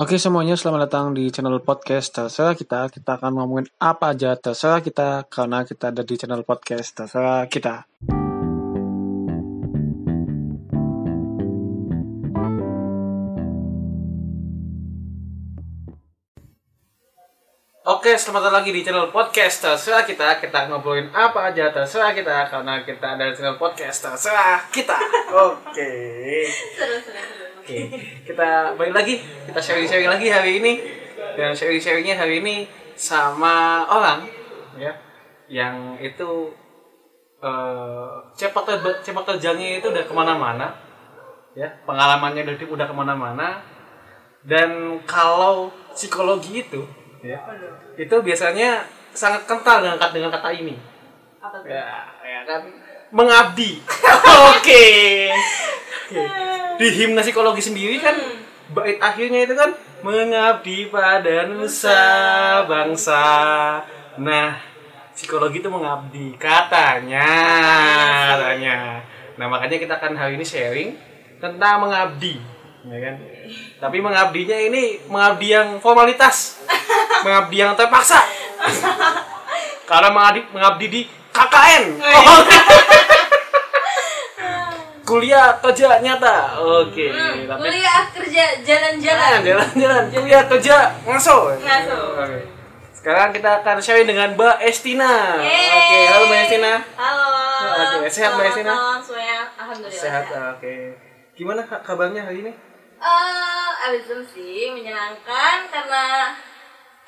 [0.00, 2.88] Oke semuanya, selamat datang di channel podcast terserah kita.
[2.88, 7.84] Kita akan ngomongin apa aja terserah kita karena kita ada di channel podcast terserah kita.
[17.84, 20.40] Oke, selamat datang lagi di channel podcast terserah kita.
[20.40, 24.96] Kita ngobrolin apa aja terserah kita karena kita ada di channel podcast terserah kita.
[25.52, 25.92] Oke.
[26.48, 27.92] seru seru seru Oke,
[28.24, 30.72] kita balik lagi, kita sharing-sharing lagi hari ini.
[31.36, 32.64] Dan sharing-sharingnya hari ini
[32.96, 34.24] sama orang
[34.76, 34.92] ya
[35.48, 36.52] yang itu
[37.40, 40.76] eh sepak ter sepak terjangnya itu udah ke mana-mana
[41.56, 43.48] ya pengalamannya udah udah ke mana-mana.
[44.40, 46.80] Dan kalau psikologi itu
[47.20, 47.36] ya
[48.00, 50.80] itu biasanya sangat kental dengan kata dengan kata ini.
[51.44, 51.68] Apa tuh?
[51.68, 52.64] Ya ya kan
[53.10, 53.82] mengabdi.
[54.54, 54.84] Oke.
[56.10, 56.22] Oke.
[56.80, 58.16] di himna psikologi sendiri kan
[58.72, 62.02] bait akhirnya itu kan mengabdi pada nusa
[62.64, 63.24] bangsa.
[64.16, 64.56] Nah
[65.12, 67.28] psikologi itu mengabdi katanya
[68.32, 69.04] katanya.
[69.36, 70.90] Nah makanya kita akan hari ini sharing
[71.36, 72.40] tentang mengabdi
[72.88, 73.14] ya kan?
[73.76, 76.64] Tapi mengabdinya ini mengabdi yang formalitas
[77.24, 78.24] mengabdi yang terpaksa.
[79.90, 81.00] Karena mengabdi, mengabdi di
[81.34, 82.40] KKN Oh.
[85.04, 86.60] Kuliah kerja nyata.
[86.60, 89.38] Oke Hmm, tapi kuliah kerja jalan-jalan.
[89.42, 91.56] Jalan jalan kuliah kerja ngaso.
[91.58, 91.98] Ngaso.
[92.20, 92.40] Oke.
[93.00, 95.40] sekarang kita akan sharing dengan Mbak Estina.
[95.40, 96.72] Oke halo Mbak Estina.
[97.00, 97.28] Halo.
[98.00, 98.74] Oke, sehat, Mbak Estina?
[99.56, 100.74] alhamdulillah sehat oke.
[101.32, 102.52] Gimana Kak, kabarnya hari ini?
[103.00, 106.36] Eh abisem sih menyenangkan karena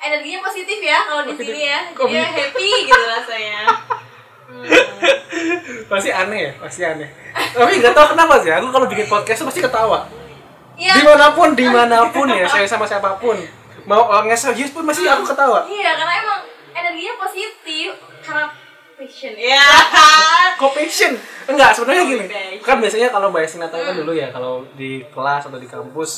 [0.01, 1.79] energinya positif ya kalau di sini ya.
[1.93, 3.61] Jadi ya happy gitu rasanya.
[4.43, 4.67] Hmm.
[5.87, 9.47] pasti aneh ya pasti aneh tapi nggak tahu kenapa sih aku kalau bikin podcast tuh
[9.49, 10.05] pasti ketawa.
[10.73, 13.37] Iya, di mana pun di mana pun ya saya sama siapa pun.
[13.85, 15.65] Mau orangnya serius pun masih aku ketawa.
[15.69, 16.39] Iya karena emang
[16.73, 17.93] energinya positif
[18.25, 18.49] karena
[18.97, 19.33] passion.
[19.37, 19.65] Ya
[20.57, 21.13] kok passion?
[21.49, 22.25] Enggak sebenarnya gini.
[22.25, 22.65] Passion.
[22.65, 26.11] kan biasanya kalau mbak Estina tahu kan dulu ya kalau di kelas atau di kampus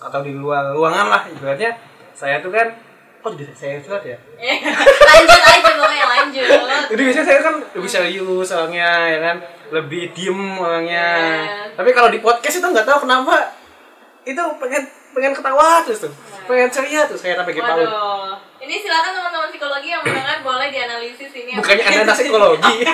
[0.00, 1.76] atau di luar ruangan lah ibaratnya
[2.16, 2.72] saya tuh kan
[3.20, 4.16] kok jadi saya surat ya?
[4.40, 6.48] Lanjut aja pokoknya lanjut.
[6.88, 9.36] Jadi biasanya saya kan lebih serius orangnya ya kan
[9.70, 11.06] lebih diem orangnya
[11.40, 11.74] Iya.
[11.74, 13.54] tapi kalau di podcast itu nggak tahu kenapa
[14.22, 16.12] itu pengen pengen ketawa terus tuh
[16.44, 18.34] pengen ceria tuh saya sampai paut Waduh.
[18.60, 21.56] Ini silakan teman-teman psikologi yang mendengar boleh dianalisis ini.
[21.56, 22.76] bukannya anda anak psikologi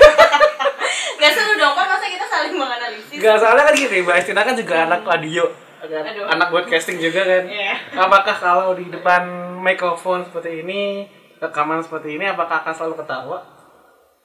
[1.16, 3.16] Gak seru dong, kan masa kita saling menganalisis.
[3.16, 5.48] Gak salah kan gini, Mbak Estina kan juga anak radio
[5.82, 6.02] kan?
[6.04, 6.24] Aduh.
[6.26, 7.72] anak broadcasting juga kan Iya.
[7.94, 9.22] apakah kalau di depan
[9.60, 13.38] mikrofon seperti ini rekaman seperti ini apakah akan selalu ketawa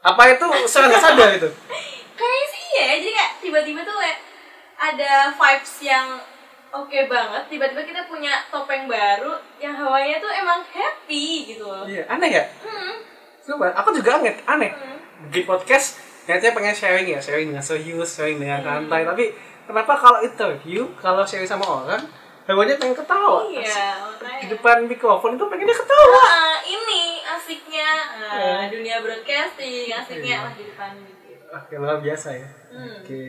[0.01, 1.49] apa itu secara nggak sadar itu
[2.71, 4.19] Sih ya, jadi kayak tiba-tiba tuh kayak
[4.79, 6.07] ada vibes yang
[6.71, 7.43] oke banget.
[7.47, 11.83] Tiba-tiba kita punya topeng baru yang hawanya tuh emang happy gitu loh.
[11.83, 12.95] iya aneh ya Hmm.
[13.43, 14.97] coba aku juga aneh aneh Hmm.
[15.27, 20.19] di podcast ternyata pengen sharing ya sharing dengan serius sharing dengan santai tapi kenapa kalau
[20.21, 22.01] interview kalau sharing sama orang
[22.43, 23.99] hawanya pengen ketawa Iya,
[24.39, 30.63] di depan mikrofon itu pengennya ketawa Wah, ini asiknya ah, dunia broadcasting, asiknya lah di
[30.65, 31.35] depan gitu.
[31.51, 32.47] Oke, luar biasa ya.
[32.71, 32.95] Hmm.
[32.97, 33.23] Oke.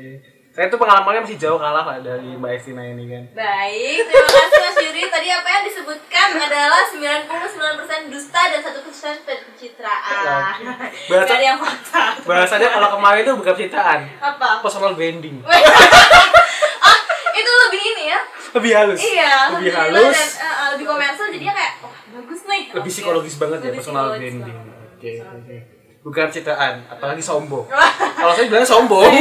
[0.53, 3.25] Saya tuh pengalamannya masih jauh kalah lah dari Mbak Estina ini kan.
[3.33, 5.03] Baik, terima kasih Mas Yuri.
[5.09, 8.77] Tadi apa yang disebutkan adalah 99% dusta dan 1%
[9.25, 10.57] pencitraan.
[11.11, 12.05] Bahasa- yang fakta.
[12.23, 14.61] Bahasanya kalau kemarin itu bukan citraan, Apa?
[14.61, 15.41] personal branding.
[15.41, 15.57] ah,
[17.41, 18.21] itu lebih ini ya?
[18.53, 19.01] Lebih halus.
[19.01, 22.63] Iya, lebih halus, dan eh, eh, lebih komersial jadinya kayak wah bagus nih.
[22.71, 24.59] lebih psikologis banget ya Lebih personal psikologis branding.
[24.93, 25.57] Oke, oke.
[26.03, 27.67] Bukan citraan, apalagi sombong.
[28.19, 29.15] Kalau saya bilang sombong.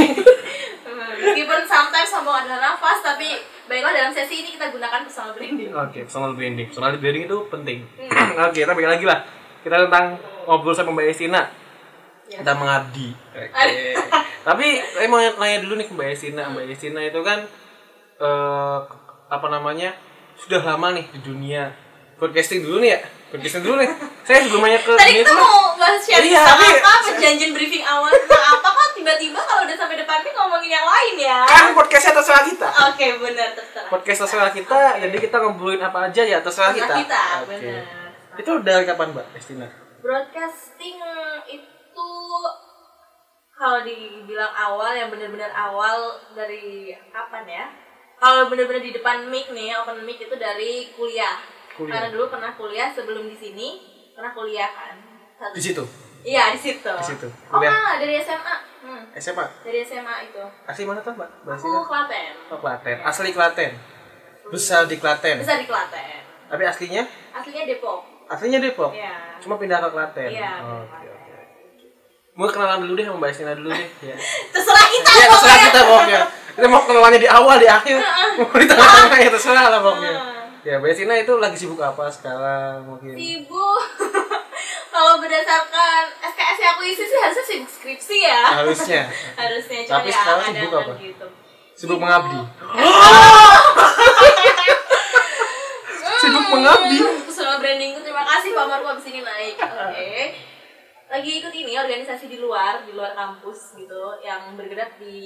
[1.22, 3.38] Meskipun sometimes sombong adalah nafas, tapi
[3.70, 5.70] baiklah dalam sesi ini kita gunakan personal branding.
[5.70, 6.68] Oke, personal branding.
[6.74, 7.80] Personal branding itu penting.
[8.02, 8.42] Hmm.
[8.50, 9.22] Oke, tapi lagi lah.
[9.62, 10.18] Kita tentang
[10.50, 11.42] ngobrol sama Mbak Estina.
[12.26, 12.42] Ya.
[12.42, 13.14] Kita mengabdi.
[13.14, 13.72] Oke.
[14.48, 16.50] Tapi saya mau nanya dulu nih ke Mbak Estina.
[16.50, 17.46] Mbak Estina itu kan
[18.18, 18.80] eh
[19.30, 19.94] apa namanya?
[20.34, 21.70] Sudah lama nih di dunia
[22.18, 23.00] broadcasting dulu nih ya.
[23.32, 23.90] Broadcasting dulu nih.
[24.22, 27.82] Saya sebelum nanya ke Tadi kita mau bahas share Iya, sama tapi- apa perjanjian briefing
[27.82, 31.40] awal tentang apa kok tiba-tiba kalau udah sampai depan nih ngomongin yang lain ya.
[31.48, 32.68] kan podcastnya terserah kita.
[32.92, 33.88] Oke, benar terserah.
[33.88, 36.92] Podcast terserah kita, jadi kita ngobrolin apa aja ya terserah kita.
[36.94, 37.56] Kita, Oke.
[37.56, 37.84] benar.
[38.36, 39.68] Itu dari kapan Mbak Estina?
[40.02, 40.98] Broadcasting
[41.48, 42.10] itu
[43.54, 45.98] kalau dibilang awal yang benar-benar awal
[46.32, 47.66] dari kapan ya?
[48.18, 51.42] Kalau benar-benar di depan mic nih, open mic itu dari kuliah.
[51.74, 51.94] Kuliah.
[51.94, 53.68] Karena dulu pernah kuliah sebelum di sini,
[54.12, 54.96] pernah kuliah kan.
[55.36, 55.84] Satu- Di situ.
[56.22, 56.86] Iya, di situ.
[56.86, 57.28] Di situ.
[57.50, 57.72] Oh, Kuliah.
[57.72, 58.56] enggak, dari SMA.
[58.82, 59.46] Hmm, SMA.
[59.62, 60.42] dari SMA itu.
[60.64, 61.30] Asli mana tuh Mbak?
[61.48, 61.70] Aku?
[61.84, 62.34] Klaten.
[62.50, 62.98] Oh, Klaten.
[63.02, 63.72] Asli Klaten.
[64.48, 65.38] Besar di Klaten.
[65.38, 66.22] Besar di Klaten.
[66.46, 68.04] Tapi aslinya Aslinya Depok.
[68.28, 68.92] aslinya Depok.
[68.92, 69.40] Iya.
[69.40, 70.30] Cuma pindah ke Klaten.
[70.30, 70.52] Iya.
[70.60, 71.10] Oke.
[72.32, 73.88] Mau kenalan dulu deh sama Mbak Estina dulu deh.
[74.02, 74.16] Ya.
[74.54, 76.20] Terserah kita Ya terserah kita pokoknya.
[76.52, 77.96] Kita mau kenalannya di awal, di akhir,
[78.38, 80.12] mau di tengah-tengah ya terserah lah pokoknya.
[80.62, 83.18] Ya Mbak itu lagi sibuk apa sekarang mungkin?
[83.18, 83.82] Sibuk.
[84.94, 88.42] Kalau berdasarkan SKS yang aku isi sih harusnya sibuk skripsi ya.
[88.62, 89.02] Harusnya.
[89.42, 90.94] harusnya cuma Tapi ya sekarang ada sibuk apa?
[91.02, 91.28] gitu.
[91.74, 92.40] Sibuk mengabdi.
[96.22, 96.98] Sibuk mengabdi.
[97.02, 99.58] Hmm, Personal brandingku terima kasih Pak Marco abis ini naik.
[99.58, 100.14] Oke.
[101.10, 105.18] Lagi ikut ini organisasi di luar, di luar kampus gitu, yang bergerak di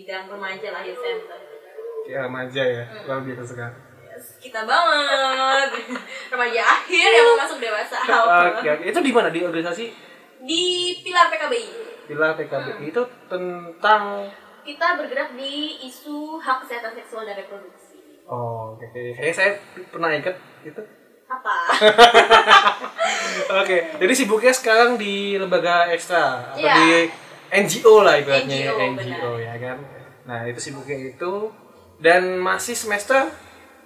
[0.00, 1.36] bidang remaja lah ya center.
[2.08, 3.87] Ya remaja ya, luar biasa sekali.
[4.38, 5.68] Kita banget.
[6.32, 7.98] remaja akhir yang mau masuk dewasa.
[8.58, 8.84] Oke, oke.
[8.90, 9.84] Itu di mana di organisasi
[10.42, 10.62] Di
[11.02, 11.68] Pilar PKBI.
[12.06, 14.02] Pilar PKB itu tentang
[14.62, 17.96] Kita bergerak di isu hak kesehatan seksual dan reproduksi.
[18.28, 18.84] Oh, oke.
[18.84, 19.02] oke.
[19.16, 19.50] Kayaknya saya
[19.88, 20.82] pernah ikut itu.
[21.28, 21.56] Apa?
[23.60, 26.74] Oke, jadi sibuknya sekarang di lembaga ekstra atau Iya.
[26.76, 26.88] di
[27.52, 29.78] NGO lah ibaratnya NGO, NGO ya kan.
[30.24, 31.52] Nah, itu sibuknya itu
[32.00, 33.28] dan masih semester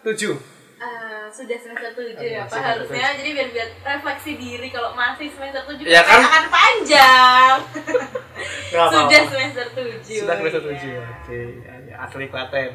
[0.05, 0.35] 7.
[0.83, 0.91] Eh,
[1.29, 5.87] sudah semester 7 ya Pak harusnya jadi biar biar refleksi diri kalau masih semester 7
[5.87, 6.19] Ya kan?
[6.21, 7.57] akan panjang
[8.67, 10.75] sudah semester 7 Sudah semester 7.
[10.75, 11.07] ya.
[11.23, 12.71] Oke, ya, ya, asli Klaten.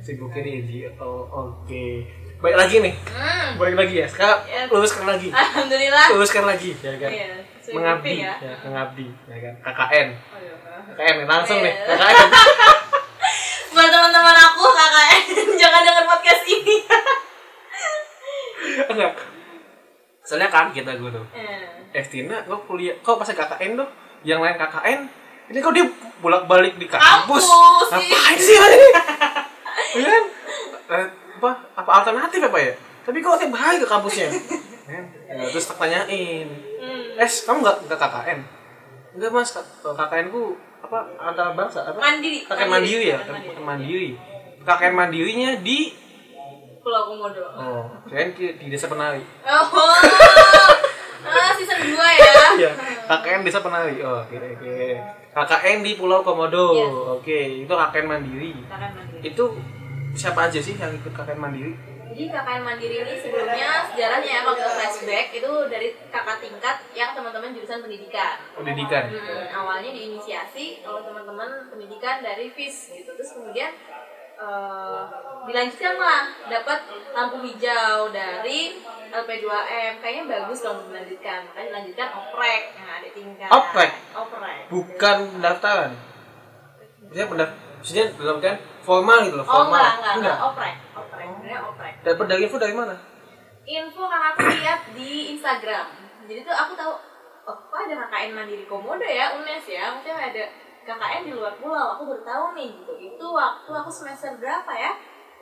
[0.00, 1.12] Sibuknya di NGO.
[1.30, 2.04] Oke.
[2.38, 2.94] Baik lagi nih.
[3.06, 4.06] Hmm, Balik lagi ya.
[4.06, 4.68] Sekarang Yes.
[4.68, 5.28] luluskan lagi.
[5.30, 7.10] Alhamdulillah Luluskan lagi ya kan.
[7.10, 7.26] Iya,
[7.58, 8.32] sesuai Mengabdi ya.
[8.36, 8.54] ya.
[8.62, 9.54] mengabdi ya kan.
[9.62, 10.08] KKN.
[10.08, 10.54] Oh, iya.
[10.90, 11.72] KKN nih, langsung nih.
[11.74, 11.84] Iya.
[11.90, 12.28] KKN.
[14.00, 15.22] Teman-teman aku KKN
[15.60, 16.76] jangan denger podcast ini
[18.90, 19.12] Enggak.
[20.24, 21.24] Soalnya kaget aku tuh.
[21.32, 23.88] Eh, Eh Tina, kok kuliah, kok pas KKN tuh,
[24.22, 25.00] yang lain KKN,
[25.50, 25.84] ini kok dia
[26.20, 27.44] bolak-balik di kampus.
[27.44, 27.98] Kampus, iya.
[27.98, 28.88] Ngapain sih ini?
[29.90, 30.24] Iya kan?
[30.86, 31.06] Eh,
[31.40, 32.72] apa, apa alternatif apa ya?
[33.02, 34.28] Tapi kok tiap hari ke kampusnya?
[34.86, 35.04] Kan?
[35.26, 37.18] Ya, terus tak tanyain, hmm.
[37.18, 38.38] Es, kamu nggak nggak KKN?
[39.18, 39.50] Enggak mas,
[39.82, 41.98] KKN ku apa antar bangsa apa?
[42.00, 42.44] Mandiri.
[42.48, 44.10] KKN mandiri, ya, KKN mandiri.
[44.60, 45.92] KKN mandirinya di
[46.80, 49.20] Pulau Komodo oh, kirain di, di desa penari.
[49.20, 49.68] oh
[51.28, 52.70] ah, season 2 ya Iya,
[53.06, 54.00] KKN Desa Penari.
[54.02, 54.76] Oh, oke oke.
[55.30, 56.74] KKN di Pulau Komodo.
[56.74, 56.92] Yes.
[57.20, 58.52] Oke, itu KKN Mandiri.
[58.66, 59.44] KKN Mandiri Itu
[60.16, 61.72] siapa aja sih yang ikut KKN Mandiri?
[62.10, 67.14] Jadi KKN Mandiri ini sebelumnya sejarahnya ya kalau kita flashback itu dari kakak tingkat yang
[67.14, 68.34] teman-teman jurusan pendidikan.
[68.58, 69.14] Pendidikan.
[69.14, 73.14] Hmm, awalnya diinisiasi oleh teman-teman pendidikan dari FIS gitu.
[73.14, 73.70] Terus kemudian
[74.42, 75.02] eh,
[75.46, 76.78] dilanjutkan lah dapat
[77.14, 78.82] lampu hijau dari
[79.14, 79.92] LP2M.
[80.02, 81.46] Kayaknya bagus kalau untuk dilanjutkan.
[81.46, 83.48] Makanya dilanjutkan oprek yang ada tingkat.
[83.54, 83.90] Oprek?
[84.18, 84.58] Oprek.
[84.66, 85.92] Bukan pendaftaran.
[87.06, 88.54] Maksudnya pendaft maksudnya dalam kan
[88.84, 89.72] formal gitu loh, Oh formal.
[89.72, 90.74] enggak, enggak, enggak, oprek.
[92.00, 92.96] Dapat dari info dari mana?
[93.70, 95.86] info karena aku lihat di Instagram.
[96.26, 96.92] Jadi tuh aku tahu
[97.46, 99.94] oh kok ada KKN Mandiri Komodo ya UNES ya?
[99.94, 100.44] Maksudnya ada
[100.88, 101.94] KKN di luar pulau.
[101.94, 102.92] Aku baru tahu nih gitu.
[102.98, 104.96] Itu waktu aku semester berapa ya?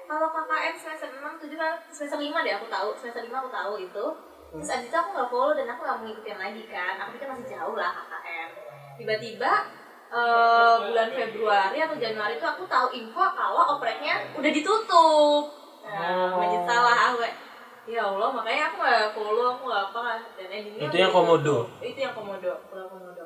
[0.05, 1.75] Kalau KKN semester 6, 7 kan?
[1.89, 2.89] Semester 5 deh aku tahu.
[3.01, 4.05] Semester 5 aku tahu itu.
[4.49, 6.95] Terus abis itu aku nggak follow dan aku nggak mengikutin lagi kan?
[7.01, 8.69] Aku pikir masih jauh lah KKN
[8.99, 9.53] tiba-tiba
[10.11, 15.58] eh, bulan Februari atau Januari itu aku tahu info kalau opreknya udah ditutup
[15.89, 16.39] nah, Oh.
[16.39, 17.25] lanjut salah aku
[17.89, 21.57] ya Allah makanya aku nggak follow aku nggak apa kan dan endingnya Itu yang Komodo?
[21.81, 23.25] itu yang komodo pulau komodo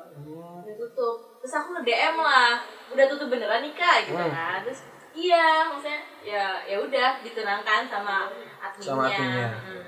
[0.63, 4.31] udah tutup terus aku nge DM lah udah tutup beneran nih kak gitu Hmm.
[4.31, 4.79] kan terus
[5.11, 9.47] iya maksudnya ya ya udah ditenangkan sama adminnya, Sama adminnya.
[9.61, 9.83] Hmm.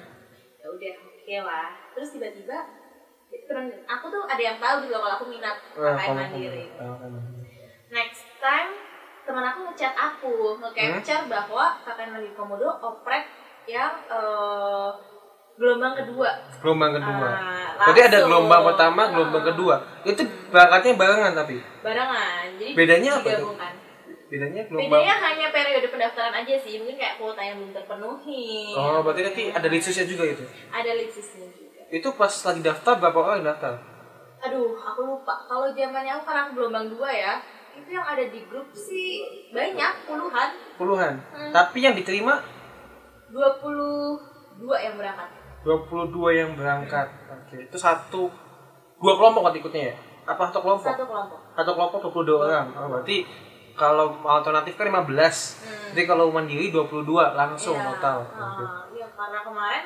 [0.55, 2.58] ya udah oke lah terus tiba-tiba
[3.38, 7.20] temen aku tuh ada yang tahu gitu loh kalau aku minat Wah, KKN mandiri kamu.
[7.89, 8.72] next time
[9.25, 13.25] teman aku ngechat aku nge-capture bahwa KKN Mandiri Komodo oprek
[13.65, 14.89] yang eh,
[15.55, 17.27] gelombang kedua Gelombang kedua.
[17.27, 19.48] Ah, Berarti ada gelombang pertama, gelombang Ah.
[19.48, 19.75] kedua.
[20.03, 21.58] Itu berangkatnya barengan tapi.
[21.82, 23.51] barengan jadi Bedanya apa tuh?
[24.25, 25.00] Bedanya gelombang.
[25.00, 29.44] bedanya hanya periode pendaftaran aja sih mungkin kayak kuota yang belum terpenuhi Oh, berarti nanti
[29.50, 30.44] ada listusnya juga itu.
[30.67, 33.74] ada listisnya juga Itu pas lagi daftar berapa orang yang daftar?
[34.38, 37.34] aduh aku lupa kalau zamannya aku karena aku gelombang dua ya
[37.75, 41.13] itu yang ada di grup sih banyak puluhan Puluhan.
[41.32, 41.51] Hmm.
[41.51, 42.39] Tapi yang diterima
[43.29, 44.22] 22
[44.77, 45.29] yang berangkat
[45.65, 47.08] 22 yang berangkat.
[47.25, 48.29] Oke, itu satu
[48.96, 49.96] dua kelompok kan ikutnya ya?
[50.25, 50.89] Apa satu kelompok?
[50.94, 52.65] satu kelompok Satu kelompok 22 orang.
[52.77, 53.25] Oh, berarti
[53.74, 55.10] kalau alternatif kan 15.
[55.10, 55.89] Hmm.
[55.91, 57.01] Jadi kalau mandiri 22
[57.34, 58.17] langsung Iya, total.
[58.29, 58.63] ah, Oke.
[58.94, 59.84] iya karena kemarin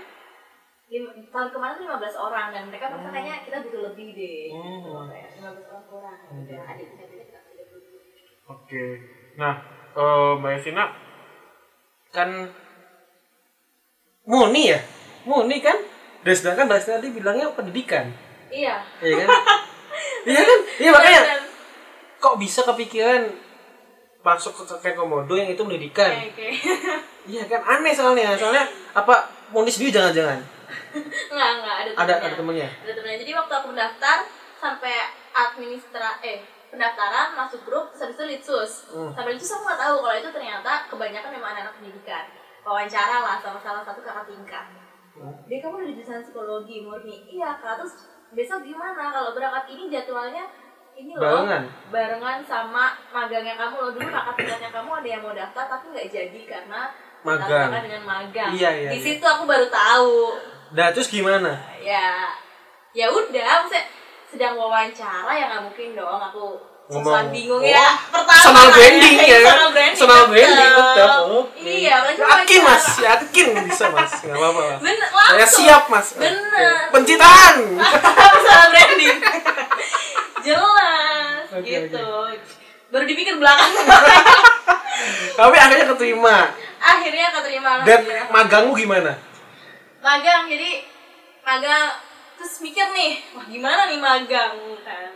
[1.30, 5.06] tahun kemarin tuh 15 orang dan mereka merasa kayaknya kita butuh lebih deh Hmm.
[5.06, 6.84] Kayak 15 orang kurang udah ada
[8.50, 8.98] Oke.
[9.38, 9.62] Nah,
[9.94, 10.86] eh Mbak Evina
[12.10, 12.50] kan
[14.26, 14.82] murni ya?
[15.22, 15.78] murni kan?
[16.26, 18.10] Dan sedangkan bahasa tadi bilangnya pendidikan.
[18.50, 18.82] Iya.
[19.06, 19.30] Iya kan?
[20.20, 20.60] Iya kan?
[20.80, 21.22] Iya makanya
[22.20, 23.30] kok bisa kepikiran
[24.20, 26.10] masuk ke kakek komodo yang itu pendidikan?
[26.10, 26.48] Oke oke.
[27.32, 27.62] Iya kan?
[27.62, 28.34] Aneh soalnya.
[28.34, 28.66] Soalnya
[28.98, 30.42] apa murni sendiri jangan-jangan?
[31.32, 32.26] Enggak enggak ada ada temennya.
[32.26, 32.70] ada temennya?
[32.82, 33.18] Ada temennya.
[33.22, 34.18] Jadi waktu aku mendaftar
[34.58, 34.96] sampai
[35.30, 39.12] administra eh pendaftaran masuk grup habis itu litsus Hmm.
[39.12, 42.26] sampai litsus aku nggak tahu kalau itu ternyata kebanyakan memang anak-anak pendidikan
[42.62, 44.66] wawancara lah sama salah satu kakak tingkat
[45.12, 45.34] Hmm.
[45.44, 47.94] dia kamu dari jurusan psikologi murni iya kak terus
[48.30, 50.46] besok gimana kalau berangkat ini jadwalnya
[50.94, 51.64] ini loh Barengan?
[51.90, 56.08] barengan sama magangnya kamu loh dulu kakak tingkatnya kamu ada yang mau daftar tapi nggak
[56.08, 56.82] jadi karena
[57.20, 57.68] Magang.
[57.84, 59.04] dengan magang Iya, iya, di iya.
[59.12, 61.58] situ aku baru tahu Nah, terus gimana?
[61.82, 62.30] ya
[62.90, 63.84] ya udah maksudnya
[64.30, 66.46] sedang wawancara ya nggak mungkin dong aku
[66.90, 68.74] Ngomong, bingung "Wah, ya pertama personal kali.
[68.74, 69.46] branding ya kan?
[69.46, 71.10] personal branding Personal branding, betul.
[71.38, 71.70] Oke.
[71.70, 72.18] iya apalagi
[72.50, 74.64] Yakin mas, yakin bisa mas, nggak apa-apa
[75.30, 76.08] Saya siap mas.
[76.18, 76.74] Bener.
[76.90, 77.56] Pencitraan.
[78.34, 79.18] personal branding
[80.46, 82.06] jelas gitu
[82.90, 83.70] baru dipikir belakang
[85.38, 86.36] Tapi akhirnya keterima.
[86.80, 89.14] akhirnya keterima Dan magangmu gimana?
[90.00, 90.90] magang jadi
[91.40, 91.86] magang
[92.40, 95.12] terus mikir nih wah gimana nih magang kan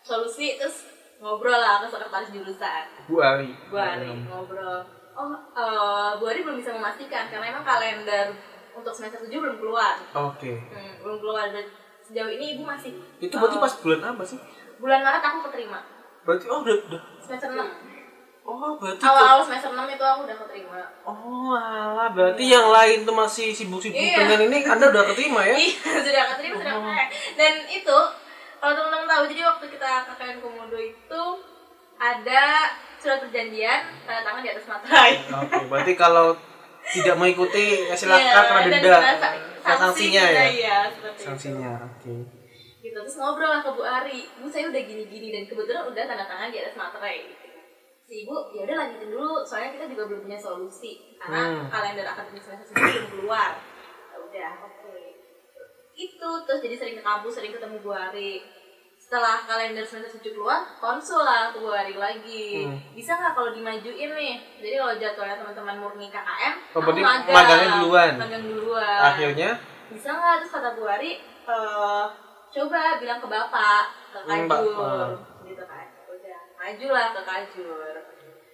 [0.00, 0.86] solusi terus
[1.18, 3.50] ngobrol lah ke sekretaris jurusan Bu Ari.
[3.66, 8.30] Bu Ari ngobrol oh eh, Bu Ari belum bisa memastikan karena emang kalender
[8.70, 10.54] untuk semester 7 belum keluar Oke.
[10.54, 11.66] hmm, belum keluar dan
[11.98, 14.38] sejauh ini ibu masih Itu berarti eh, pas bulan apa sih?
[14.78, 15.82] bulan Maret aku keterima
[16.22, 17.02] Berarti oh udah udah.
[17.18, 17.58] semester 6
[18.48, 23.12] Oh berarti awal-awal semester 6 itu aku udah keterima Oh alah, berarti yang lain tuh
[23.12, 24.24] masih sibuk-sibuk Iya.
[24.24, 25.52] dengan ini Anda udah keterima ya?
[25.52, 25.76] Iya,
[26.06, 26.80] sudah keterima sudah Oh.
[26.82, 27.08] KKN.
[27.36, 27.98] Dan itu
[28.58, 31.22] kalau teman-teman tahu, jadi waktu kita KKN Komodo itu
[31.94, 32.44] ada
[32.96, 35.12] surat perjanjian tanda tangan di atas materai.
[35.28, 36.26] Oke, berarti kalau
[36.88, 38.98] tidak mengikuti ya silakan Iya, kena denda.
[39.60, 40.42] sanksinya ya.
[40.48, 42.00] Iya, seperti Sanksinya, oke.
[42.00, 42.14] itu.
[42.80, 42.96] Gitu.
[42.96, 46.48] Terus ngobrol lah ke Bu Ari, Bu saya udah gini-gini dan kebetulan udah tanda tangan
[46.48, 47.28] di atas materai.
[48.08, 51.68] Si Ibu, ya udah lanjutin dulu, soalnya kita juga belum punya solusi karena Hmm.
[51.68, 53.50] kalender akademik semester sendiri belum keluar.
[54.08, 54.96] Ya udah, oke.
[55.92, 58.40] Itu terus jadi sering ke kampus, sering ketemu Bu Ari.
[58.98, 62.64] Setelah kalender semester 7 keluar, konsul lah ke Bu Ari lagi.
[62.64, 62.80] Hmm.
[62.92, 64.34] Bisa nggak kalau dimajuin nih?
[64.56, 67.28] Jadi kalau jadwalnya teman-teman murni KKM, Oh, aku magang.
[67.28, 68.12] magangnya duluan.
[68.16, 69.50] Magang duluan Akhirnya
[69.88, 71.12] bisa nggak terus kata Bu Ari
[71.44, 72.04] eh,
[72.50, 75.08] coba bilang ke bapak ke Hmm, kajur Pak.
[75.44, 75.86] gitu kan
[76.68, 77.94] maju lah ke kajur.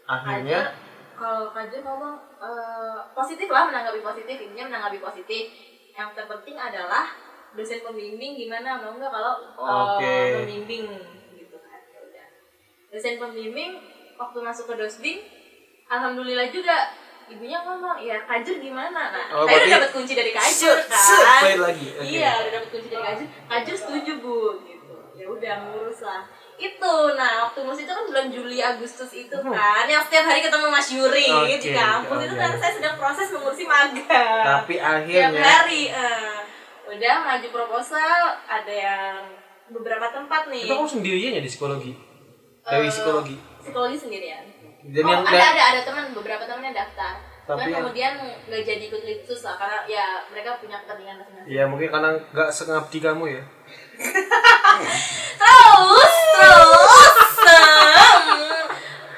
[0.06, 0.61] Akhirnya?
[0.62, 4.37] Kajur, kalau kajur ngomong eh, positif lah menanggapi positif.
[4.38, 5.50] Intinya menanggapi positif.
[5.94, 7.11] Yang terpenting adalah
[7.54, 10.14] dosen pembimbing gimana mau nggak kalau eh, Oke.
[10.42, 10.87] pembimbing
[11.35, 11.80] gitu kan.
[11.90, 12.26] Ya udah.
[12.94, 13.83] Dosen pembimbing
[14.14, 15.18] waktu masuk ke dosbing
[15.90, 16.94] alhamdulillah juga
[17.26, 19.11] ibunya ngomong ya kajur gimana?
[19.11, 21.59] Nah Oh, saya udah dapat kunci dari kajur kan.
[21.59, 21.88] lagi.
[21.99, 22.06] Oke.
[22.06, 23.26] iya udah dapat kunci dari kajur.
[23.50, 24.94] Kajur setuju bu gitu.
[25.18, 26.23] Ya udah ngurus lah
[26.57, 26.95] itu.
[27.13, 29.51] Nah waktu ngurus itu kan bulan Juli Agustus itu Hmm.
[29.51, 32.19] kan yang setiap hari ketemu Mas Yuri Oke, di kampus.
[32.21, 32.41] Itu oke.
[32.41, 34.45] kan saya sedang proses mengurusi magang.
[34.45, 35.43] Tapi akhirnya?
[35.43, 36.39] hari eh.
[36.87, 39.17] udah maju proposal ada yang
[39.67, 40.65] beberapa tempat nih.
[40.65, 41.93] Itu kamu sendirian ya di psikologi?
[42.61, 43.37] Dari Eh, psikologi?
[43.59, 44.45] psikologi sendirian.
[44.85, 47.17] Dan oh, yang ada ada ada teman beberapa temannya daftar.
[47.45, 51.49] Tapi Cuman kemudian nggak jadi ikut litsus lah karena ya mereka punya kepentingan masing-masing.
[51.51, 53.43] Ya mungkin karena nggak sengabdi kamu ya
[55.41, 57.05] terus terus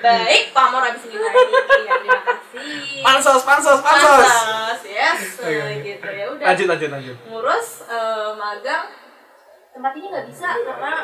[0.07, 1.45] baik pamor habis ini lagi.
[1.83, 3.03] Ya terima kasih.
[3.03, 4.23] Pansos pansos pansos.
[4.23, 5.83] Pansos, yes oke.
[5.83, 6.07] gitu.
[6.07, 6.47] Ya udah.
[6.47, 7.17] Lanjut lanjut lanjut.
[7.27, 8.87] Ngurus eh, magang.
[9.77, 10.95] Tempat ini nggak bisa karena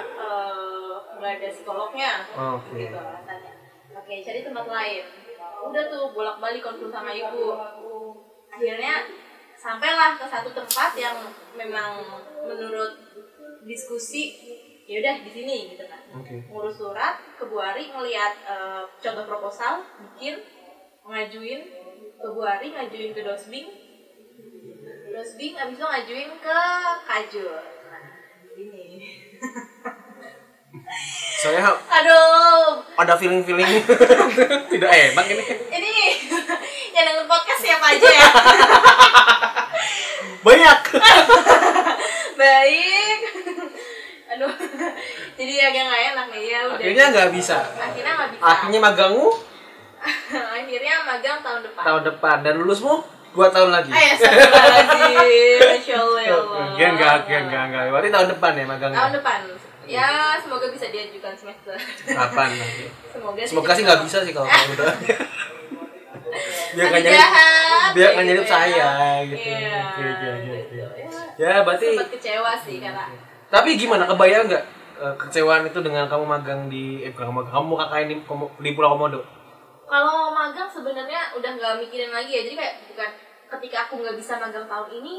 [1.19, 2.12] nggak ada psikolognya.
[2.33, 2.88] Oke.
[2.88, 3.52] gitu alasannya.
[3.93, 5.05] Oke cari tempat lain.
[5.62, 7.52] Udah tuh bolak balik konsul sama ibu.
[8.52, 9.07] Akhirnya
[9.59, 11.17] sampailah ke satu tempat yang
[11.55, 12.02] memang
[12.43, 13.12] menurut
[13.66, 14.35] diskusi
[14.87, 16.02] ya udah di sini gitu kan.
[16.19, 16.42] Oke.
[16.50, 20.42] Ngurus surat ke Bu Ari ngelihat eh, contoh proposal bikin
[21.07, 21.61] ngajuin
[22.19, 23.69] ke Bu Ari ngajuin ke Dosbing
[25.12, 26.59] Dosbing abis itu ngajuin ke
[27.07, 27.62] Kajur.
[27.62, 28.07] Nah
[28.59, 28.83] ini
[31.42, 32.81] saya aduh.
[32.97, 33.66] ada feeling feeling
[34.73, 35.45] tidak enak ini.
[35.69, 35.92] Ini
[36.95, 38.28] yang denger podcast siapa aja ya?
[40.42, 40.78] Banyak
[42.35, 43.19] baik
[44.33, 44.53] aduh
[45.35, 49.29] jadi agak nggak enak nih ya udah akhirnya nggak bisa akhirnya nggak bisa akhirnya magangmu
[50.57, 52.95] akhirnya magang tahun depan tahun depan dan lulusmu
[53.33, 54.12] dua tahun lagi Eh,
[55.57, 56.59] Masya Allah, ya Allah.
[56.69, 57.83] Enggak, enggak, enggak, enggak, enggak.
[57.89, 58.99] Berarti tahun depan ya magangnya?
[59.01, 59.39] Tahun depan.
[59.83, 61.73] Ya, semoga bisa diajukan semester.
[62.05, 62.85] Kapan nanti?
[63.09, 64.95] Semoga Semoga sih nggak bisa sih kalau kamu udah.
[66.73, 67.31] Biar nggak nyari kayak
[67.93, 68.53] nggak nyari gitu ya.
[68.53, 68.89] saya
[69.27, 69.49] gitu.
[69.49, 70.62] Iya, Oke, oke, oke, gitu.
[71.35, 73.05] Ya, berarti Sempat kecewa sih karena
[73.49, 74.65] tapi gimana kebayang nggak
[74.97, 78.17] eh, kecewaan itu dengan kamu magang di eh bukan kamu magang, kamu KKN di,
[78.59, 79.21] di Pulau Komodo?
[79.85, 83.11] kalau magang sebenarnya udah nggak mikirin lagi ya jadi kayak bukan
[83.53, 85.15] ketika aku nggak bisa magang tahun ini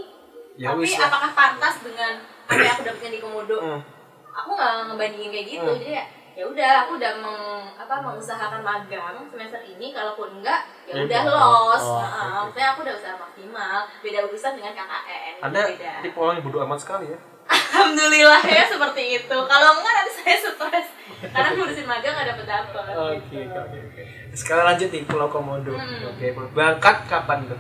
[0.54, 2.14] Ya tapi apakah pantas dengan
[2.46, 3.82] apa yang aku dapetnya di komodo Hmm.
[4.30, 5.78] aku nggak ngebandingin kayak gitu Hmm.
[5.78, 7.38] jadi ya ya udah aku udah meng,
[7.76, 11.38] apa mengusahakan magang semester ini kalaupun enggak ya Ya udah udah.
[11.70, 16.18] los Oh, Nah, maksudnya aku udah usaha maksimal beda urusan dengan KKN Anda beda tipe
[16.18, 17.20] orang yang bodoh amat sekali ya.
[17.44, 20.88] alhamdulillah ya seperti itu kalau enggak nanti saya stres
[21.26, 23.54] karena ngurusin magang nggak dapet dapet Oke, gitu.
[23.54, 24.04] oke, oke.
[24.34, 25.72] Sekarang lanjut di Pulau Komodo.
[25.72, 26.10] Hmm.
[26.10, 27.60] Oke, berangkat kapan tuh?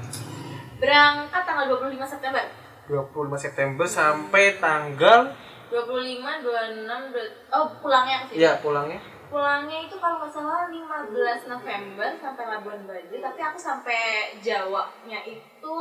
[0.76, 2.44] berangkat tanggal 25 September
[2.86, 5.32] 25 September sampai tanggal
[5.74, 8.40] 25, 26, 2, oh pulangnya ke sini.
[8.40, 11.10] ya pulangnya Pulangnya itu kalau nggak salah 15
[11.50, 14.00] November sampai Labuan Bajo, tapi aku sampai
[14.38, 15.78] Jawanya itu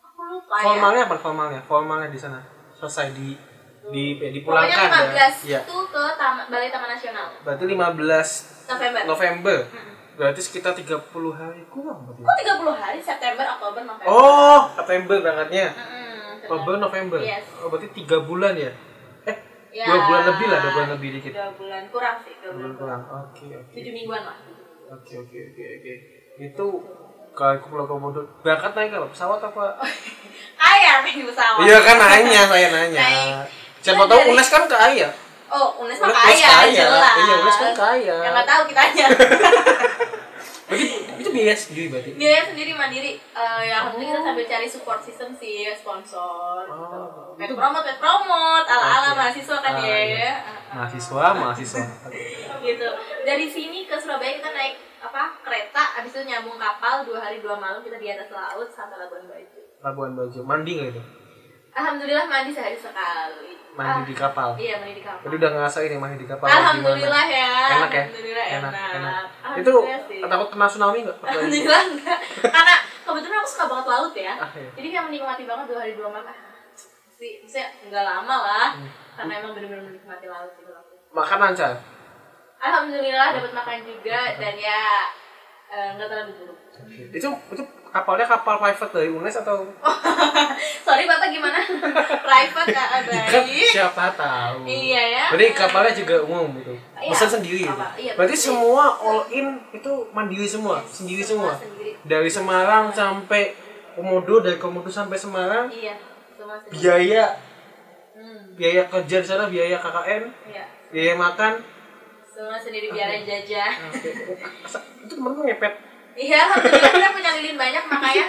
[0.00, 0.64] aku lupa ya.
[0.64, 3.38] formalnya apa formalnya formalnya di sana selesai di
[3.86, 5.60] di Pokoknya dipulangkan 15 ya.
[5.62, 9.00] itu ke Taman Balai Taman Nasional Berarti 15 November.
[9.06, 9.58] November.
[9.64, 9.94] Mm-mm.
[10.18, 10.98] Berarti sekitar 30
[11.30, 12.20] hari kurang berarti.
[12.20, 12.98] Kok 30 hari?
[12.98, 14.10] September, Oktober, November.
[14.10, 15.66] Oh, September berangkatnya.
[15.72, 17.20] Mm-mm, Oktober, November.
[17.22, 17.46] Yes.
[17.56, 18.74] Oh, berarti 3 bulan ya?
[19.68, 21.32] Ya, dua bulan lebih lah, dua bulan lebih dikit.
[21.36, 23.00] Dua bulan kurang sih, dua bulan kurang.
[23.04, 23.72] Oke, oke.
[23.76, 24.36] Tujuh mingguan lah.
[24.88, 25.92] Oke, oke, oke, oke.
[26.38, 26.66] Itu
[27.34, 29.06] kalau ke Pulau Komodo berangkat naik apa?
[29.12, 29.64] Pesawat apa?
[30.60, 31.62] Kaya nih pesawat.
[31.62, 32.98] Iya kan nanya, saya nanya.
[32.98, 33.34] Naik.
[33.78, 35.08] Siapa tahu dari- UNES kan kaya.
[35.48, 36.82] Oh, UNES mah UNES kaya, kaya.
[36.82, 37.14] jelas.
[37.14, 38.16] Iya, UNES kan kaya.
[38.26, 39.04] Yang nggak tahu kitanya.
[39.06, 40.06] Berarti
[41.18, 42.10] itu biaya sendiri berarti.
[42.12, 43.12] Biaya sendiri mandiri.
[43.16, 46.62] Eh ya alhamdulillah kita sambil cari support system sih, sponsor.
[46.66, 49.18] Oh, Pet itu- promote, pet promote, ala-ala Oke.
[49.18, 49.98] mahasiswa kan Ah, ya.
[49.98, 50.32] iya.
[50.36, 50.58] Heeh.
[50.70, 51.82] Mahasiswa, mahasiswa.
[52.66, 52.88] gitu.
[53.22, 57.54] Dari sini ke Surabaya kita naik apa kereta, habis itu nyambung kapal dua hari dua
[57.54, 59.60] malam kita di atas laut sampai Labuan Bajo.
[59.80, 60.40] Labuan Bajo.
[60.42, 61.02] Mandi nggak itu?
[61.70, 63.54] Alhamdulillah mandi sehari sekali.
[63.78, 64.48] Mandi Ah, di kapal.
[64.58, 65.22] Iya mandi di kapal.
[65.22, 66.46] Jadi udah ngerasain ya mandi di kapal.
[66.50, 67.52] Alhamdulillah ya.
[67.78, 68.02] Enak ya?
[68.02, 68.72] Alhamdulillah enak.
[69.54, 70.18] Itu Alhamdulillah sih.
[70.26, 71.16] takut kena tsunami nggak?
[71.22, 72.18] Alhamdulillah enggak.
[72.42, 72.74] Karena
[73.06, 74.34] kebetulan aku suka banget laut ya.
[74.34, 74.70] Ah, iya.
[74.74, 76.34] Jadi kayak menikmati banget dua hari dua malam.
[77.18, 78.68] Sih, maksudnya enggak lama lah.
[78.74, 78.90] Hmm.
[79.14, 80.72] Karena emang bener-bener menikmati laut gitu.
[81.14, 81.72] Makan lancar.
[82.58, 84.82] Alhamdulillah dapat makan juga dan ya
[85.70, 86.58] eh, nggak terlalu buruk.
[87.14, 89.64] Itu itu kapalnya kapal private dari UNES atau
[90.84, 91.60] Sorry bapak gimana?
[92.18, 93.66] Private kak kan baik.
[93.66, 94.64] siapa tahu.
[94.64, 95.24] Iya ya.
[95.28, 96.74] Berarti kapalnya juga umum gitu.
[96.94, 97.84] Iya, Pesan sendiri gitu.
[97.96, 101.54] iya, Berarti semua all in itu mandiri semua, sendiri semua.
[101.54, 101.96] sendiri.
[102.00, 103.54] Dari Semarang sampai
[103.92, 105.98] Komodo, dari Komodo sampai Semarang, Iya,
[106.32, 106.72] semua sendiri.
[106.78, 107.24] biaya
[108.12, 110.64] Hmm, biaya kerja di sana, biaya KKN, iya.
[110.90, 111.62] biaya makan.
[112.28, 113.72] Semua sendiri biar jajan.
[113.86, 114.10] Oke.
[115.00, 115.74] itu temen ngepet.
[116.18, 118.24] Iya, alhamdulillah kita punya lilin banyak makanya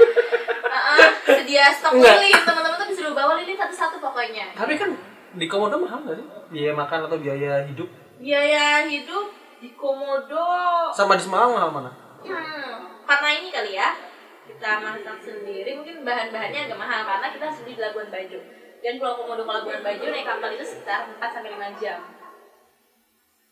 [0.70, 2.22] uh, sedia stok Enggak.
[2.22, 2.38] lilin.
[2.46, 4.54] Teman-teman tuh disuruh bawa lilin satu-satu pokoknya.
[4.54, 4.94] Tapi kan
[5.34, 6.28] di Komodo mahal nggak sih?
[6.54, 7.90] Biaya makan atau biaya hidup?
[8.22, 10.46] Biaya hidup di Komodo
[10.94, 11.92] Sama di Semarang mahal mana?
[12.20, 12.72] hmm,
[13.08, 13.96] karena ini kali ya
[14.44, 18.40] kita masak sendiri mungkin bahan-bahannya agak mahal karena kita harus beli di Labuan Bajo
[18.80, 22.00] dan Pulau Komodo ke Labuan Bajo naik kapal itu sekitar 4 sampai 5 jam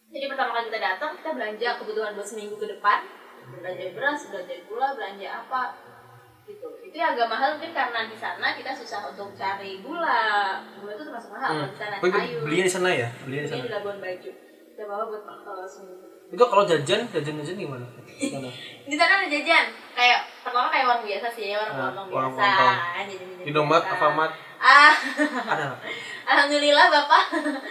[0.07, 2.99] jadi pertama kali kita datang kita belanja kebutuhan buat seminggu ke depan
[3.49, 5.61] belanja beras belanja gula belanja apa
[6.43, 10.23] gitu itu yang agak mahal mungkin karena di sana kita susah untuk cari gula
[10.73, 12.03] gula itu termasuk mahal kalau di sana Hmm.
[12.03, 13.09] Tapi sayur belinya di sana ya?
[13.21, 13.61] Belinya di sana.
[13.61, 14.31] di Labuan Bajo
[14.67, 17.85] kita bawa buat uh, seminggu Itu kalau jajan, jajan jajan gimana?
[18.13, 18.49] Sana.
[18.83, 22.47] di sana ada jajan kayak pertama kayak warung biasa sih warung Ah, warung warung biasa
[22.47, 22.75] lontong.
[23.09, 23.93] jajan-jajan Indomaret, biasa.
[23.93, 24.93] Alfamart, ah
[25.47, 25.65] ada
[26.31, 27.23] alhamdulillah bapak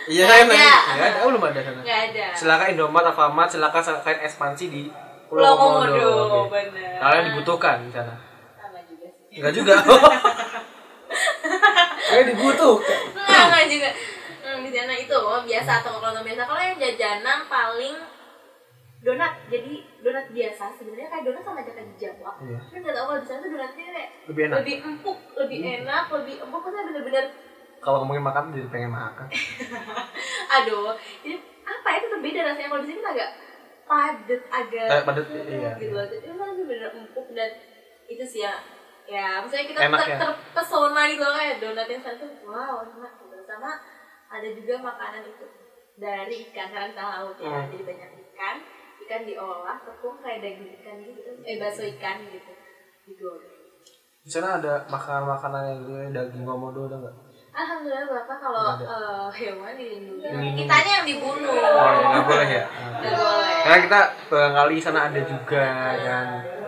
[0.07, 0.55] Iya ada.
[0.97, 1.81] Ya oh, belum ada sana.
[1.81, 4.83] nggak ada Silakan Indomaret, Alfamart, silakan silakan ekspansi di
[5.27, 6.11] Pulau Komodo
[6.47, 6.55] Oke.
[6.71, 8.15] bener Kalian dibutuhkan di sana.
[8.57, 9.75] sama juga sih Enggak juga.
[12.07, 13.01] Kalian dibutuhkan.
[13.13, 13.91] Enggak, enggak juga.
[14.41, 16.43] Hmm, di sana itu biasa atau kalau biasa.
[16.43, 17.97] Kalau yang jajanan paling
[19.03, 19.33] donat.
[19.47, 22.31] Jadi donat biasa sebenarnya kayak donat sama aja kayak di Jawa.
[22.41, 22.59] Iya.
[22.63, 24.55] Tapi nggak tahu kalau di sana tuh donatnya kayak Lebih enak.
[24.55, 24.61] Hmm.
[24.63, 26.61] lebih empuk, lebih enak, lebih empuk.
[26.63, 27.25] Maksudnya bener-bener
[27.77, 29.27] Kalau ngomongin makan jadi pengen makan.
[30.57, 30.95] aduh.
[31.23, 31.37] Jadi
[31.67, 33.31] apa ya, itu berbeda rasanya kalau di sini agak
[33.87, 35.71] padat, agak Eh, padat, hmm, iya.
[35.79, 35.95] gitu.
[35.95, 37.51] Jadi itu bener empuk dan
[38.07, 38.55] itu sih ya
[39.07, 40.19] ya misalnya kita Enak ter- ya?
[40.19, 43.71] terpesona gitu loh kayak donat yang sana tuh wow enak gitu sama
[44.27, 45.47] ada juga makanan itu
[45.95, 47.71] dari ikan karena kita laut ya Hmm.
[47.71, 48.57] jadi banyak ikan
[49.07, 52.53] ikan diolah tepung kayak daging ikan gitu eh bakso ikan gitu
[53.07, 53.55] digoreng
[54.27, 57.17] Di sana ada makanan-makanan yang gitu, daging komodo ada nggak?
[57.57, 60.61] Alhamdulillah bapak kalau eh, hewan dilindungi Dilindungi.
[60.61, 62.65] kitanya yang dibunuh Oh, nggak boleh ya.
[62.69, 65.67] nggak boleh Karena kita barangkali sana ada juga
[65.97, 66.27] kan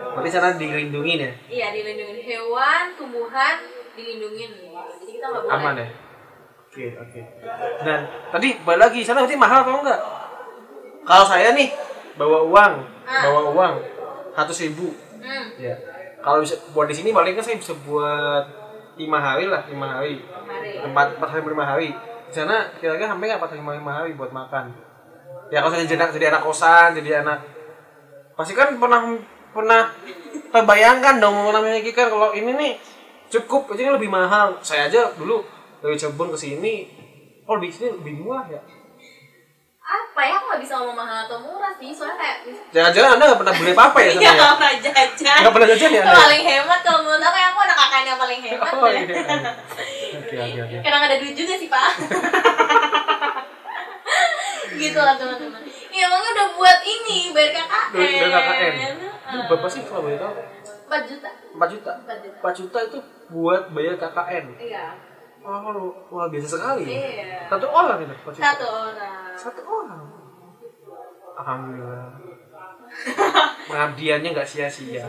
[0.09, 1.31] Berarti sana dilindungi ya?
[1.47, 3.55] Iya dilindungi hewan, tumbuhan
[3.93, 4.51] dilindungin.
[4.99, 5.53] Jadi kita nggak boleh.
[5.55, 5.87] Aman ya?
[6.65, 7.21] Oke, oke.
[7.79, 10.01] Dan tadi balik lagi sana berarti mahal atau enggak?
[11.03, 11.69] Kalau saya nih
[12.13, 12.73] bawa uang,
[13.05, 13.21] Ah.
[13.23, 13.73] bawa uang
[14.33, 15.45] satu ribu, Hmm.
[15.55, 15.77] ya.
[16.19, 18.43] Kalau bisa buat di sini paling kan saya bisa buat
[18.95, 20.19] lima hari lah, lima hari.
[20.83, 21.89] Empat empat hari lima hari.
[22.29, 24.71] Di sana kira-kira nggak empat hari lima hari buat makan?
[25.49, 27.39] Ya kalau saya jadi anak, jadi anak kosan, jadi anak
[28.39, 29.19] pasti kan pernah
[29.51, 29.91] pernah
[30.47, 32.73] terbayangkan dong pernah memikirkan kalau ini nih
[33.27, 35.43] cukup ini lebih mahal saya aja dulu
[35.83, 36.87] dari Cirebon ke sini
[37.43, 38.63] oh di sini lebih murah ya
[39.89, 40.37] Apa ya?
[40.37, 41.89] Aku nggak bisa ngomong mahal atau murah sih.
[41.89, 42.37] Soalnya kayak
[42.69, 45.37] jangan-jangan anda nggak pernah beli apa apa ya Iya ya nggak pernah jajan.
[45.41, 48.19] nggak pernah jajan ya anda paling hemat kalau menurut aku ya aku anak kakaknya yang
[48.19, 48.71] paling hemat.
[48.71, 49.01] oh deh.
[49.01, 49.17] iya
[50.19, 51.89] oke oke oke Kadang ada duit juga sih pak.
[54.79, 55.61] gitu lah teman-teman.
[55.89, 57.97] Iya emangnya udah buat ini bayar KKN.
[58.29, 59.43] KKN itu Heeh.
[59.49, 60.33] berapa sih kalau boleh tahu
[60.87, 61.29] 4 juta.
[61.57, 62.37] 4 juta 4 juta.
[62.39, 62.97] 4 juta itu
[63.27, 64.85] buat bayar KKN Iya.
[65.41, 66.91] Wah lu wah biasa sekali ya.
[66.91, 67.37] Iya.
[67.47, 69.23] satu orang itu 4 juta Satu orang.
[69.33, 70.03] satu orang
[71.35, 72.05] alhamdulillah
[73.69, 75.05] pengabdiannya nggak sia-sia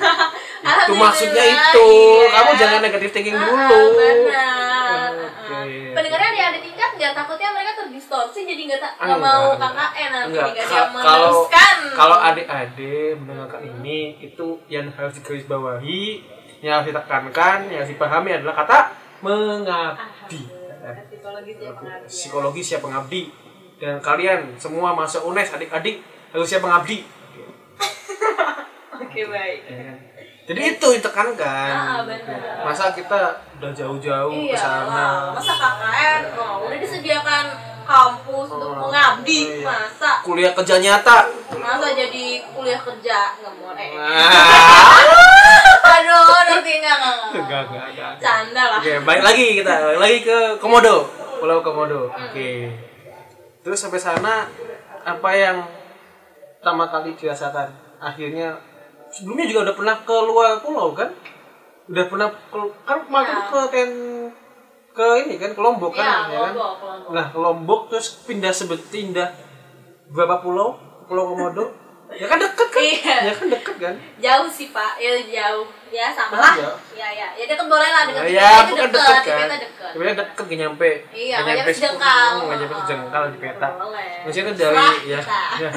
[0.84, 2.28] itu maksudnya itu Iya.
[2.32, 5.10] kamu jangan negatif thinking Ah, dulu benar.
[5.14, 5.52] Oke.
[5.52, 5.92] Ah.
[5.94, 9.70] Pendengarnya ada ada tingkat nggak takutnya mereka terdistorsi jadi nggak ta- Ah, nggak mau enggak,
[9.70, 11.76] KKN nanti nggak dia kalau meneruskan.
[11.94, 16.02] kalau adik-adik mendengarkan ini itu yang harus digarisbawahi
[16.60, 18.78] yang harus ditekankan yang harus dipahami adalah kata
[19.20, 20.40] mengabdi.
[21.08, 21.56] Psikologis
[22.06, 23.32] psikologi siap pengabdi
[23.76, 27.00] dan kalian semua masuk UNES adik-adik harus siap pengabdi
[28.94, 29.58] Oke baik.
[29.64, 29.96] ya kan?
[30.44, 32.62] jadi itu ditekankan Ah, benar.
[32.62, 33.16] masa kita
[33.56, 34.84] udah jauh-jauh ke Iya sana?
[34.84, 37.44] lah, masa KKN oh, udah disediakan
[37.84, 39.64] kampus untuk Oh, mengabdi, iya.
[39.64, 43.90] masa kuliah kerja nyata masa jadi kuliah kerja nggak mau eh.
[43.94, 44.98] Ah.
[45.94, 46.96] Aduh, nanti enggak
[47.32, 48.80] enggak Canda lah.
[48.80, 51.06] Oke, balik lagi kita, balik lagi ke Komodo,
[51.38, 52.08] Pulau Komodo.
[52.10, 52.24] Hmm.
[52.28, 52.72] Oke.
[53.62, 54.48] Terus sampai sana
[55.04, 55.62] apa yang
[56.58, 57.68] pertama kali dirasakan?
[58.00, 58.58] Akhirnya
[59.08, 61.12] sebelumnya juga udah pernah ke luar pulau kan?
[61.86, 63.44] Udah pernah ke, kan kemarin Ya.
[63.46, 63.90] ke ten
[64.94, 66.52] ke ini kan ke Lombok kan, Iya, ya kan?
[66.54, 67.10] Lombok, Lombok.
[67.10, 69.26] Nah, ke Lombok terus pindah sebet pindah
[70.08, 70.78] berapa pulau?
[71.04, 71.66] Pulau Komodo.
[72.14, 72.78] Ya kan deket kan?
[72.78, 73.14] Iya.
[73.26, 73.94] Ya kan deket kan?
[74.22, 75.66] Jauh sih pak, ya jauh.
[75.90, 76.54] Ya sama Ah, lah.
[76.54, 76.70] iya.
[76.94, 78.22] Ya ya, ya deket boleh lah deket.
[78.30, 79.48] Ya, itu bukan deket, deket kan?
[79.50, 79.90] deket.
[79.90, 80.90] Sebenarnya deket gak nyampe.
[81.10, 82.30] Iya, Gak nyampe 10, sejengkal.
[82.38, 83.68] Nggak nyampe sejengkal di peta.
[83.74, 84.10] Boleh.
[84.22, 85.20] Maksudnya itu dari Serah ya,
[85.58, 85.70] ya,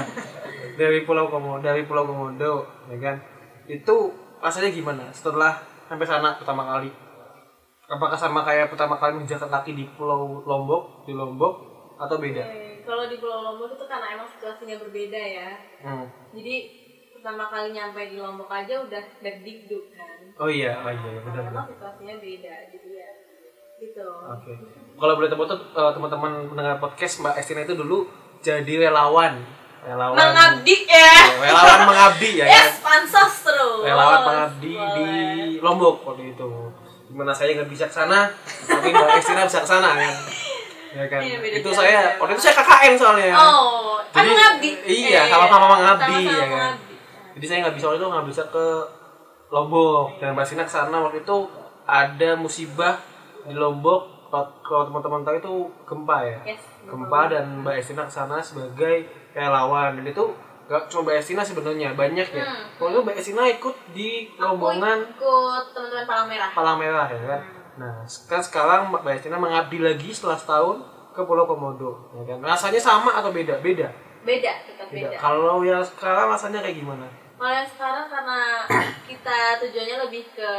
[0.77, 2.53] dari Pulau Komodo, dari Pulau Komodo,
[2.85, 3.15] ya kan?
[3.65, 3.95] Itu
[4.37, 6.91] rasanya gimana setelah sampai sana pertama kali?
[7.87, 11.53] Apakah sama kayak pertama kali menjalan kaki di Pulau Lombok, di Lombok,
[11.95, 12.43] atau beda?
[12.43, 15.49] Oke, Kalau di Pulau Lombok itu karena emang situasinya berbeda ya.
[15.79, 16.03] Hmm.
[16.35, 16.55] Jadi
[17.15, 20.19] pertama kali nyampe di Lombok aja udah deg-deg kan.
[20.35, 23.09] Oh iya, oh iya, iya, benar Karena situasinya beda, jadi ya
[23.77, 24.03] gitu.
[24.03, 24.53] Oke.
[24.97, 28.09] Kalau boleh tahu eh, teman-teman mendengar podcast Mbak Estina itu dulu
[28.41, 29.37] jadi relawan.
[29.85, 30.17] Relawan.
[30.17, 31.13] Mengabdi ya.
[31.39, 32.53] Relawan mengabdi ya kan?
[32.57, 33.85] Yes, pansos terus.
[33.85, 35.07] relawan pengabdi di.
[35.61, 36.66] Lombok waktu itu
[37.17, 38.29] gimana saya nggak bisa ke sana
[38.61, 40.13] tapi mbak Estina bisa ke sana kan
[40.87, 44.71] ya kan Iya, beda itu saya waktu itu saya KKN soalnya Oh, kan Jadi, mengabdi.
[44.85, 46.49] iya, Eh, sama-sama mengabdi, sama-sama ya kan?
[46.77, 46.95] mengabdi.
[47.33, 48.65] jadi saya nggak bisa waktu itu nggak bisa ke
[49.47, 51.37] Lombok dan mbak Estina ke sana waktu itu
[51.83, 53.01] ada musibah
[53.43, 54.01] di Lombok
[54.61, 55.53] kalau teman-teman tahu itu
[55.83, 56.61] gempa ya Yes.
[56.83, 60.25] gempa dan mbak Estina ke sana sebagai relawan dan itu
[60.67, 62.63] gak cuma mbak Estina sebenarnya banyak ya Hmm.
[62.75, 66.49] waktu itu mbak Estina ikut di rombongan ikut teman-teman Palang Merah.
[66.51, 67.41] Palang Merah ya kan.
[67.77, 70.81] Nah, kan sekarang Mbak Estina mengabdi lagi setelah setahun
[71.13, 72.41] ke Pulau Komodo, ya kan.
[72.41, 73.61] Rasanya sama atau beda?
[73.61, 73.85] Beda.
[74.21, 75.13] Beda, tetap Beda.
[75.13, 75.15] beda.
[75.15, 77.05] Kalau yang sekarang rasanya kayak gimana?
[77.37, 78.39] Kalau yang sekarang karena
[79.13, 80.51] kita tujuannya lebih ke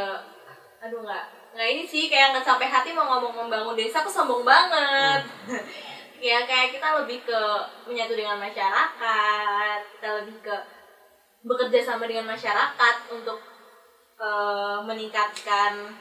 [0.79, 1.23] aduh nggak
[1.59, 5.19] nggak ini sih kayak nggak sampai hati mau ngomong membangun desa aku sombong banget
[6.19, 7.41] ya kayak kita lebih ke
[7.87, 10.55] menyatu dengan masyarakat kita lebih ke
[11.47, 13.39] bekerja sama dengan masyarakat untuk
[14.19, 15.95] eh, meningkatkan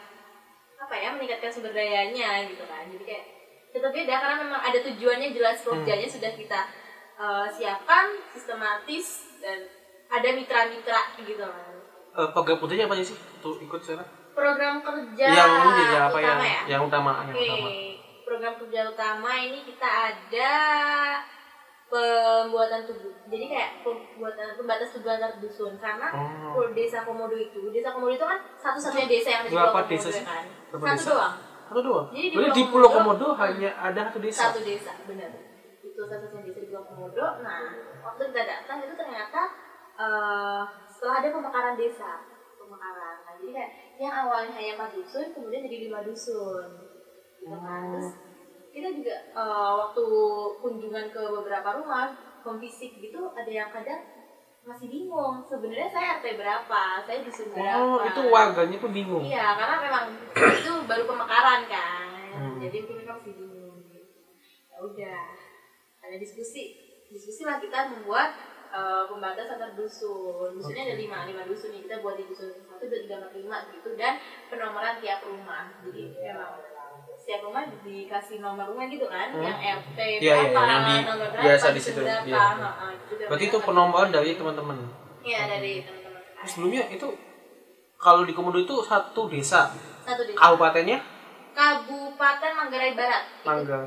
[0.78, 3.24] apa ya meningkatkan sumber dayanya gitu kan jadi kayak
[3.70, 6.60] tetap beda karena memang ada tujuannya jelas kerjanya sudah kita
[7.18, 9.62] eh, siapkan sistematis dan
[10.08, 11.74] ada mitra-mitra gitu kan
[12.18, 13.14] Eh, program kerjanya apa sih?
[13.38, 14.02] Tuh ikut sana.
[14.34, 17.68] program kerja yang ini ya apa utama yang ya yang utama yang utama.
[18.28, 20.54] Program kerja utama ini kita ada
[21.88, 23.16] pembuatan tubuh.
[23.32, 26.68] Jadi kayak pembuatan pembatas tubuh antar dusun karena Oh.
[26.76, 30.08] desa Komodo itu, desa Komodo itu kan satu-satunya desa yang ada di Pulau Komodo desa
[30.20, 30.44] kan.
[30.68, 31.08] Satu desa?
[31.08, 31.34] doang,
[31.68, 32.06] Satu doang.
[32.12, 34.40] Jadi di Berarti di Pulau Pulau Komodo, Komodo hanya ada satu desa.
[34.52, 35.30] satu desa, benar.
[35.80, 37.26] Itu satu-satunya desa di Pulau Komodo.
[37.40, 37.60] Nah,
[38.04, 39.40] waktu kita datang itu ternyata
[39.98, 42.22] eh, setelah ada pemekaran desa
[42.68, 46.68] pemekaran nah jadi kayak yang awalnya hanya empat dusun kemudian jadi lima dusun
[47.46, 48.10] kan terus
[48.74, 50.04] kita juga eh, waktu
[50.62, 52.14] kunjungan ke beberapa rumah
[52.56, 54.00] visit gitu ada yang kadang
[54.68, 59.24] masih bingung sebenarnya saya RT berapa saya dusun berapa Oh, itu warganya tuh bingung.
[59.24, 60.04] Iya, karena memang
[60.36, 62.08] itu baru pemekaran kan.
[62.36, 62.56] Hmm.
[62.60, 63.80] Jadi mungkin mereka masih bingung.
[64.68, 65.24] Ya udah,
[66.04, 66.76] ada diskusi.
[67.08, 68.36] Diskusi lah kita membuat
[68.68, 70.60] eh, pembatas antar dusun.
[70.60, 71.88] Dusunnya ada lima, lima dusun nih.
[71.88, 73.96] Kita buat di dusun satu, dua, tiga, empat, lima gitu.
[73.96, 74.20] Dan
[74.52, 75.72] penomoran tiap rumah.
[75.80, 76.60] Jadi memang
[77.28, 79.44] setiap rumah dikasih nomor rumah gitu kan, Hmm.
[79.44, 82.24] yang RT Iya, iya, berapa, yang di- nomor berapa, biasa di situ, berapa.
[82.24, 82.40] iya.
[82.56, 84.76] Heeh, gitu dan Berarti itu penomboran dari teman-teman.
[85.20, 86.20] Iya dari teman-teman.
[86.40, 87.04] Sebelumnya itu
[88.00, 89.68] kalau di Komodo itu satu desa,
[90.00, 90.40] Satu desa.
[90.40, 91.04] kabupatennya
[91.52, 93.22] Kabupaten Manggarai Barat.
[93.28, 93.78] Itu Mangga.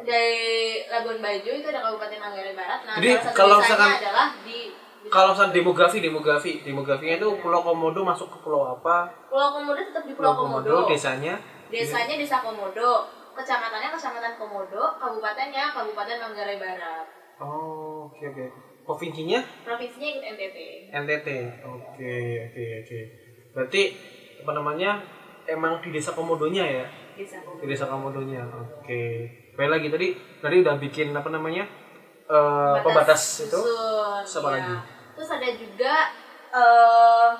[0.00, 0.44] dari
[0.86, 2.80] Labuan Bajo itu ada Kabupaten Manggarai Barat.
[2.84, 4.76] Nah, Jadi, kalau misalkan- adalah di,
[5.08, 9.08] Kalau misalnya demografi, demografi, demografinya itu Pulau Komodo masuk ke pulau apa?
[9.24, 10.84] Pulau Komodo tetap di Pulau Komodo.
[10.84, 11.40] desanya.
[11.70, 13.06] Desanya Desa Komodo,
[13.38, 17.06] kecamatannya Kecamatan Komodo, kabupatennya Kabupaten Manggarai Barat.
[17.40, 18.46] Oh, oke oke.
[18.84, 20.56] Provinsinya Provinsinya ikut NTT.
[20.90, 21.28] NTT.
[21.62, 22.14] Oke,
[22.50, 22.98] oke, oke.
[23.54, 23.82] Berarti
[24.42, 24.90] apa namanya?
[25.46, 26.86] Emang di desa Komodonya ya?
[27.14, 27.64] Desa Di Komodo.
[27.64, 28.42] desa Komodonya.
[28.50, 29.02] Oke.
[29.54, 30.08] Baik lagi tadi
[30.42, 31.64] tadi udah bikin apa namanya?
[32.30, 33.58] eh pembatas itu.
[34.22, 34.62] Sama ya.
[34.62, 34.74] lagi?
[35.18, 35.94] Terus ada juga
[36.50, 37.30] eh,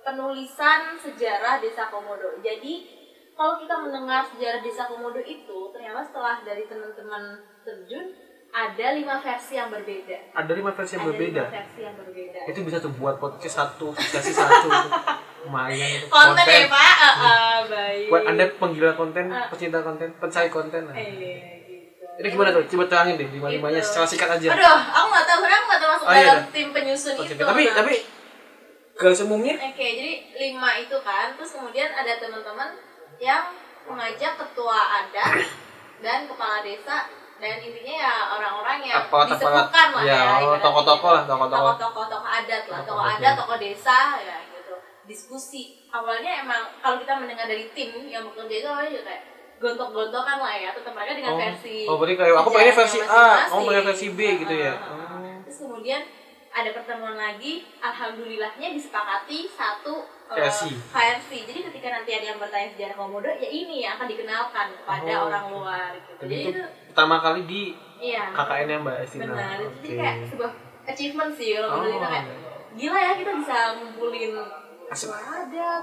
[0.00, 2.36] penulisan sejarah Desa Komodo.
[2.40, 2.95] Jadi
[3.36, 7.22] kalau kita mendengar sejarah Desa Komodo itu ternyata setelah dari teman-teman
[7.62, 8.06] terjun
[8.48, 10.16] ada lima versi yang berbeda.
[10.32, 11.42] Ada lima versi yang ada berbeda.
[11.42, 12.38] lima versi yang berbeda.
[12.48, 14.68] Itu bisa tuh buat podcast satu, sesi satu.
[15.44, 16.06] Lumayan itu.
[16.08, 18.08] konten, ya pak, Ah, ah, baik.
[18.08, 19.46] Buat anda penggila konten, Ah.
[19.46, 20.88] pecinta konten, pencari konten.
[20.88, 20.96] Nah.
[20.96, 21.06] Eh,
[21.62, 22.02] gitu.
[22.16, 22.64] Ini gimana tuh?
[22.66, 23.88] Coba terangin deh, lima limanya Gitu.
[23.92, 24.48] secara singkat aja.
[24.50, 27.44] Aduh, aku nggak tahu, sebenarnya aku nggak termasuk Oh, iya, dalam tim penyusun Oke, itu.
[27.44, 27.74] tapi Nah.
[27.76, 27.94] tapi
[28.96, 32.68] garis umumnya Oke, jadi lima itu kan, terus kemudian ada teman-teman
[33.18, 33.42] yang
[33.84, 35.32] mengajak ketua adat
[35.98, 39.36] dan kepala desa dan intinya ya orang-orang yang Aparat-aparat.
[39.36, 41.12] disebutkan lah Ya, ya, ibaratnya tokoh-tokoh gitu.
[41.12, 41.72] lah, tokoh-tokoh.
[41.76, 43.38] tokoh-tokoh tokoh adat lah, Tokoh adat, ya.
[43.38, 44.74] tokoh desa ya gitu.
[45.04, 49.22] Diskusi awalnya emang kalau kita mendengar dari tim yang bekerja itu awalnya juga kayak
[49.56, 51.38] gontok-gontokan lah ya, tetap mereka dengan Oh.
[51.38, 51.78] versi.
[51.84, 54.06] Oh, berarti kayak aku pengennya versi A, kamu pengen versi.
[54.10, 54.74] B gitu ya.
[54.76, 55.40] Oh.
[55.42, 56.00] Terus kemudian
[56.50, 60.70] ada pertemuan lagi, alhamdulillahnya disepakati satu eh, Versi.
[60.86, 61.38] versi.
[61.42, 65.26] Jadi ketika nanti ada yang bertanya sejarah Komodo, ya ini yang akan dikenalkan kepada Oh,
[65.26, 66.12] orang luar gitu.
[66.18, 67.62] Jadi Jadi itu itu pertama kali di
[67.98, 68.24] iya.
[68.30, 69.24] KKN yang Mbak Estina.
[69.28, 69.56] Benar.
[69.60, 69.70] Oke.
[69.78, 70.52] jadi kayak sebuah
[70.84, 72.36] achievement sih kalau Oh, kita kayak iya.
[72.74, 74.32] gila ya kita bisa ngumpulin
[74.86, 75.08] Asik.
[75.08, 75.82] suara adat,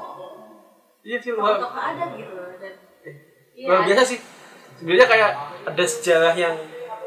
[1.02, 2.74] Iya sih luar, tokoh-tokoh adat gitu dan
[3.54, 4.20] iya, luar biasa sih.
[4.74, 5.32] Sebenarnya kayak
[5.64, 6.56] ada sejarah yang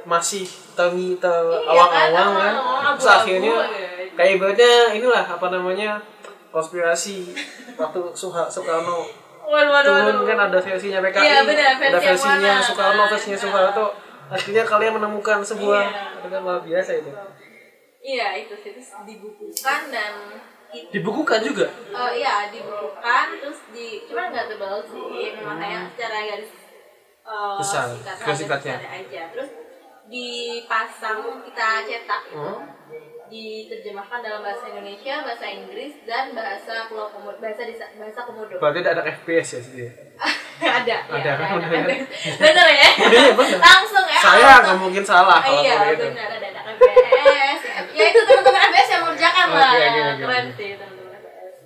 [0.05, 1.33] masih tengi Iya,
[1.67, 2.37] awang-awang kan?
[2.37, 2.55] kan.
[2.55, 3.89] Awang-awang, Terus abu-abu, akhirnya ya.
[4.13, 5.91] kayak ibaratnya inilah apa namanya
[6.57, 7.37] konspirasi
[7.75, 9.05] waktu Suha- Soekarno
[9.45, 10.27] Waduh, waduh, turun waduh.
[10.27, 13.11] kan ada versinya PKI, Iya, benar, versi ada versinya mana, Soekarno, kan?
[13.13, 13.43] versinya Nah.
[13.45, 13.87] Soeharto.
[14.27, 16.19] Akhirnya kalian menemukan sebuah Iya.
[16.19, 17.11] itu kan luar biasa itu.
[18.03, 20.13] Iya itu terus dibukukan dan
[20.69, 21.67] itu Dibukukan juga.
[21.93, 26.51] Oh iya dibukukan terus di cuman nggak tebal sih memang kayak secara garis
[27.23, 28.77] uh, Besar, singkat garis singkatnya.
[28.83, 29.51] aja terus
[30.07, 32.67] dipasang kita cetak itu Hmm.
[33.27, 38.55] Diterjemahkan dalam bahasa Indonesia bahasa Inggris dan bahasa Pulau Komodo bahasa desa, bahasa Komodo.
[38.63, 39.89] Berarti ada anak FPS ya sih.
[40.79, 40.97] ada.
[41.11, 41.59] Ada, ya, kan?
[41.59, 41.95] ada, ada.
[42.39, 42.89] bener ya?
[43.13, 43.59] Iya, bener.
[43.59, 44.21] langsung ya?
[44.23, 46.29] Saya nggak mungkin salah kalau iya benar.
[46.39, 50.71] Ada ada KBS ya, ya itu teman-teman KBS yang mengerjakan lah oke, oke, keren sih
[50.79, 51.63] teman-teman KBS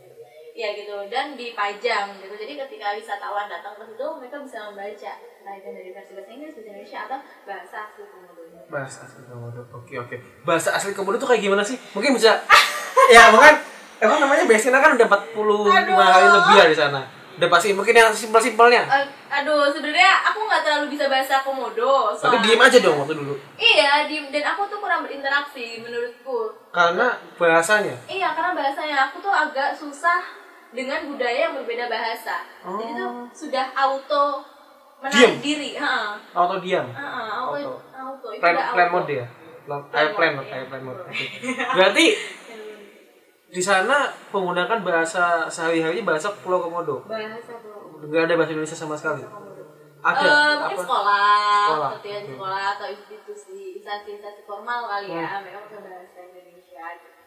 [0.57, 0.69] ya.
[0.77, 0.97] Gitu.
[1.13, 2.35] Dan dipajang gitu.
[2.35, 5.13] Jadi ketika wisatawan datang ke situ mereka bisa membaca.
[5.45, 8.05] Nah itu dari versi bahasa Inggris bahasa Indonesia atau bahasa asli
[8.69, 9.63] Bahasa asli Komodo.
[9.73, 10.17] Oke oke.
[10.43, 11.79] Bahasa asli Komodo tuh kayak gimana sih?
[11.95, 12.37] Mungkin bisa
[13.15, 13.55] ya kan
[13.99, 15.95] emang namanya Besina kan udah 45 Aduh.
[15.97, 17.01] kali lebih ya di sana.
[17.41, 18.85] Udah pasti mungkin yang simpel-simpelnya.
[18.85, 23.33] Eh, aduh sebenarnya aku nggak terlalu bisa bahasa Komodo Tapi diem aja dong waktu dulu.
[23.57, 27.97] iya diem dan aku tuh kurang berinteraksi menurutku Karena bahasanya.
[28.05, 30.21] Iya, karena bahasanya aku tuh agak susah
[30.71, 32.45] dengan budaya yang berbeda bahasa.
[32.63, 33.27] Jadi tuh Oh.
[33.33, 34.45] sudah auto
[35.01, 35.33] menarik Diem?
[35.41, 35.71] diri.
[35.75, 36.11] Heeh.
[36.33, 36.87] Auto diam.
[36.87, 37.73] Heeh, auto, Auto.
[37.91, 38.27] auto.
[38.31, 38.95] Itu Plan plan auto.
[38.97, 39.27] mode ya.
[39.61, 40.57] Plan- Plan Airplane mode, mode, iya.
[40.59, 41.01] airplane mode.
[41.03, 41.25] Oke.
[41.77, 42.07] Berarti
[43.51, 43.97] di sana
[44.31, 47.03] menggunakan bahasa sehari-hari bahasa Pulau Komodo.
[47.03, 49.27] Bahasa Pulau Nggak ada bahasa Indonesia sama sekali.
[50.01, 50.81] Ada Eh, mungkin apa?
[50.81, 51.37] sekolah,
[51.67, 52.15] Sekolah, oke.
[52.25, 55.45] sekolah atau institusi instansi-instansi formal kali ya, Hmm.
[55.45, 57.21] pakai bahasa Indonesia gitu.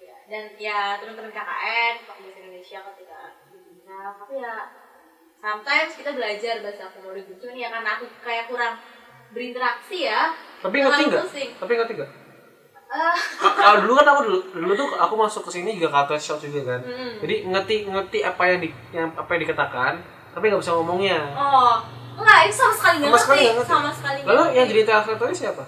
[0.00, 4.54] Ya, dan ya teman-teman KKN pakai bahasa Indonesia ketika diminta, tapi ya
[5.38, 8.74] sometimes kita belajar bahasa Komodo gitu, cuman ya karena aku kayak kurang
[9.28, 11.24] berinteraksi ya, Tapi ngerti nggak?
[11.56, 12.10] Tapi ngerti nggak?
[12.88, 16.40] Ka- Kalau dulu kan aku dulu, dulu tuh aku masuk ke sini juga culture shock
[16.40, 16.80] juga kan.
[16.82, 17.12] Mm.
[17.20, 19.92] Jadi ngerti ngerti apa yang di yang apa yang dikatakan,
[20.30, 21.20] tapi nggak bisa ngomongnya.
[21.34, 21.76] oh
[22.16, 24.56] enggak itu sama sekali nggak sekali ngerti sama sekali Lalu ngerti.
[24.56, 25.64] yang jadi translatornya siapa?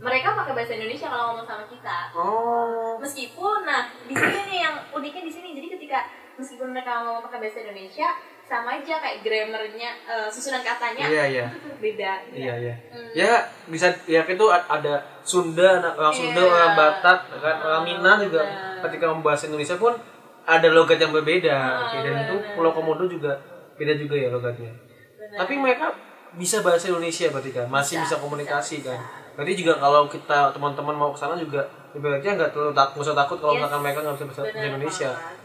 [0.00, 2.96] mereka pakai bahasa Indonesia kalau ngomong sama kita Oh.
[2.98, 5.98] meskipun nah di sini nih yang uniknya di sini jadi ketika
[6.40, 8.08] meskipun mereka ngomong pakai bahasa Indonesia
[8.42, 11.46] sama aja kayak grammarnya eh, susunan katanya Iya iya.
[11.54, 12.74] itu beda Iya iya.
[12.90, 13.10] Hmm.
[13.12, 13.30] Ya
[13.66, 16.50] bisa ya itu ada Sunda, orang Sunda, Iya.
[16.50, 18.82] orang Batak, kan orang Ah, Minang juga benar.
[18.84, 19.94] ketika membahas Indonesia pun
[20.42, 21.56] ada logat yang berbeda.
[21.84, 22.54] Oke, dan itu benar.
[22.56, 23.38] Pulau Komodo juga
[23.76, 24.72] beda juga ya logatnya.
[25.14, 25.38] Benar.
[25.38, 25.86] Tapi mereka
[26.32, 28.98] bisa bahasa Indonesia berarti kan, masih bisa, Bisa, komunikasi bisa, kan.
[29.30, 33.14] Berarti juga kalau kita teman-teman mau ke sana juga ibaratnya nggak terlalu tak, nggak usah
[33.14, 33.60] takut kalau Yes.
[33.60, 35.10] misalkan mereka nggak bisa bahasa Indonesia.
[35.12, 35.38] banget.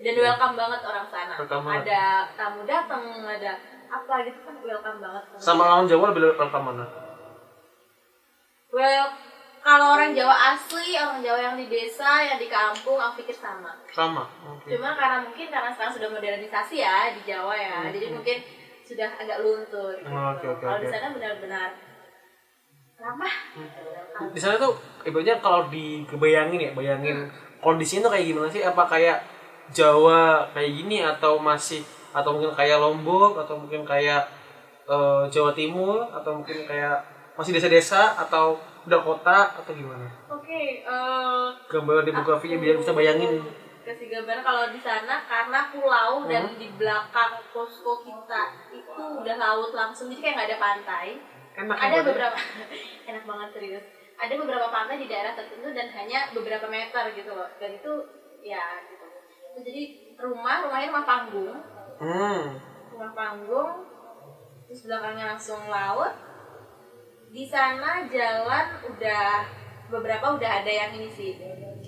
[0.00, 1.82] Dan welcome banget orang sana Welcome banget.
[1.84, 3.52] ada tamu datang ada
[3.86, 6.86] apa gitu kan welcome banget Sama orang Jawa lebih welcome mana?
[8.70, 9.06] well
[9.60, 13.76] kalau orang Jawa asli orang Jawa yang di desa yang di kampung aku pikir sama
[13.92, 14.24] Sama.
[14.46, 14.72] Oke.
[14.72, 18.38] cuma karena mungkin karena sekarang sudah modernisasi ya di Jawa ya jadi mungkin
[18.80, 20.08] sudah agak luntur gitu.
[20.08, 20.82] Oh, oke, oke, kalau oke.
[20.82, 21.68] di sana benar-benar
[22.96, 23.34] ramah
[24.32, 24.72] di sana tuh
[25.04, 27.28] ibaratnya kalau dikebayangin ya bayangin
[27.60, 29.18] kondisinya tuh kayak gimana sih apa kayak
[29.70, 34.26] Jawa kayak gini atau masih atau mungkin kayak Lombok atau mungkin kayak
[34.84, 36.98] eh, Jawa Timur atau mungkin kayak
[37.38, 40.06] masih desa-desa atau udah kota atau gimana?
[40.26, 43.42] Oke eh, gambaran demografinya biar bisa bayangin.
[43.80, 46.58] kasih gambaran kalau di sana karena pulau dan Hmm.
[46.60, 51.06] di belakang posko kita itu udah laut langsung jadi kayak nggak ada pantai.
[51.56, 52.36] Enak ada beberapa
[53.10, 53.84] enak banget serius.
[54.14, 57.48] Ada beberapa pantai di daerah tertentu dan hanya beberapa meter gitu loh.
[57.56, 57.92] Dan itu
[58.44, 58.62] ya
[59.60, 59.82] jadi
[60.16, 61.56] rumah rumahnya rumah panggung.
[62.00, 62.40] Hmm.
[62.96, 63.70] Rumah panggung
[64.66, 66.12] terus belakangnya langsung laut.
[67.30, 69.26] Di sana jalan udah
[69.90, 71.32] beberapa udah ada yang ini sih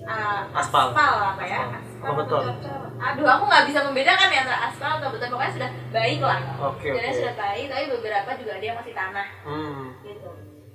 [0.02, 0.90] uh, Aspal.
[0.94, 1.70] apa ya?
[1.70, 1.78] Aspal.
[1.78, 5.30] aspal Oh, atau- aduh aku nggak bisa membedakan ya antara aspal atau beton.
[5.30, 6.38] Pokoknya sudah baik lah.
[6.70, 7.18] Oke, jalannya oke.
[7.22, 9.28] sudah baik tapi beberapa juga ada yang masih tanah.
[9.46, 9.84] Hmm.
[10.02, 10.30] Gitu.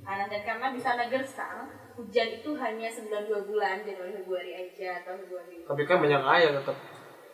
[0.07, 1.57] Tanah dan karena di sana gersang
[1.97, 6.77] hujan itu hanya 92 bulan Januari Februari aja atau Februari tapi kan banyak air tetap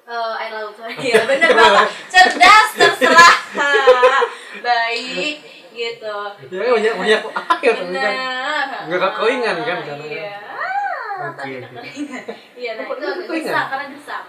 [0.03, 3.35] Eh, air laut ya bener bapak cerdas terserah.
[4.67, 5.37] Baik
[5.71, 6.15] gitu.
[6.51, 7.87] Ya banyak banyak air kan?
[7.87, 8.11] Bener.
[8.83, 8.99] Nggak
[9.63, 10.35] kan, karena- iya.
[11.23, 11.87] Oke, tapi oke.
[11.87, 12.23] kekeringan
[12.59, 14.25] iya nah Oh, itu agak gersang karena gersang.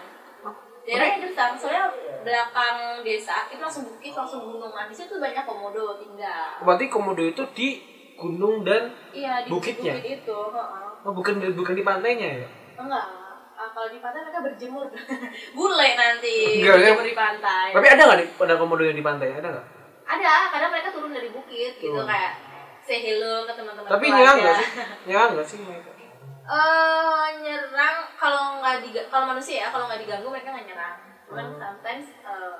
[0.84, 1.84] Daerahnya gersang soalnya
[2.22, 4.70] belakang desa itu langsung bukit langsung gunung.
[4.70, 6.60] Nah di situ banyak komodo tinggal.
[6.62, 7.82] Berarti komodo itu di
[8.14, 9.94] gunung dan iya di Bukitnya?
[9.94, 10.86] bukit itu heeh.
[11.02, 13.06] oh, bukan di- bukan di pantainya ya enggak
[13.54, 14.90] Ah, kalau di pantai mereka berjemur
[15.56, 16.90] bule nanti Enggak, ya.
[16.90, 19.30] berjemur di pantai Tapi ada nggak di ada komodo yang di pantai?
[19.30, 19.66] Ada nggak?
[20.04, 22.02] ada kadang mereka turun dari bukit gitu Turun.
[22.02, 22.34] kayak
[22.82, 24.68] say hello ke teman-teman Tapi nyerang nggak sih?
[25.06, 25.90] Nyerang nggak sih mereka?
[26.44, 31.46] Eh, nyerang kalau nggak diga kalau manusia ya kalau nggak diganggu mereka nggak nyerang cuman
[31.46, 31.56] Hmm.
[31.56, 32.56] sometimes eh,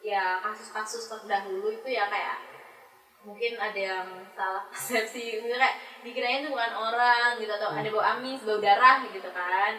[0.00, 2.40] ya kasus-kasus terdahulu itu ya kayak
[3.18, 7.78] mungkin ada yang salah persepsi misalnya kayak dikirain itu bukan orang gitu atau Hmm.
[7.78, 9.72] ada bau amis bau darah gitu kan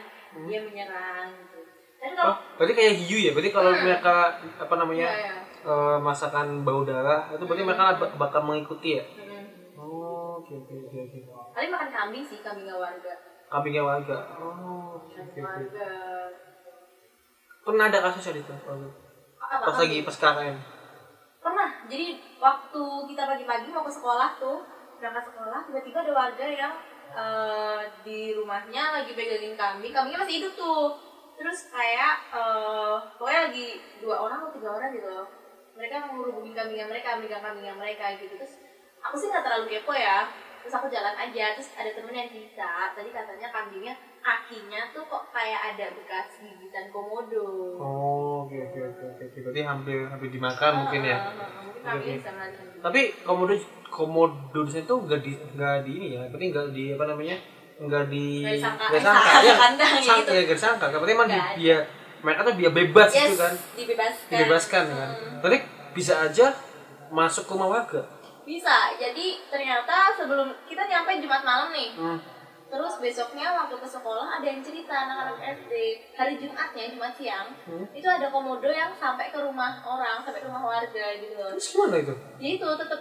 [0.45, 1.59] dia menyerang gitu
[1.99, 3.31] dan Oh, kalau berarti kayak hiu ya?
[3.35, 3.83] Berarti kalau Hmm.
[3.83, 4.15] mereka
[4.55, 5.35] apa namanya Iya, iya.
[5.67, 7.69] eh, masakan bau darah itu berarti Hmm.
[7.69, 9.03] mereka bak- bakal mengikuti ya?
[9.03, 9.75] Mm.
[9.75, 11.19] Oh, oke oke oke oke.
[11.51, 13.13] Kali makan kambing sih, kambing warga.
[13.47, 14.15] Kambingnya warga.
[14.35, 15.87] Oh, oke Kambing warga.
[17.59, 18.53] Pernah ada kasus ya itu?
[19.39, 20.55] Pas lagi pas KKN.
[21.39, 21.69] Pernah.
[21.87, 24.59] Jadi waktu kita pagi-pagi mau ke sekolah tuh,
[24.99, 26.73] berangkat sekolah, tiba-tiba ada warga yang
[27.15, 30.99] eh, di rumahnya lagi pegangin kambing, kambingnya masih hidup tuh.
[31.39, 33.67] Terus kayak eh, pokoknya lagi
[34.03, 35.27] dua orang atau tiga orang gitu loh.
[35.79, 38.35] Mereka ngurubungin kambingnya mereka, megang kambingnya mereka gitu.
[38.35, 38.59] Terus
[38.99, 40.27] aku sih nggak terlalu kepo ya.
[40.59, 43.95] Terus aku jalan aja, terus ada temen yang cerita, tadi katanya kambingnya
[44.29, 47.45] kakinya tuh kok kayak ada bekas gigitan komodo.
[47.75, 49.37] Oh, oke oke oke oke.
[49.41, 51.17] Berarti hampir hampir dimakan mungkin ya.
[51.81, 52.77] Ah, Mungkin bisa diri.
[52.77, 53.53] Tapi komodo
[53.89, 57.37] komodo di sana tuh nggak di nggak di ini ya, berarti nggak di apa namanya
[57.79, 60.31] nggak di Nggak disangka- nggak eh, sangka sangka- ya kandang ya sangka gitu.
[60.31, 61.57] ya nggak disangka berarti emang di, Nggak ada.
[61.57, 61.77] dia
[62.19, 64.29] mereka tuh dia bebas yes, gitu kan dibebaskan.
[64.29, 65.37] dibebaskan kan Hmm.
[65.39, 66.47] berarti bisa aja
[67.09, 68.01] masuk ke rumah warga
[68.41, 68.75] Bisa.
[68.95, 71.93] Jadi ternyata sebelum kita nyampe Jumat malam nih.
[71.93, 72.17] hmm.
[72.69, 75.73] Terus besoknya waktu ke sekolah ada yang cerita anak-anak SD
[76.13, 77.85] hari Jumatnya Jumat siang Hmm.
[77.89, 81.49] itu ada komodo yang sampai ke rumah orang sampai ke rumah warga gitu loh.
[81.49, 82.99] terus gimana itu Ya itu tetap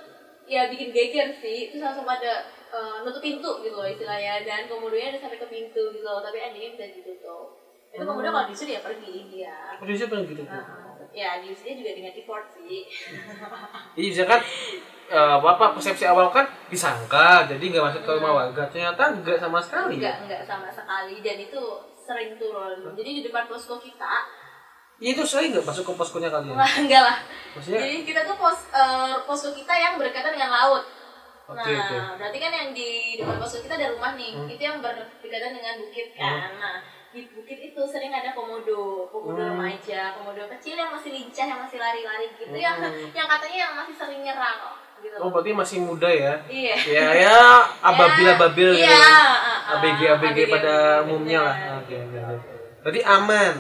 [0.48, 5.12] ya bikin geger sih terus langsung pada eh, nutup pintu gitu loh istilahnya dan komodonya
[5.12, 7.52] udah sampai ke pintu gitu loh tapi endingnya bisa ditutup.
[7.92, 8.08] Itu Hmm.
[8.08, 9.76] komodo kalau diusir ya pergi dia.
[9.76, 12.84] Kondisinya pernah gitu tuh Nah, ya diusirnya juga dengan effort sih.
[13.96, 14.40] jadi misalkan
[15.08, 18.62] eh, apa persepsi awal kan disangka jadi nggak masuk ke rumah warga.
[18.68, 19.98] Ternyata nggak sama sekali.
[20.00, 21.62] Enggak enggak sama sekali dan itu
[21.96, 22.94] sering turun.
[22.96, 24.14] Jadi di depan posko kita
[24.98, 26.58] ya itu sering nggak masuk ke poskonya kalian?
[26.58, 27.18] Wah enggak lah.
[27.56, 27.80] Maksudnya?
[27.82, 30.84] Jadi kita tuh pos eh, posko kita yang berdekatan dengan laut.
[31.48, 32.20] Oke, nah oke.
[32.20, 34.36] berarti kan yang di depan posko kita ada rumah nih.
[34.36, 34.52] Hmm.
[34.52, 36.52] itu yang berdekatan dengan bukit kan.
[36.60, 39.56] Nah di bukit itu sering ada komodo komodo Hmm.
[39.56, 43.08] remaja komodo kecil yang masih lincah yang masih lari-lari gitu yang Hmm.
[43.10, 44.60] yang katanya yang masih sering nyerang
[45.00, 46.34] gitu oh berarti masih muda ya?
[46.50, 46.74] Iya.
[46.84, 47.38] Ya ya.
[47.80, 49.36] ababil ababil iya, gitu ah,
[49.70, 50.74] ah, abg abg ABG, pada
[51.06, 51.56] umumnya lah.
[51.80, 52.50] Oke oke oke.
[52.82, 53.54] berarti aman?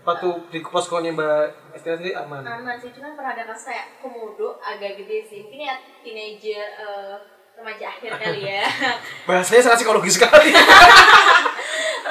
[0.00, 2.40] Waktu di poskonya mbak Estina sendiri aman?
[2.40, 5.40] Aman sih cuman pernah ada kasus kayak komodo agak gede sih.
[5.44, 7.14] Mungkin ya teenager eh,
[7.56, 8.64] remaja akhir kali ya.
[9.28, 10.52] Bahasanya sangat psikologis sekali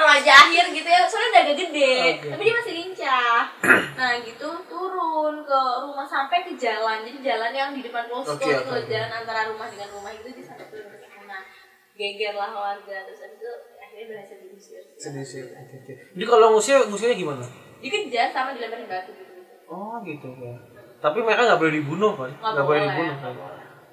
[0.00, 1.00] remaja akhir gitu ya.
[1.04, 2.28] Soalnya udah agak gede Oke.
[2.32, 3.40] tapi dia masih lincah.
[4.00, 7.04] Nah gitu turun ke rumah sampai ke jalan.
[7.04, 8.88] Jadi jalan yang di depan posko oke, oke.
[8.88, 11.44] jalan antara rumah dengan rumah itu dia sampai turun ke sana.
[11.92, 12.96] Geger lah warga.
[13.04, 14.82] Terus habis itu akhirnya berhasil diusir.
[14.96, 15.92] Sih oke oke.
[16.16, 17.44] Jadi kalau ngusir ngusirnya gimana?
[17.84, 19.32] Dikejar sama dilemparin batu gitu.
[19.68, 22.30] Oh gitu ya tapi mereka nggak boleh dibunuh kan?
[22.36, 23.32] Nggak boleh dibunuh kan?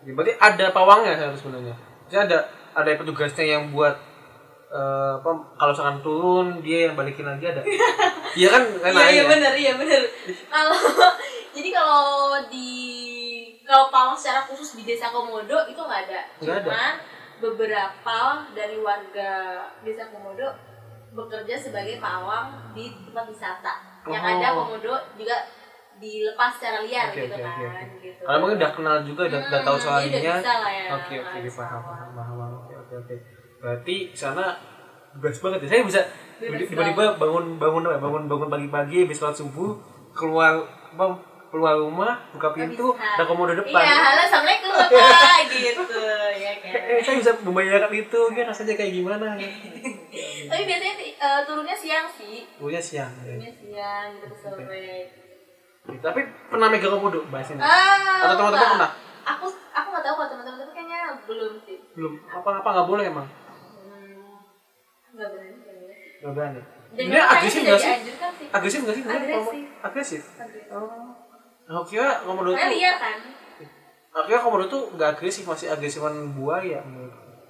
[0.04, 1.76] Ya, berarti ada pawangnya saya sebenarnya.
[2.08, 2.38] Jadi ada
[2.76, 3.96] ada petugasnya yang buat
[4.70, 7.62] eh, apa kalau misalkan turun dia yang balikin lagi ada
[8.40, 9.32] iya kan kan iya iya ada.
[9.32, 10.02] benar iya benar
[10.48, 10.76] kalau
[11.56, 12.06] jadi kalau
[12.48, 12.72] di
[13.64, 16.92] kalau pawang secara khusus di desa Komodo itu nggak ada Nggak ada.
[17.38, 18.20] beberapa
[18.52, 19.32] dari warga
[19.82, 20.48] desa Komodo
[21.10, 23.74] bekerja sebagai pawang di tempat wisata
[24.06, 24.32] yang Oh.
[24.34, 25.36] ada Komodo juga
[25.98, 29.40] dilepas secara liar Oke, gitu oke, kan oke, gitu Kalau mungkin udah kenal juga, udah,
[29.66, 30.36] tahu Hmm, soal jadi udah ininya.
[30.38, 33.16] bisa lah ya, Oke oke, paham paham paham oke oke.
[33.58, 34.54] Berarti sana
[35.14, 35.70] bebas banget ya.
[35.70, 36.02] Saya bisa
[36.40, 39.74] tiba-tiba bangun bangun ya, Bangun bangun pagi-pagi habis sholat subuh
[40.14, 41.06] keluar apa,
[41.48, 43.80] keluar rumah buka pintu ada komodo depan.
[43.80, 45.84] iya halo assalamualaikum bapak gitu
[46.34, 49.50] ya kan Eh, saya bisa membayangkan itu, ya rasanya kayak gimana ya?
[50.50, 53.14] tapi biasanya eh, turunnya siang sih Turunnya siang.
[53.20, 53.30] Ya.
[53.30, 54.90] turunnya siang gitu sore
[55.88, 57.62] Tapi pernah megang komodo bahas ini?
[57.62, 58.92] Ah, Atau teman-teman pernah?
[59.28, 61.78] Aku aku nggak tahu kalau teman-teman tapi kayaknya belum sih.
[61.94, 62.14] Belum.
[62.28, 63.28] Apa apa nggak boleh emang?
[65.18, 65.56] Nggak berani.
[66.22, 66.62] Nggak berani.
[66.88, 67.92] Dan Dia agresif nggak sih?
[68.54, 69.04] Agresif nggak sih?
[69.04, 69.66] Agresif.
[69.82, 70.24] Agresif.
[70.70, 70.88] Oh.
[71.68, 73.18] Aku kira komodo tuh liar kan.
[74.14, 76.80] Akhirnya komodo tuh nggak agresif, masih agresifan buaya.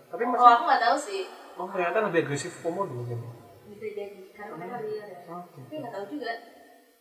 [0.07, 1.23] Tapi Oh masih, aku nggak tahu sih.
[1.53, 3.19] oh ternyata lebih agresif komodo mungkin.
[3.67, 5.19] Bisa jadi karena mereka liar ya.
[5.27, 6.31] Tapi nggak tahu juga.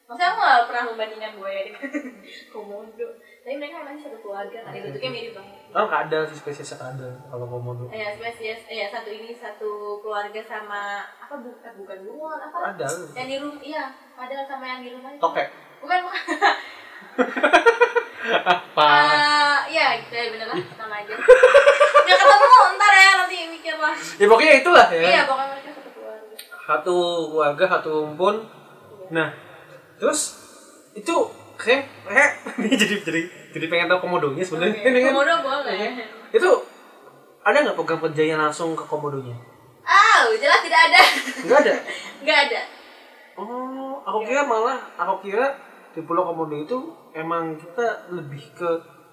[0.07, 1.91] Maksudnya aku nggak pernah membandingkan buaya dengan
[2.53, 3.09] komodo.
[3.47, 4.75] Tapi mereka emang satu keluarga kan.
[4.75, 5.55] Bentuknya mirip banget.
[5.71, 7.87] Oh ada sih spesies ada kalau komodo.
[7.95, 12.75] Ya spesies, eh, ya satu ini satu keluarga sama apa bu, eh, bukan bunglon apa?
[12.75, 12.91] Ada.
[13.15, 15.15] Yang di rumah, iya, ada sama yang di rumah.
[15.23, 15.47] Tokek.
[15.79, 16.23] Bukan, bukan.
[18.27, 18.83] Apa?
[18.83, 21.15] Ah, iya, gitu ya bener lah, sama aja.
[21.15, 23.95] Nggak ketemu, ntar ya nanti mikir lah.
[23.95, 25.03] Ya pokoknya itulah ya.
[25.07, 26.35] Iya, pokoknya mereka satu keluarga.
[26.67, 26.97] Satu
[27.31, 28.37] keluarga, satu rumpun.
[29.15, 29.31] Nah,
[30.03, 30.35] terus
[30.99, 31.81] itu saya
[32.61, 34.77] ini jadi jadi jadi pengen tahu komodonya sebenarnya.
[34.77, 35.77] Ini kan- Komodo boleh.
[36.31, 36.51] Itu
[37.41, 39.35] ada nggak program kerjanya langsung ke komodonya?
[39.83, 41.01] Ah, jelas tidak ada.
[41.47, 41.75] Nggak ada.
[42.27, 42.61] Nggak ada.
[43.37, 45.55] Oh, aku kira malah aku kira
[45.93, 46.77] di Pulau Komodo itu
[47.13, 48.71] emang kita lebih ke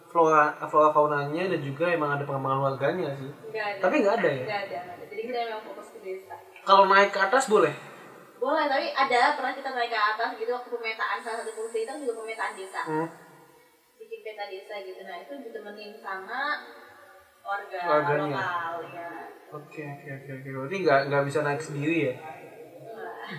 [0.08, 3.30] flora flora faunanya dan juga emang ada pengembangan warganya sih.
[3.52, 3.80] Ada.
[3.80, 4.44] Tapi nggak ada ya.
[4.44, 4.80] Nggak ada.
[5.06, 6.36] Jadi kita memang fokus ke desa.
[6.64, 7.74] Kalau naik ke atas boleh.
[8.44, 11.92] Boleh, tapi ada pernah kita naik ke atas gitu waktu pemetaan salah satu fungsi itu
[12.04, 12.82] juga pemetaan desa.
[12.84, 13.08] Hmm.
[13.96, 15.00] Bikin peta desa gitu.
[15.08, 16.60] Nah, itu ditemenin sama
[17.40, 18.44] warga Warganya.
[18.44, 19.10] lokal ya.
[19.48, 20.50] Oke oke oke oke.
[20.60, 22.14] Berarti nggak nggak bisa naik sendiri ya.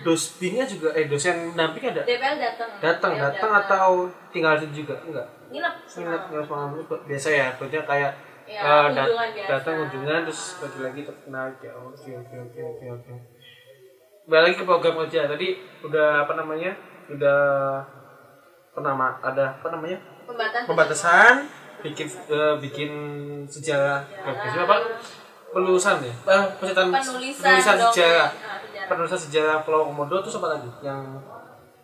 [0.01, 2.01] Dosbingnya juga eh dosen pendamping ada.
[2.01, 2.69] DPL datang.
[2.81, 3.89] Datang datang atau
[4.33, 5.27] tinggal di situ juga enggak?
[5.53, 5.73] nginep.
[6.01, 7.47] Ingat nggak semalam itu biasa ya.
[7.61, 8.13] Berarti kayak
[8.45, 9.09] Ya, eh, dat-
[9.49, 11.73] datang kunjungan terus bagi lagi tetap naik ya.
[11.73, 13.13] Oke oke oke oke oke.
[14.25, 15.53] Balik lagi ke program kerja tadi
[15.85, 16.73] udah apa namanya?
[17.13, 17.41] Udah
[18.73, 19.21] apa nama?
[19.21, 20.01] Ada apa namanya?
[20.25, 20.65] Pembatasan.
[20.65, 21.33] Pembatasan
[21.85, 22.91] bikin eh, bikin
[23.45, 24.75] sejarah bikin apa?
[25.53, 26.09] Penulisan ya?
[26.09, 28.29] Eh, penulisan, Penulisan, sejarah.
[28.33, 28.87] Ah, sejarah.
[28.89, 30.69] Penulisan sejarah Pulau Komodo itu apa lagi?
[30.81, 31.01] Yang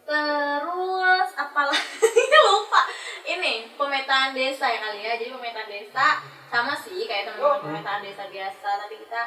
[0.01, 2.81] Terus apalagi lupa.
[3.21, 5.13] Ini pemetaan desa ya kali ya.
[5.13, 6.17] Jadi pemetaan desa
[6.49, 9.21] sama sih kayak teman-teman pemetaan desa biasa, tapi kita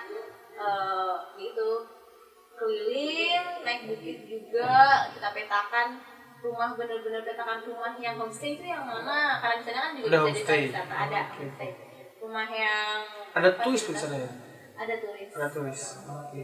[0.58, 1.86] eh gitu
[2.54, 4.74] keliling naik bukit juga
[5.10, 5.88] kita petakan
[6.38, 10.12] rumah bener-bener petakan rumah yang homestay itu yang mana karena di sana kan juga Ada
[10.12, 10.60] bisa homestay.
[10.64, 11.32] wisata ada Oke.
[11.34, 11.70] homestay
[12.18, 12.98] rumah yang
[13.32, 14.30] ada tulis di sana ya?
[14.74, 15.80] ada tulis Ada tulis.
[16.04, 16.40] Oke.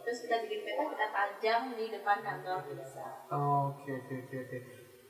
[0.00, 4.58] terus kita bikin peta kita pajang di depan kantor desa Oke oke oke oke.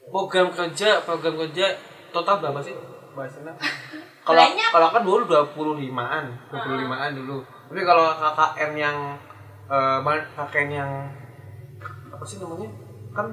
[0.06, 1.66] Program kerja program kerja
[2.08, 2.74] total berapa sih
[3.12, 3.52] bahasanya?
[4.26, 8.98] kalau kalau kan dulu 25-an 25-an dulu tapi kalau KKN yang
[9.66, 10.90] eh, ma- KKN yang
[12.08, 12.70] apa sih namanya?
[13.12, 13.26] Kan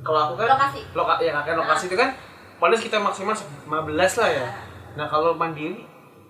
[0.00, 0.80] kalau aku kan Lokasi.
[0.92, 2.10] loka, ya KKN lokasi itu kan
[2.56, 3.68] paling kita maksimal 15
[4.16, 4.46] lah ya.
[4.94, 5.86] Nah kalau mandiri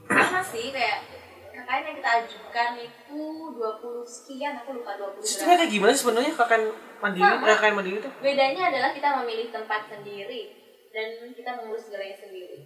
[0.07, 1.05] sama sih kayak
[1.51, 3.21] KKN yang kita ajukan itu
[3.51, 3.61] 20
[4.05, 6.63] sekian aku lupa 20 sistemnya kayak gimana sih sebenarnya KKN
[6.99, 7.45] mandiri Sama.
[7.45, 8.11] eh, KKN mandiri itu?
[8.19, 10.43] Bedanya adalah kita memilih tempat sendiri
[10.89, 12.59] dan kita mengurus segalanya sendiri.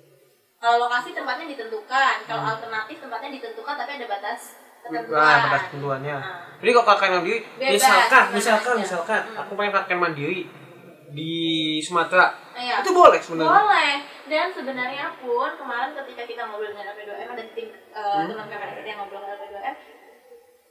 [0.57, 6.16] Kalau lokasi tempatnya ditentukan kalau alternatif tempatnya ditentukan tapi ada batas Nah, batas ketentuannya.
[6.16, 6.43] Nah.
[6.59, 8.83] Jadi kalau KKN mandiri, Bebas, misalkan, misalkan, aja.
[8.83, 9.41] misalkan, Hmm.
[9.41, 10.41] aku pengen KKN mandiri
[11.12, 11.33] di
[11.78, 12.80] Sumatera, Iya.
[12.80, 13.51] itu boleh sebenarnya.
[13.53, 13.93] Boleh.
[14.22, 18.89] Dan sebenarnya pun kemarin ketika kita ngobrol dengan LP2M ada tim uh, teman KKN kita
[18.89, 19.74] yang ngobrol dengan LP2M,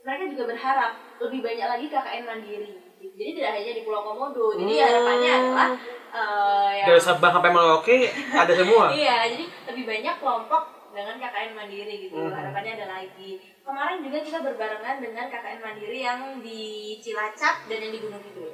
[0.02, 0.90] mereka juga berharap
[1.20, 2.72] lebih banyak lagi KKN mandiri.
[3.02, 4.46] Jadi tidak hanya di Pulau Komodo.
[4.56, 4.82] Jadi Hmm.
[4.82, 5.68] harapannya adalah
[6.10, 7.96] uh, yang Dari Sabang sampai Merauke
[8.32, 8.84] ada semua.
[8.96, 12.16] Iya, jadi lebih banyak kelompok dengan KKN mandiri gitu.
[12.20, 12.30] Mhm.
[12.30, 13.30] Harapannya ada lagi.
[13.64, 16.62] Kemarin juga kita berbarengan dengan KKN mandiri yang di
[17.00, 18.52] Cilacap dan yang di Gunung Kidul.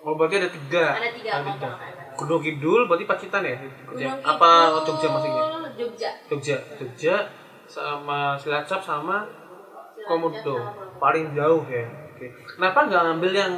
[0.00, 0.84] Oh berarti ada tiga.
[0.98, 1.70] Ada tiga Ada tiga.
[2.18, 3.56] Gunung Kidul berarti Pacitan ya?
[3.86, 5.44] Gunung Apa Kidul, Jogja maksudnya?
[5.78, 6.10] Jogja.
[6.28, 7.16] Jogja, Jogja
[7.70, 9.24] sama Cilacap sama
[10.04, 10.56] Komodo.
[10.98, 11.86] Paling jauh ya.
[12.10, 12.26] Oke.
[12.58, 13.52] Kenapa nggak ngambil yang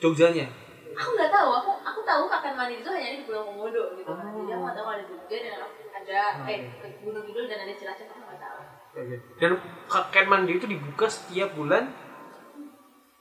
[0.00, 0.48] Jogjanya?
[0.90, 4.08] Aku nggak tahu, aku aku tahu KKN mandiri itu hanya di Pulau Komodo gitu.
[4.08, 4.16] Oh.
[4.16, 5.60] Jadi aku nggak tahu ada Jogja dan
[6.00, 6.58] ada eh
[6.98, 8.60] Gunung Kidul dan ada Cilacap aku nggak tahu.
[8.92, 9.16] Oke.
[9.36, 9.50] Dan
[9.86, 11.92] KKN mandiri itu dibuka setiap bulan.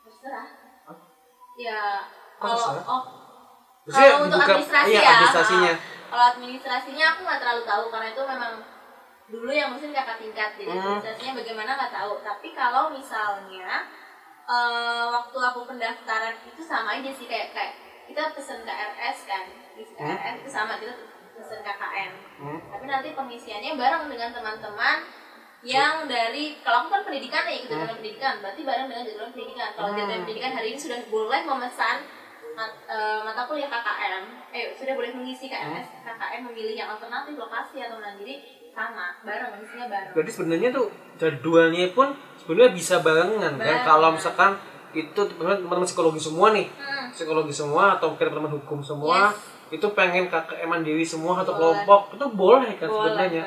[0.02, 0.48] Terserah.
[1.56, 1.80] Ya
[2.38, 3.02] kalau oh
[3.86, 5.74] kalau untuk dibuka- administrasi iya, ya administrasinya.
[6.08, 8.54] kalau administrasinya aku nggak terlalu tahu karena itu memang
[9.30, 10.80] dulu yang mungkin kakak tingkat jadi Hmm.
[10.80, 13.70] administrasinya bagaimana nggak tahu tapi kalau misalnya
[14.46, 17.74] eh, waktu aku pendaftaran itu sama aja sih kayak kayak
[18.08, 20.96] kita pesen KRS kan di KRS itu sama kita
[21.40, 22.60] pesen KKN Hmm.
[22.68, 24.98] tapi nanti pengisiannya bareng dengan teman-teman
[25.60, 28.40] yang dari kalau aku kan pendidikan ya ikut jadwal pendidikan.
[28.40, 29.70] Berarti bareng dengan jadwal pendidikan.
[29.76, 30.24] Kalau jadwal Hmm.
[30.24, 31.98] pendidikan hari ini sudah boleh memesan
[32.56, 37.84] mat, eh, mata kuliah KKM eh sudah boleh mengisi KRS KKM memilih yang alternatif lokasi
[37.84, 38.40] atau mandiri
[38.72, 40.12] sama bareng mengisinya bareng.
[40.16, 40.88] Berarti sebenarnya tuh
[41.20, 43.54] jadwalnya pun sebenarnya bisa barengan kan?
[43.60, 43.84] Barengan.
[43.84, 44.52] kalau misalkan
[44.90, 46.72] itu teman-teman psikologi semua nih.
[46.72, 47.12] Hmm.
[47.12, 49.34] psikologi semua atau mungkin teman hukum semua
[49.70, 51.80] itu pengen KKM mandiri semua atau Boleh.
[51.80, 52.02] kelompok.
[52.14, 53.44] Itu boleh kan boleh sebenarnya.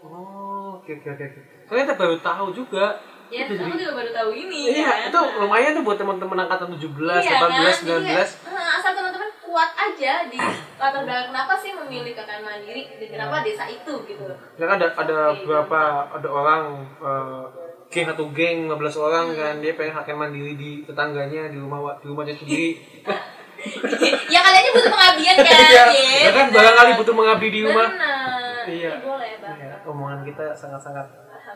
[0.00, 1.26] Oh oke oke oke
[1.64, 2.86] ternyata baru tahu juga.
[3.32, 5.08] Ya Itu aku jadi- juga baru tahu ini iya kan.
[5.08, 7.88] itu lumayan tuh buat teman-teman angkatan 17, Iya 18, kan?
[7.88, 10.38] Jadi 19 kayak, eh, asal teman-teman kuat aja di
[10.76, 12.82] latar belakang kenapa sih memilih KKN mandiri?
[12.94, 14.24] Dan kenapa desa itu gitu?
[14.54, 15.40] Ya kan ada ada Oke.
[15.42, 15.80] beberapa
[16.12, 16.62] ada orang
[17.00, 17.44] eh,
[17.88, 19.54] geng satu geng 15 orang kan.
[19.58, 22.76] Dia pengen haknya mandiri di tetangganya di rumah di rumahnya sendiri.
[24.32, 25.84] ya kali aja butuh pengabdian kan Iya.
[25.94, 27.88] Ye, Ya kan barangkali butuh mengabdi di rumah.
[27.88, 28.64] Bener.
[28.66, 28.92] Iya.
[29.00, 31.06] Boleh bang Ya, omongan kita sangat-sangat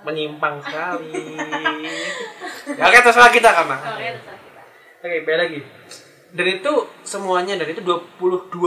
[0.00, 1.11] menyimpang sekali.
[2.78, 3.76] ya oke terserah kita karena.
[3.76, 4.61] oke terserah kita
[4.98, 5.61] Oke, balik lagi.
[6.30, 8.12] Dan itu semuanya dan itu 22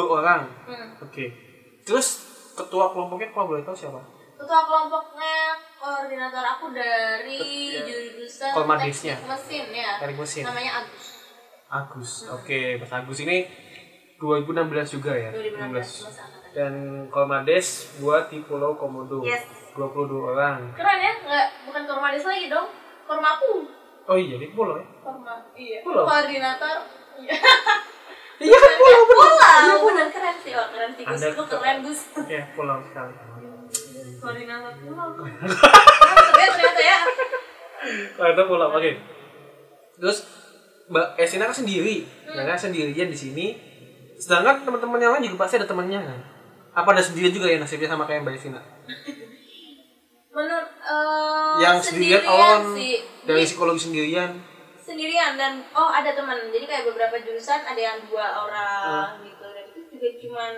[0.01, 0.47] orang.
[0.65, 0.87] hmm.
[1.01, 1.25] Oke.
[1.81, 2.07] Terus
[2.53, 4.01] ketua kelompoknya kalau boleh tahu siapa?
[4.33, 5.37] ketua kelompoknya
[5.77, 7.37] koordinator aku dari
[7.69, 7.85] Ya.
[7.85, 8.89] jurusan teknik
[9.29, 10.43] mesin ya Teknik mesin.
[10.43, 11.10] namanya Agus
[11.71, 12.27] Agus.
[12.29, 13.47] Oke, Mas Agus ini
[14.19, 15.31] 2016 juga ya?
[15.31, 16.73] 2016 masa angkatan Dan
[17.07, 17.67] Kolmades
[17.97, 19.23] buat di Pulau Komodo.
[19.23, 19.47] Yes.
[19.71, 19.87] 22
[20.27, 20.67] orang.
[20.75, 22.67] keren ya nggak bukan kormadis lagi dong
[23.07, 23.71] kormaku
[24.03, 24.83] Oh iya, di pulau ya?
[24.99, 26.03] korma iya Pulau.
[26.03, 26.75] koordinator
[27.15, 27.39] iya
[28.43, 29.31] Iya kan pulau, bener.
[29.31, 33.15] pulau bener keren sih wah keren sih Gus lu keren Gus Oke, pulau sekali.
[34.19, 35.39] koordinator pulau Keren
[36.35, 36.99] ya ternyata ya
[38.27, 38.91] itu pulau, oke.
[39.95, 40.19] Terus
[40.91, 43.45] Mbak Esina kan sendiri, ya kan sendirian di sini.
[44.15, 46.19] Sedangkan teman-teman yang lain juga pasti ada temannya kan.
[46.73, 48.59] Apa ada sendirian juga ya nasibnya sama kayak Mbak Esina?
[50.31, 54.31] menurut eh, yang sendirian alone sih dari psikologi sendirian.
[54.81, 59.23] sendirian dan oh ada teman jadi kayak beberapa jurusan ada yang dua orang Hmm.
[59.23, 60.53] gitu dan itu juga cuman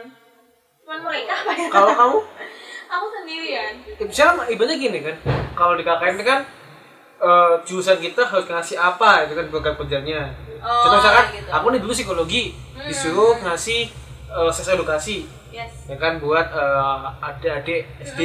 [0.80, 2.18] cuman mereka apa ya Kalau kamu
[2.94, 5.16] aku sendirian misalnya ibaratnya gini kan
[5.54, 6.40] kalau di KKN kan
[7.24, 10.22] eh, jurusan kita harus ngasih apa itu kan program kerjanya
[10.60, 11.50] Oh, contoh misalkan gitu.
[11.52, 12.44] aku nih dulu psikologi
[12.82, 13.82] disuruh ngasih
[14.30, 15.18] eh, sesi edukasi
[15.50, 18.22] yes ya kan buat eh, adik-adik SD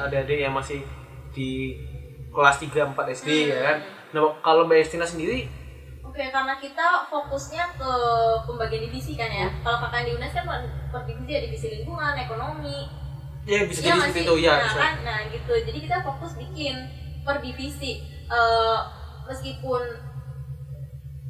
[0.00, 0.82] adik-adik yang masih
[1.30, 1.78] di
[2.28, 3.76] kelas 3 4 SD ya kan
[4.10, 5.46] nah kalau Mbak Estina sendiri
[6.02, 7.92] Oke, karena kita fokusnya ke
[8.42, 9.46] pembagian divisi kan ya.
[9.62, 10.42] Kalau kakak di UNES kan
[10.90, 12.90] per, divisi ya divisi lingkungan, ekonomi.
[13.46, 14.94] ya bisa Iya jadi nggak seperti itu ya Nah, kan?
[15.06, 15.54] nah gitu.
[15.54, 16.74] Jadi kita fokus bikin
[17.22, 18.02] per divisi.
[18.30, 18.78] Eh,
[19.26, 19.82] meskipun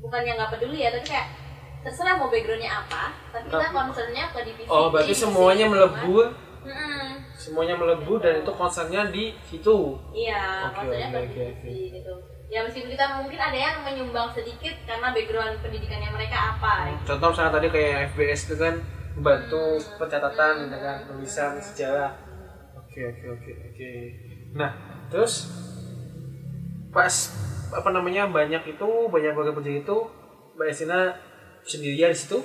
[0.01, 1.29] bukannya nggak peduli ya, tapi kayak
[1.81, 4.69] terserah mau backgroundnya apa, tapi kita concernnya ke divisi.
[4.69, 6.29] oh berarti divisi semuanya melebur
[6.61, 7.25] Mm-mm.
[7.33, 12.15] semuanya melebu dan itu konsernya di situ iya Oke, maksudnya oke, ke divisi gitu
[12.47, 17.01] ya meskipun kita mungkin ada yang menyumbang sedikit karena background pendidikannya mereka apa gitu.
[17.09, 18.75] contoh misalnya tadi kayak FBS itu kan
[19.17, 19.97] membantu Hmm.
[19.97, 22.13] pencatatan gitu kan tulisan sejarah
[22.77, 23.91] oke oke oke oke
[24.53, 24.71] nah
[25.09, 25.49] terus
[26.91, 27.15] pas
[27.71, 29.97] apa namanya banyak itu banyak warga penjajah itu
[30.53, 31.15] mbak Esina
[31.63, 32.39] sendirian di situ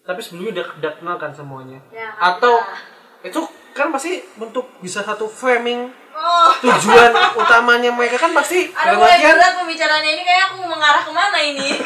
[0.00, 3.40] tapi sebelumnya udah, udah kenal kan semuanya Ya, atau kita- itu
[3.70, 9.22] kan pasti bentuk bisa satu framing oh tujuan utamanya mereka kan pasti Aduh, dalam mulai
[9.22, 11.68] berat pembicaraannya ini kayak aku mengarah ke mana ini?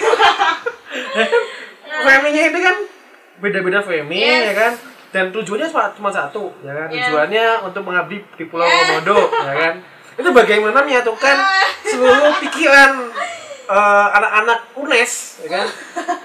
[2.01, 2.77] framingnya itu kan
[3.37, 4.45] beda-beda framing Yes.
[4.47, 4.73] ya kan
[5.13, 7.07] dan tujuannya cuma, cuma satu ya kan Yes.
[7.07, 8.89] tujuannya untuk mengabdi di Pulau Yes.
[8.89, 9.75] Komodo ya kan
[10.15, 11.37] itu bagaimana menyatukan
[11.91, 12.91] seluruh pikiran
[13.67, 15.13] eh, anak-anak UNES
[15.47, 15.67] ya kan?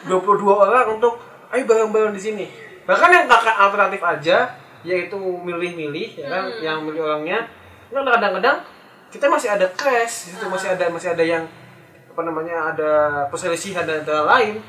[0.06, 0.16] 22
[0.46, 1.18] orang untuk
[1.50, 2.46] ayo bareng-bareng di sini.
[2.86, 4.38] Bahkan yang kakak alternatif aja
[4.82, 6.62] yaitu milih-milih ya kan Hmm.
[6.64, 7.46] yang milih orangnya.
[7.90, 8.64] Itu kadang-kadang
[9.10, 10.46] kita masih ada crash Ah.
[10.48, 11.44] masih ada masih ada yang
[12.10, 12.92] apa namanya ada
[13.28, 14.62] perselisihan dan antara lain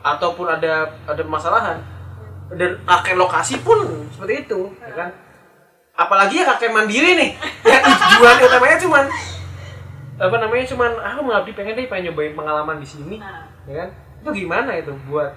[0.00, 1.78] ataupun ada ada permasalahan.
[2.52, 3.80] Dan kakek lokasi pun
[4.12, 5.10] seperti itu ya kan
[5.92, 7.30] apalagi ya kakek mandiri nih
[7.68, 9.04] yang tujuan utamanya cuman
[10.16, 13.88] apa namanya cuman aku mengabdi pengen deh pengen nyobain pengalaman di sini Nah, ya kan
[14.22, 15.34] itu gimana itu buat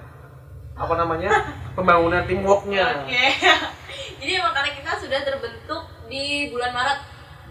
[0.76, 1.30] apa namanya
[1.74, 3.26] pembangunan teamworknya Oke.
[4.20, 6.98] Jadi emang karena kita sudah terbentuk di bulan Maret.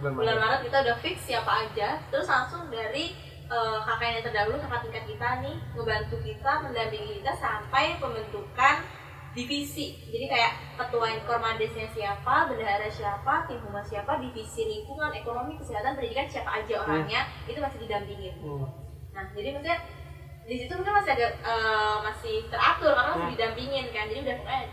[0.02, 0.42] Bulan Bulan Maret.
[0.42, 2.02] Maret kita udah fix siapa aja.
[2.10, 3.14] Terus langsung dari
[3.48, 8.76] eh, kakak yang terdahulu, kakak tingkat kita nih ngebantu kita, mendampingi kita sampai pembentukan
[9.36, 10.00] divisi.
[10.10, 16.26] Jadi kayak ketua kormandesnya siapa, bendahara siapa, tim humas siapa, divisi lingkungan, ekonomi, kesehatan, pendidikan
[16.26, 18.34] siapa aja orangnya itu masih didampingin.
[18.40, 18.64] Hmm.
[19.12, 19.78] Nah, jadi maksudnya
[20.46, 23.36] di situ mungkin masih agak eh, masih teratur karena masih Hmm.
[23.36, 24.06] didampingin kan.
[24.08, 24.66] Jadi udah eh,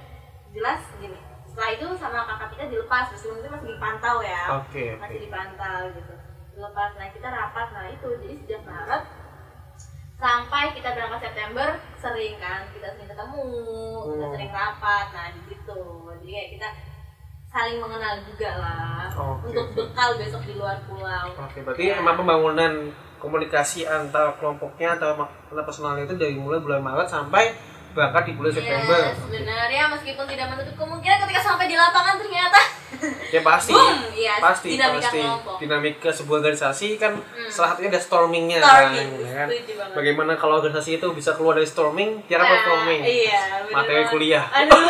[0.55, 1.19] jelas gini.
[1.53, 4.43] Setelah itu sama kakak kita dilepas, meskipun itu masih dipantau ya.
[4.57, 6.15] oke Masih dipantau gitu.
[6.55, 6.91] Dilepas.
[6.97, 8.09] Nah, kita rapat nah itu.
[8.23, 9.03] Jadi sejak Maret
[10.23, 11.69] sampai kita berangkat September
[11.99, 13.51] sering kan kita sering ketemu,
[14.07, 14.35] kita Hmm.
[14.39, 15.07] sering rapat.
[15.11, 15.83] Nah, di situ.
[16.23, 16.69] Jadi kayak kita
[17.53, 21.27] saling mengenal juga lah Oke, untuk bekal besok di luar pulau.
[21.37, 22.73] Oke, berarti emang pembangunan
[23.19, 27.53] komunikasi antar kelompoknya atau antar personalnya itu dari mulai bulan Maret sampai
[27.93, 28.99] berangkat di bulan September.
[29.05, 32.61] Yes, benar ya meskipun tidak menutup kemungkinan ketika sampai di lapangan ternyata
[33.29, 33.73] Ya pasti.
[33.75, 33.99] Boom!
[34.15, 35.19] Yes, pasti, dinamika pasti.
[35.19, 35.55] kelompok.
[35.59, 37.49] Dinamika sebuah organisasi kan Hmm.
[37.51, 39.47] salah satunya ada stormingnya Storming, kan, ya kan.
[39.49, 39.93] banget.
[39.93, 43.01] Bagaimana kalau organisasi itu bisa keluar dari storming, tiara apa storming?
[43.03, 44.09] Iya, Materi banget.
[44.09, 44.45] kuliah.
[44.47, 44.79] Aduh.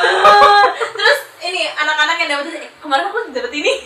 [0.93, 3.73] Terus ini anak-anak yang dapat eh, kemarin aku dapat ini.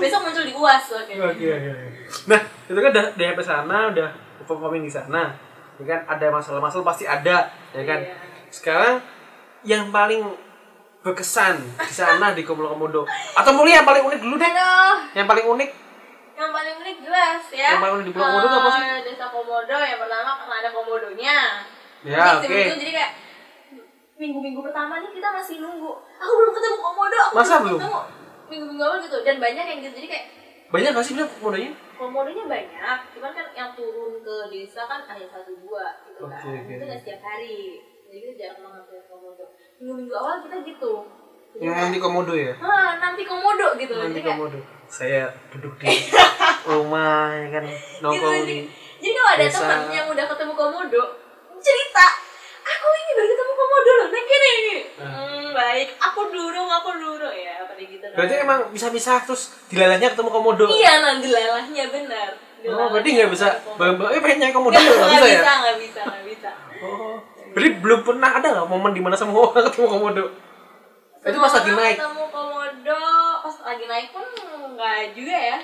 [0.00, 1.12] Besok muncul di UAS oke.
[1.14, 1.86] Oke, oke, oke.
[2.26, 4.08] Nah, itu kan udah sampai sana, udah
[4.42, 5.30] performing di sana.
[5.80, 8.00] Ya kan ada masalah-masalah pasti ada, ya kan.
[8.04, 8.14] Iya.
[8.52, 8.94] Sekarang
[9.64, 10.28] yang paling
[11.00, 13.02] berkesan di sana di Komodo Komodo
[13.32, 14.44] atau mulai yang paling unik dulu deh.
[14.44, 15.70] Aduh, Yang paling unik
[16.40, 17.68] yang paling unik jelas ya.
[17.76, 18.84] Yang paling unik di Pulau Komodo apa sih?
[18.84, 21.38] Eh, Desa Komodo yang pertama karena ada komodonya.
[22.00, 22.48] Ya, oke.
[22.48, 23.12] itu jadi kayak
[24.16, 25.92] minggu-minggu pertama nih kita masih nunggu.
[26.20, 27.20] Aku belum ketemu komodo.
[27.28, 27.80] Aku Masa belum?
[27.80, 28.00] ketemu.
[28.48, 30.26] Minggu-minggu awal gitu dan banyak yang gitu jadi kayak
[30.70, 31.72] banyak gak sih bilang komodonya?
[32.00, 36.40] Komodonya banyak, cuman kan yang turun ke desa kan hanya satu dua gitu kan.
[36.40, 36.72] Oke.
[36.72, 37.84] Itu nggak setiap hari.
[38.08, 39.44] Jadi kita jarang banget lihat komodo.
[39.76, 40.92] Minggu-minggu awal kita gitu.
[41.50, 42.54] Jadi Yang kayak, nanti komodo ya?
[42.62, 43.94] ah nanti komodo gitu.
[43.94, 44.58] Nanti Jadi kayak komodo.
[44.88, 45.22] Saya
[45.52, 45.86] duduk di
[46.72, 47.64] rumah ya kan
[48.00, 48.58] nongkrong Gitu, di
[49.00, 51.02] Jadi kalau ada teman yang udah ketemu komodo,
[51.60, 52.06] cerita,
[52.90, 54.80] aku ini baru ketemu komodo loh, naik gini nih.
[54.98, 58.02] Hmm, baik, aku durung, aku durung ya, pada gitu.
[58.02, 58.16] kan.
[58.18, 60.66] Berarti emang bisa-bisa terus dilalahnya ketemu komodo.
[60.66, 62.30] Iya, nanti lelahnya benar.
[62.66, 63.46] Oh, berarti nggak bisa
[63.78, 64.12] bareng-bareng.
[64.12, 65.40] Eh pengen nyari komodo Nggak bisa ya?
[65.40, 66.50] bisa, nggak bisa, nggak bisa.
[66.84, 67.16] Oh.
[67.54, 70.24] Berarti belum pernah ada nggak momen di mana semua orang ketemu komodo?
[71.20, 71.96] Itu pas lagi Semua naik.
[71.96, 73.02] Ketemu komodo,
[73.40, 74.26] pas lagi naik pun
[74.76, 75.58] nggak juga ya.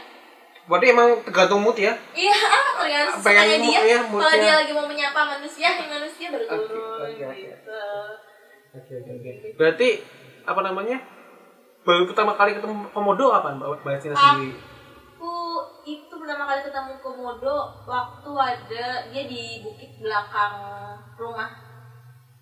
[0.66, 1.94] Berarti emang tergantung mood ya?
[2.10, 3.80] Iya, ah, tergantung sukanya dia.
[3.86, 7.38] iya, Kalau dia lagi mau menyapa manusia, yang manusia baru turun oke, oke.
[7.38, 7.82] gitu.
[8.74, 9.30] Oke oke oke.
[9.54, 9.88] Berarti
[10.42, 10.98] apa namanya?
[11.86, 14.50] Baru pertama kali ketemu komodo apa Mbak Tina sendiri?
[15.16, 15.32] aku
[15.88, 17.56] itu pertama kali ketemu komodo
[17.88, 20.54] waktu ada dia di bukit belakang
[21.16, 21.48] rumah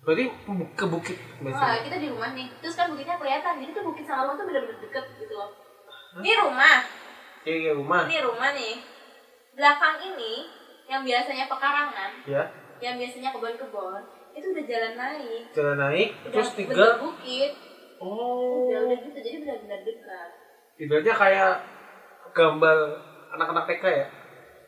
[0.05, 0.29] Berarti
[0.77, 1.17] ke bukit.
[1.41, 4.45] Wah, kita di rumah nih terus kan bukitnya kelihatan jadi tuh bukit sama rumah tuh
[4.49, 5.49] bener-bener deket gitu loh
[6.19, 6.83] ini rumah
[7.45, 8.03] Iya iya rumah.
[8.03, 8.75] ini rumah nih
[9.53, 10.33] belakang ini
[10.85, 12.43] yang biasanya pekarangan Ya.
[12.79, 14.01] yang biasanya kebun-kebun
[14.33, 16.99] itu udah jalan naik Jalan naik udah terus tiga.
[16.99, 17.51] bukit
[17.95, 18.67] Oh.
[18.67, 20.29] udah udah gitu jadi benar-benar dekat
[20.75, 21.53] Ibaratnya kayak
[22.29, 22.77] gambar
[23.31, 24.07] anak-anak TK ya.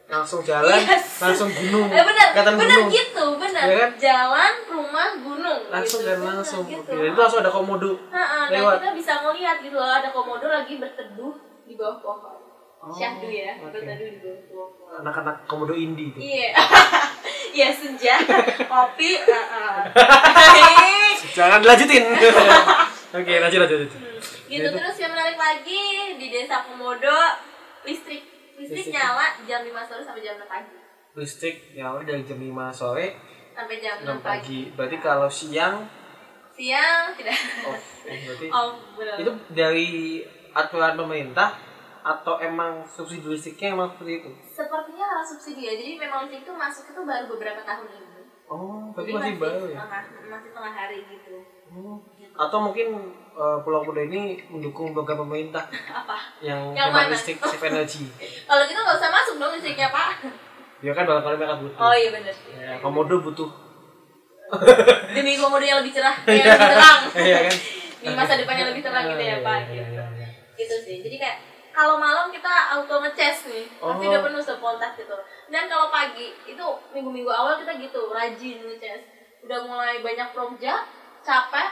[0.08, 1.20] Langsung jalan, Yes.
[1.20, 1.92] langsung gunung.
[1.92, 2.88] Eh gunung.
[2.88, 3.64] gitu, benar.
[3.68, 3.92] Iya kan?
[4.00, 5.62] Jalan, rumah, gunung.
[5.68, 6.16] langsung gitu.
[6.16, 6.92] Bener, langsung gitu.
[6.96, 8.76] oke itu langsung ada komodo Heeh, dan Lewat.
[8.80, 11.36] kita bisa ngeliat gitu loh ada komodo lagi berteduh
[11.68, 12.37] di bawah pohon
[12.78, 16.20] Oh, syahdu ya di bawah pohon anak-anak komodo indie itu.
[16.22, 16.54] Iya.
[17.58, 18.22] Iya senja.
[18.70, 19.78] Kopi heeh.
[21.38, 22.06] jangan dilanjutin.
[23.18, 23.98] Oke lanjut lanjut lanjut.
[23.98, 27.18] Hmm, gitu terus yang menarik lagi di desa komodo
[27.82, 28.22] listrik.
[28.62, 28.94] Listrik Listrik.
[28.94, 30.76] nyala jam 5 sore sampai jam 6 pagi.
[31.18, 33.08] Listrik nyala dari jam 5 sore
[33.58, 34.22] sampai jam 6 6 pagi.
[34.22, 34.60] pagi.
[34.78, 35.76] Berarti kalau siang?
[36.54, 37.38] Siang tidak.
[37.74, 39.16] Off eh, berarti oh benar.
[39.18, 39.90] itu dari
[40.54, 41.58] aturan pemerintah
[42.08, 44.30] atau emang subsidi listriknya emang seperti itu?
[44.48, 48.08] Sepertinya karena subsidi ya jadi memang listrik itu masuk itu baru beberapa tahun ini.
[48.48, 49.76] Oh berarti Jadi masih baru ya?
[49.78, 51.36] tengah, masih tengah hari gitu.
[51.68, 52.00] Oh.
[52.32, 52.88] atau mungkin
[53.36, 55.68] eh, Pulau Komodo ini mendukung program pemerintah
[56.00, 56.16] apa?
[56.40, 57.12] yang Yang hemat mana?
[57.12, 58.08] listrik save energy
[58.48, 60.24] kalau gitu nggak usah masuk dong listriknya pak.
[60.80, 61.80] Ya kan barangkali mereka butuh.
[61.82, 63.50] Oh iya benar ya, Komodo butuh.
[65.12, 67.00] Demi komodo yang lebih cerah yang lebih terang.
[67.20, 67.56] Iya kan?
[67.98, 69.92] Di masa depan yang lebih terang gitu ya pak Iya, iya, gitu.
[69.92, 70.28] iya, iya.
[70.56, 70.98] gitu sih.
[71.04, 71.38] Jadi kayak
[71.78, 74.10] kalau malam kita auto ngecas nih pasti Oh.
[74.10, 75.14] udah penuh sepontak gitu
[75.48, 79.02] dan kalau pagi itu minggu-minggu awal kita gitu rajin ngecas
[79.40, 80.82] udah mulai banyak proja
[81.22, 81.70] capek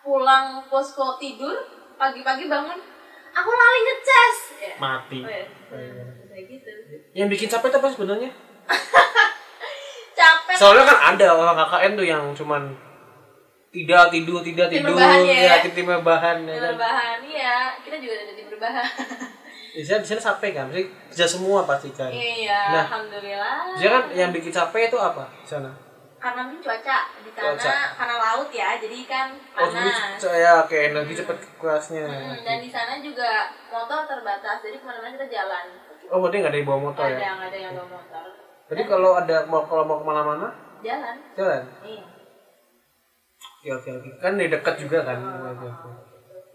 [0.00, 1.52] pulang posko tidur
[1.94, 2.80] pagi-pagi bangun
[3.30, 4.74] aku lali ngecas ya.
[4.78, 5.44] mati Oh, ya.
[5.70, 6.04] Iya.
[6.26, 6.70] Kayak gitu
[7.12, 8.30] yang bikin capek itu apa sebenarnya
[10.18, 12.62] capek soalnya kan ada orang KKN tuh yang cuman
[13.74, 14.94] tidak tidur tidak Tim tidur.
[14.94, 15.40] rebahan ya.
[15.42, 15.54] ya.
[15.60, 16.62] tim tim rebahan ya kan?
[16.70, 17.56] berbahan iya.
[17.82, 18.86] Kita juga ada tim berbahan.
[19.74, 20.64] Di sana di sana capek kan?
[20.70, 22.06] Mesti kerja semua pasti kan?
[22.06, 22.86] Iya Nah.
[22.86, 23.74] alhamdulillah.
[23.74, 25.74] Jadi kan yang bikin capek itu apa di sana?
[26.14, 27.74] Karena mungkin cuaca di sana Cuaca.
[27.98, 30.16] karena laut ya jadi kan oh panas.
[30.16, 33.28] saya kayak energi cepet kerasnya Hmm, dan di sana juga
[33.68, 35.64] motor terbatas jadi ke mana-mana kita jalan.
[36.08, 37.18] Oh berarti nggak ada yang bawa motor ada ya?
[37.26, 38.26] yang ada yang bawa motor.
[38.64, 40.48] Jadi kalau ada mau kalau mau ke mana-mana?
[40.80, 41.16] Jalan.
[41.34, 41.62] Jalan?
[41.82, 42.02] Iya
[43.64, 44.10] oke oke oke.
[44.20, 45.16] Kan di dekat juga kan?
[45.16, 45.88] Oke, oke.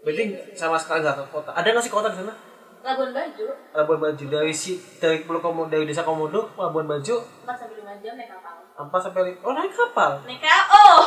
[0.06, 0.22] berarti
[0.54, 1.50] sama sekali nggak ke kota.
[1.50, 2.34] Ada nggak sih kota di sana?
[2.80, 3.46] Labuan Bajo.
[3.74, 4.24] Labuan Bajo.
[4.30, 7.18] Dari si dari Pulau Komodo dari desa Komodo ke Labuan Bajo.
[7.44, 8.54] 4 sampai 5 jam naik kapal.
[8.80, 10.12] Empat sampai lima oh naik kapal?
[10.24, 11.00] Naik kapal oh!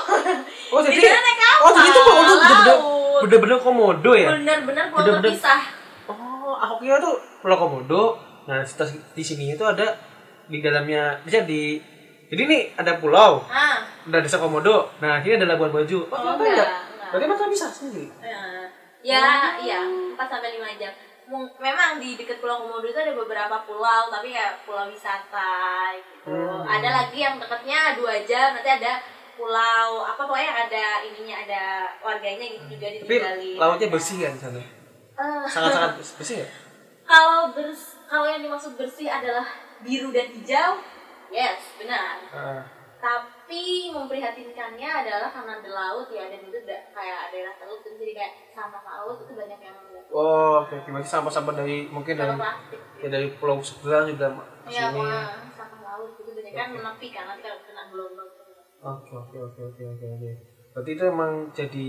[0.78, 2.78] Oh Di jadi sana naik kapal, oh jadi itu Komodo bener-bener
[3.24, 4.30] bener-bener Komodo ya?
[4.36, 5.32] Bener-bener pulau Bener-bener.
[5.32, 5.62] terpisah.
[6.12, 8.04] Oh aku kira tuh Pulau Komodo.
[8.46, 9.98] Nah di, di sini itu ada
[10.46, 11.82] di dalamnya bisa di
[12.34, 13.86] jadi ini ada pulau ah.
[14.10, 16.10] ada desa Komodo nah ini ada Labuan Bajo.
[16.10, 16.70] Oh, Oh, enggak, enggak.
[17.14, 18.10] Berarti mereka bisa sendiri?
[18.26, 18.66] Ya
[19.06, 19.26] ya
[19.62, 20.90] iya 4 sampai 5 jam.
[21.62, 26.34] Memang di dekat Pulau Komodo itu ada beberapa pulau tapi ya pulau wisata gitu.
[26.34, 26.66] Hmm.
[26.66, 28.98] ada lagi yang dekatnya dua jam nanti ada
[29.38, 31.64] pulau apa pokoknya ada ininya ada
[32.02, 33.56] warganya gitu juga tapi ditinggalin.
[33.62, 34.62] lautnya bersih kan di sana?
[35.14, 36.48] Eh, sangat-sangat bersih ya?
[37.14, 39.44] Kalau bers kalau yang dimaksud bersih adalah
[39.84, 40.80] biru dan hijau
[41.34, 42.16] yes benar.
[42.30, 42.62] Ah,
[42.98, 48.34] tapi memprihatinkannya adalah karena ada laut ya dan itu da- kayak daerah teluk jadi kayak
[48.48, 49.76] sampah laut itu banyak yang
[50.08, 50.88] oh oke oke.
[50.88, 54.88] Berarti sampah-sampah dari mungkin dari plastik ya dari pulau seberang juga ke Iya,
[55.52, 58.30] sampah laut itu banyak kan menepi kan nanti kalau kena gelombang.
[58.80, 60.32] oke oke oke oke oke oke.
[60.72, 61.88] Berarti itu emang jadi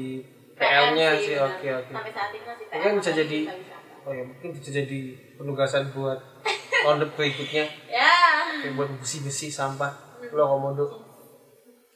[0.54, 1.50] PR-nya sih benar.
[1.52, 1.92] oke oke.
[1.92, 2.74] Sampai saat ini masih PR.
[2.74, 3.76] Mungkin bisa jadi- bisa.
[4.04, 5.00] Oh ya mungkin bisa jadi
[5.34, 6.18] penugasan buat
[6.84, 8.12] tahun berikutnya Ya,
[8.60, 11.14] kayak buat besi-besi sampah Pulau Komodo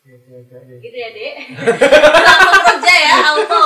[0.09, 1.35] gitu ya dek.
[2.25, 3.65] Langsung kerja ya, auto.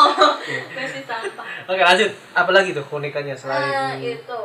[0.75, 1.47] Versi sampah.
[1.71, 4.43] oke lanjut apa lagi tuh keunikannya selain itu.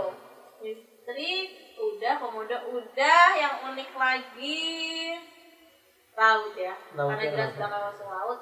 [0.61, 4.61] Listrik udah, komodo udah, yang unik lagi
[6.17, 6.73] laut ya.
[6.93, 8.39] Laut Karena ya, jelas langsung laut.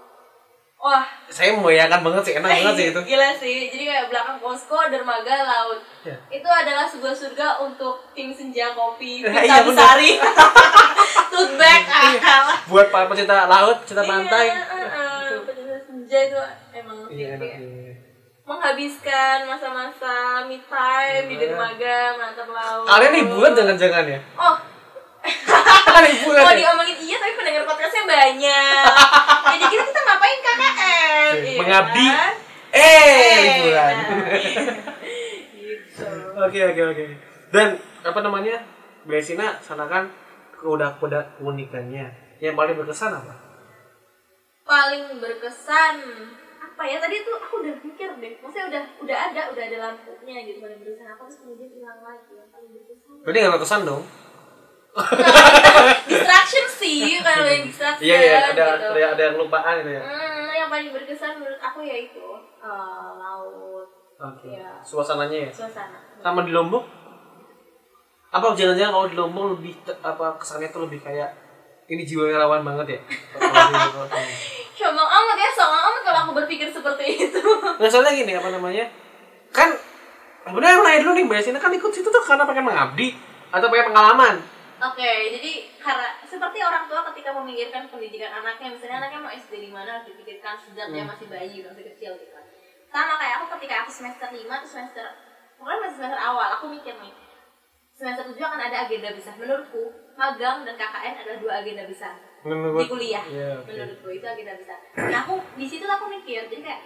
[0.78, 3.58] Wah, saya membayangkan banget sih enak banget sih itu Gila sih.
[3.68, 5.80] Jadi kayak belakang posko, dermaga, laut.
[6.02, 6.14] Ya.
[6.30, 9.66] Itu adalah sebuah surga untuk tim senja kopi, Iya, Vita bener.
[9.68, 10.12] Besari,
[11.32, 12.10] tote bag, Iya.
[12.16, 12.44] akal.
[12.68, 14.62] buat para pecinta laut pecinta pantai Iya,
[14.94, 16.40] uh, pecinta senja itu
[16.72, 17.94] emang iya enak iya.
[18.46, 21.42] menghabiskan masa-masa me time di Iya.
[21.50, 22.86] dermaga menatap laut.
[22.86, 24.56] kalian liburan jangan-jangan ya Oh,
[26.06, 28.86] liburan mau ya diomongin iya tapi pendengar podcastnya banyak.
[29.56, 31.32] Jadi kita kita ngapain KKN?
[31.32, 32.08] Oke, iya mengabdi.
[32.12, 32.34] kan?
[32.76, 34.08] eh liburan nah.
[35.56, 36.08] gitu.
[36.36, 37.06] Oke oke oke.
[37.50, 37.68] Dan
[38.04, 38.56] apa namanya?
[39.06, 40.10] Besina sana kan
[40.66, 42.10] udah udah keunikannya.
[42.42, 43.34] Yang paling berkesan apa?
[44.66, 45.96] Paling berkesan
[46.76, 50.44] apa ya tadi tuh aku udah mikir deh maksudnya udah udah ada udah ada lampunya
[50.44, 54.04] gitu paling berkesan apa terus kemudian hilang lagi yang paling berkesan Berarti nggak berkesan dong?
[56.10, 58.88] distraction sih kalau yang distraction Iya iya ada gitu.
[58.96, 60.02] ada ada yang lupaan gitu ya.
[60.02, 62.26] Hmm, yang paling berkesan menurut aku ya itu
[62.64, 64.48] eh, laut Oke.
[64.48, 64.80] Iya.
[64.80, 65.52] Suasananya ya.
[65.52, 66.88] suasana Sama di Lombok?
[68.32, 71.36] Apa jangan-jangan kalau di Lombok lebih apa kesannya tuh lebih kayak
[71.86, 73.00] ini jiwa relawan banget ya?
[74.76, 77.42] Sombong amat ya sombong amat kalau aku berpikir seperti itu
[77.82, 78.86] Nah soalnya gini apa namanya
[79.50, 79.72] kan
[80.46, 83.18] sebenarnya nanya dulu nih mbak Sina kan ikut situ tuh karena pengen mengabdi
[83.50, 84.36] atau pengen pengalaman.
[84.76, 89.72] Oke, jadi karena seperti orang tua ketika memikirkan pendidikan anaknya, misalnya anaknya mau SD di
[89.72, 92.44] mana harus dipikirkan sejak dia masih bayi, masih kecil gitu kan.
[92.92, 95.06] Sama kayak aku ketika aku semester 5 atau semester
[95.56, 97.14] pokoknya masih semester awal, aku mikir nih
[97.96, 99.34] semester 7 akan ada agenda besar.
[99.40, 99.84] Menurutku,
[100.20, 103.24] magang dan KKN adalah dua agenda besar di kuliah.
[103.24, 103.72] Iya, oke.
[103.72, 104.80] Menurutku itu agenda besar.
[105.00, 106.82] Nah, aku di situ aku mikir, jadi kayak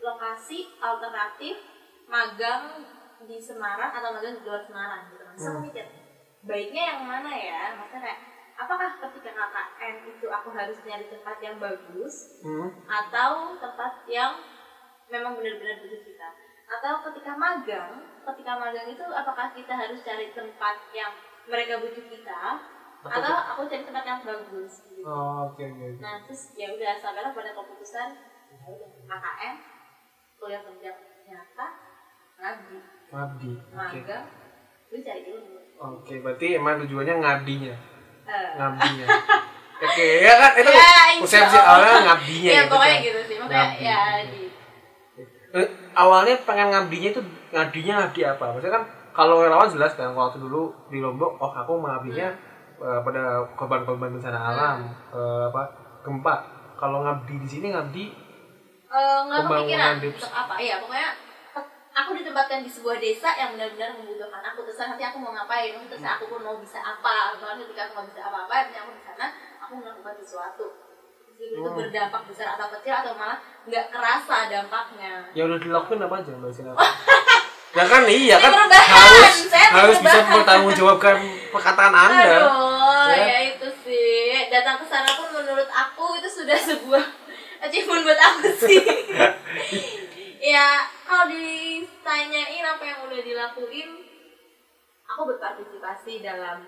[0.00, 1.60] lokasi alternatif
[2.08, 2.88] magang
[3.28, 5.22] di Semarang atau magang di luar Semarang gitu.
[5.22, 5.66] Terus aku Hmm.
[5.68, 5.84] mikir,
[6.42, 7.74] baiknya yang mana ya?
[7.74, 8.20] Maksudnya kayak
[8.58, 12.68] apakah ketika KKN itu aku harus nyari tempat yang bagus Hmm.
[12.84, 14.38] atau tempat yang
[15.06, 16.28] memang benar-benar butuh kita?
[16.68, 21.10] Atau ketika magang, ketika magang itu apakah kita harus cari tempat yang
[21.48, 22.60] mereka butuh kita
[22.98, 25.06] Atau- atau aku cari tempat yang bagus gitu.
[25.06, 25.84] Oh, oke oke.
[25.86, 26.02] oke.
[26.02, 28.08] Nah terus ya udah sampailah pada keputusan
[28.48, 28.58] ya
[29.08, 29.54] KKN
[30.36, 30.90] kuliah kerja
[31.24, 31.66] nyata
[32.38, 32.78] ngabdi
[33.08, 33.52] Ngabdi.
[33.72, 34.26] Magang
[34.88, 37.74] lu cari ilmu Oke, berarti emang tujuannya ngabdinya.
[38.24, 39.06] Eh, Ngabdinya.
[39.86, 40.82] Oke, ya kan itu Ya,
[41.54, 41.62] Allah.
[41.70, 43.06] awalnya ngabdinya ya gitu pokoknya kan.
[43.06, 43.84] gitu sih makanya Ngabdi.
[43.84, 44.42] ya di
[45.48, 45.64] Eh,
[45.94, 48.44] awalnya pengen ngabdinya itu ngabdinya ngabdi apa?
[48.48, 52.28] Maksudnya kan kalau relawan jelas kan waktu dulu di Lombok, oh aku mengabdinya
[52.76, 53.22] eh, pada
[53.54, 55.62] korban-korban bencana alam, eh, apa
[56.02, 56.34] gempa.
[56.74, 58.04] Kalau ngabdi di sini ngabdi
[58.84, 61.08] eh, nggak Pembangunan kepikiran untuk apa iya pokoknya
[61.98, 66.00] aku ditempatkan di sebuah desa yang benar-benar membutuhkan aku terus nanti aku mau ngapain terus
[66.00, 69.26] aku pun mau bisa apa bahkan ketika aku nggak bisa apa-apa nanti aku di sana
[69.58, 70.66] aku melakukan sesuatu
[71.38, 71.78] Terus itu Hmm.
[71.78, 76.50] berdampak besar atau kecil atau malah nggak kerasa dampaknya yang udah dilakukan apa aja mbak
[76.50, 76.72] Sina?
[77.78, 81.14] ya kan iya kan perubahan, harus saya harus bisa bertanggung jawabkan
[81.54, 82.42] perkataan anda.
[82.42, 83.22] Aduh, Ya.
[83.22, 83.38] ya.
[83.54, 84.50] itu sih.
[84.50, 87.04] Datang ke sana pun menurut aku itu sudah sebuah
[87.70, 88.82] achievement buat aku sih.
[90.38, 90.68] ya,
[91.02, 93.90] kalau ditanyain apa yang udah dilakuin,
[95.04, 96.66] aku berpartisipasi dalam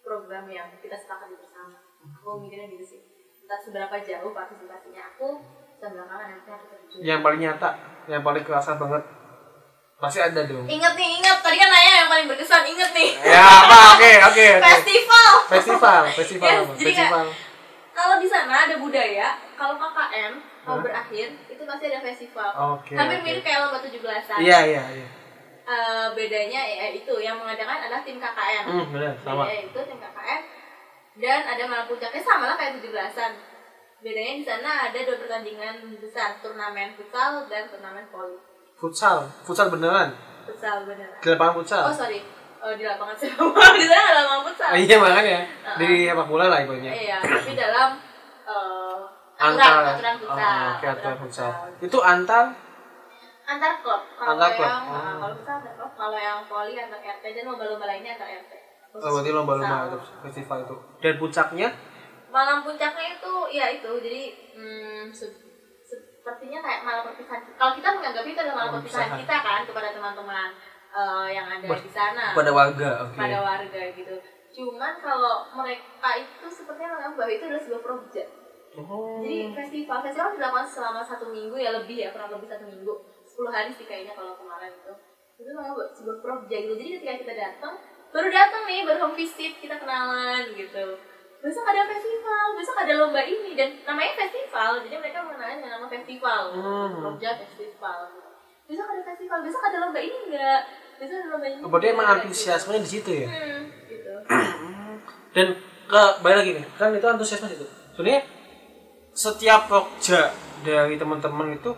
[0.00, 1.76] program yang kita sepakati bersama.
[2.18, 3.00] Aku mikirnya gitu sih.
[3.44, 5.40] Entah seberapa jauh partisipasinya aku,
[5.76, 7.00] sebelakangan nanti aku terjun.
[7.00, 7.70] Yang paling nyata,
[8.08, 9.02] yang paling kerasa banget
[9.98, 10.62] pasti ada dong.
[10.64, 11.42] Ingat nih, ingat.
[11.42, 13.10] Tadi kan nanya yang paling berkesan, inget nih.
[13.18, 13.98] Ya apa?
[13.98, 14.46] Oke oke.
[14.62, 15.30] Festival.
[15.48, 17.26] Festival, festival Yes, Festival.
[17.90, 20.32] kalau di sana ada budaya kalau KKN
[20.62, 22.48] mau berakhir itu pasti ada festival.
[22.78, 23.24] Oke, hampir oke.
[23.26, 25.08] mirip kayak lomba 17-an Iya iya iya.
[25.64, 29.44] Eh, bedanya ya itu yang mengadakan adalah tim KKN Hmm, benar sama.
[29.44, 30.40] bedanya itu tim KKN
[31.18, 33.32] dan ada malam puncaknya sama lah kayak 17-an
[33.98, 38.38] bedanya di sana ada dua pertandingan besar turnamen futsal dan turnamen voli.
[38.72, 40.14] Futsal, futsal beneran.
[40.46, 41.18] futsal beneran.
[41.18, 41.82] Di lapangan futsal.
[41.84, 42.22] oh sorry.
[42.58, 44.70] Oh, di lapangan sepak bola di sana ada lapangan futsal.
[44.72, 45.38] Iya makanya.
[45.76, 46.92] Di sepak bola lah ibaratnya.
[46.94, 47.90] iya tapi dalam
[48.46, 48.87] eh,
[49.38, 49.94] Antar.
[49.94, 51.52] Aturan Oh, aturan futsal.
[51.78, 52.50] Itu antar?
[53.48, 54.02] Antar klub.
[54.18, 54.98] Kalau Antar klub, yang oh.
[54.98, 55.90] uh, kalau futsal antar klub.
[55.94, 58.52] Kalau yang voli antar RT dan lomba-lomba lainnya antar RT
[58.98, 60.76] oh, berarti lomba-lomba itu festival itu.
[60.98, 61.68] Dan puncaknya?
[62.28, 63.90] Malam puncaknya itu ya itu.
[64.02, 64.22] Jadi
[64.58, 65.38] hmm, se-
[65.86, 67.40] sepertinya kayak malam perpisahan.
[67.56, 70.50] Kalau kita menganggap itu adalah malam perpisahan kita kan kepada teman-teman
[70.92, 72.34] eh, yang ada Ber- di sana.
[72.34, 73.16] pada warga, oke.
[73.16, 74.14] pada warga gitu.
[74.48, 78.26] Cuman kalau mereka itu sepertinya menganggap bahwa itu adalah sebuah proyek
[78.78, 79.18] Oh.
[79.18, 82.94] Jadi festival festival dilakukan selama satu minggu ya lebih ya kurang lebih satu minggu.
[83.26, 84.92] 10 hari sih kayaknya kalau kemarin itu.
[85.38, 86.74] Itu namanya buat sebuah project gitu.
[86.78, 87.74] Jadi ketika kita datang
[88.08, 90.86] baru datang nih baru home visit kita kenalan gitu.
[91.38, 95.86] Besok ada festival besok ada lomba ini dan namanya festival jadi mereka mengenalnya dengan nama
[95.86, 96.42] festival.
[96.54, 96.90] Hmm.
[97.02, 97.98] project festival.
[98.66, 100.60] Besok ada festival besok ada lomba ini enggak?
[100.98, 103.26] Besok ada lomba ini Oh, berarti emang antusiasmenya di situ ya?
[103.30, 104.14] hmm, gitu.
[105.34, 105.46] Dan
[105.88, 106.64] ke balik lagi nih.
[106.74, 108.22] Kan itu antusiasme itu sebenarnya
[109.18, 110.30] setiap pokja
[110.62, 111.74] dari teman-teman itu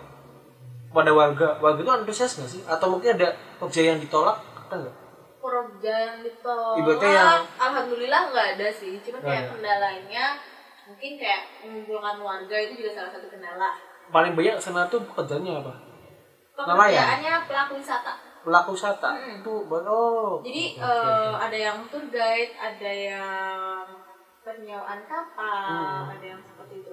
[0.92, 2.62] pada warga warga itu antusias nggak sih?
[2.68, 4.36] Atau mungkin ada pokja yang ditolak
[4.68, 4.96] ada nggak?
[5.40, 6.76] Project yang ditolak.
[6.84, 9.00] Ibaratnya yang- alhamdulillah nggak ada sih.
[9.00, 10.36] Cuma kayak kendalanya
[10.84, 13.72] mungkin kayak mengumpulkan warga itu juga salah satu kendala.
[14.12, 15.72] Paling banyak sana tuh pekerjaannya apa?
[16.60, 16.76] Nelayan?
[16.76, 18.12] pekerjaannya pelaku wisata.
[18.44, 19.08] Pelaku wisata?
[19.16, 19.40] Mm-mm.
[19.40, 20.44] itu oh.
[20.44, 21.40] Jadi oke, eh, oke.
[21.40, 23.84] ada yang tour guide ada yang
[24.40, 26.12] penyewaan kapal Hmm.
[26.16, 26.92] ada yang seperti itu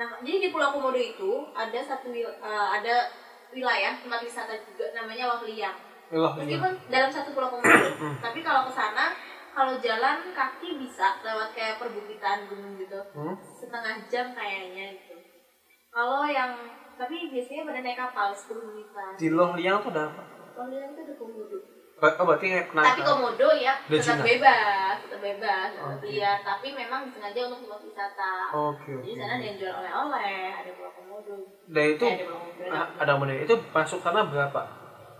[0.00, 3.12] nah jadi di Pulau Komodo itu ada satu wil- eh, ada
[3.52, 5.76] wilayah tempat wisata juga namanya Wahliang
[6.10, 6.56] Wah, iya.
[6.56, 7.86] meskipun dalam satu pulau komodo
[8.18, 9.14] tapi kalau ke sana
[9.54, 12.98] kalau jalan kaki bisa lewat kayak perbukitan gunung gitu.
[13.14, 13.34] Hmm?
[13.50, 15.18] setengah jam kayaknya gitu.
[15.90, 16.54] Kalau yang
[16.94, 19.12] tapi biasanya pada naik kapal 10 menitan.
[19.18, 20.22] Di Loh Liang tuh ada apa?
[20.70, 21.58] Yang itu ada komodo
[22.02, 26.08] oh berarti kayak tapi komodo ya tetap bebas tetap bebas Oke.
[26.08, 29.02] liar tapi memang disengaja untuk tempat wisata Oke oke.
[29.02, 31.36] jadi sana ada yang jual oleh-oleh ada pulau komodo
[31.66, 32.72] Dan itu Eh, ada komodo ada.
[32.74, 33.32] ah, ada mana?
[33.36, 34.62] Itu masuk sana berapa?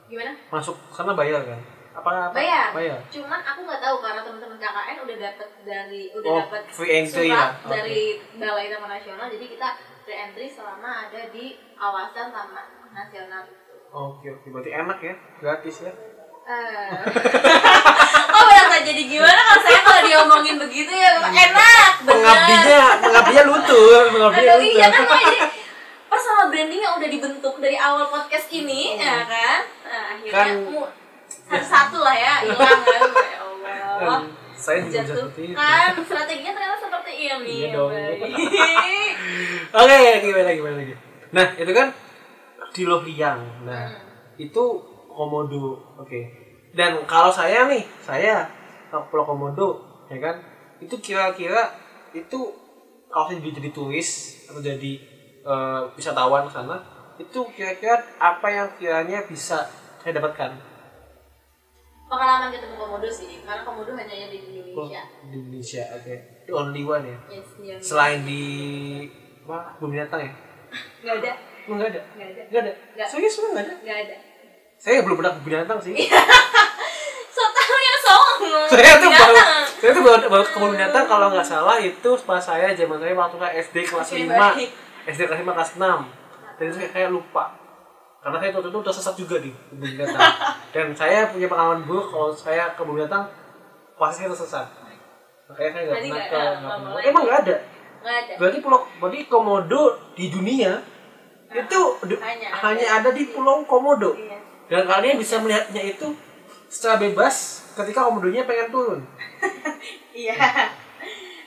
[0.06, 1.60] gimana Masuk sana bayar kan?
[1.92, 2.32] Apa apa?
[2.32, 2.98] bayar Bayar.
[3.06, 7.26] cuman aku nggak tahu karena teman-teman KKN udah dapat dari udah Oh, dapat free entry
[7.26, 7.50] surat lah.
[7.60, 7.72] Oke.
[7.72, 8.02] dari
[8.34, 9.68] balai taman nasional jadi kita
[10.00, 13.58] free entry selama ada di kawasan taman nasional itu
[13.90, 14.46] Oke oke.
[14.48, 15.14] Berarti enak ya?
[15.36, 15.90] Gratis ya?
[16.50, 16.90] Eh.
[18.34, 24.02] oh berasa jadi gimana kalau saya kalau diomongin begitu ya enak bener Pengabdinya, pengabdinya luntur,
[24.08, 25.06] pengabdinya iya kan luntur.
[25.06, 25.38] makanya jadi
[26.10, 30.90] personal branding yang udah dibentuk dari awal podcast ini ya kan nah, akhirnya Kan- mu-
[31.30, 33.38] satu-satu lah ya hilang kan ya
[33.92, 34.22] Allah Dan
[34.56, 35.54] saya juga seperti itu.
[35.54, 37.90] jatuhkan strateginya ternyata seperti ini Iya dong.
[39.72, 40.94] Oke, gimana gimana lagi?
[41.30, 41.88] Nah, itu kan
[42.70, 43.40] di Lohiang.
[43.62, 43.86] Nah,
[44.36, 44.64] itu
[45.12, 45.78] komodo.
[45.96, 46.20] Oke.
[46.70, 48.46] Dan kalau saya nih, saya
[48.86, 50.38] ke Pulau Komodo, ya kan?
[50.78, 51.70] Itu kira-kira
[52.10, 52.38] itu
[53.06, 54.10] kalau saya jadi, turis
[54.46, 54.92] atau jadi
[55.42, 56.76] eh, wisatawan ke sana,
[57.18, 59.66] itu kira-kira apa yang kiranya bisa
[59.98, 60.70] saya dapatkan?
[62.10, 66.14] pengalaman ketemu komodo sih karena komodo hanya ada di Oh, Indonesia di Indonesia, oke.
[66.42, 67.18] The only one ya.
[67.30, 67.46] yes,
[67.86, 68.42] Selain di
[69.46, 69.78] apa?
[69.78, 70.32] Kebun binatang ya?
[71.06, 71.32] nggak ada
[71.70, 72.02] Emang nggak ada?
[72.18, 73.04] nggak ada Nggak ada?
[73.06, 73.74] Serius nggak ada?
[73.78, 74.16] nggak ada
[74.80, 75.92] Saya belum pernah ke binatang sih.
[77.36, 79.36] so tahu yang songong saya tuh baru
[79.80, 81.04] saya tuh baru, baru ke kebun binatang.
[81.04, 83.36] Kalau nggak salah itu pas saya zaman saya waktu
[83.68, 84.68] SD kelas Oke, 5 baik.
[85.04, 85.84] SD kelas 5 kelas 6
[86.56, 87.44] dan itu saya kayak lupa.
[88.20, 90.20] Karena saya waktu itu udah sesat juga di kebun binatang.
[90.76, 93.24] Dan saya punya pengalaman buruk kalau saya ke kebun binatang
[93.96, 94.68] pas saya tersesat.
[95.48, 96.40] Makanya saya nggak pernah ke
[96.88, 97.02] boleh.
[97.08, 97.56] emang nggak ada.
[98.00, 98.32] nggak ada.
[98.36, 99.82] Berarti pulau berarti komodo
[100.16, 100.72] di dunia
[101.50, 101.80] itu
[102.20, 103.08] hanya hanya, ada.
[103.08, 104.12] ada di pulau komodo.
[104.16, 104.39] Iya.
[104.70, 106.08] Dan kalian bisa melihatnya itu
[106.66, 107.36] secara bebas
[107.74, 109.00] ketika komodonya pengen turun
[110.14, 110.36] Iya.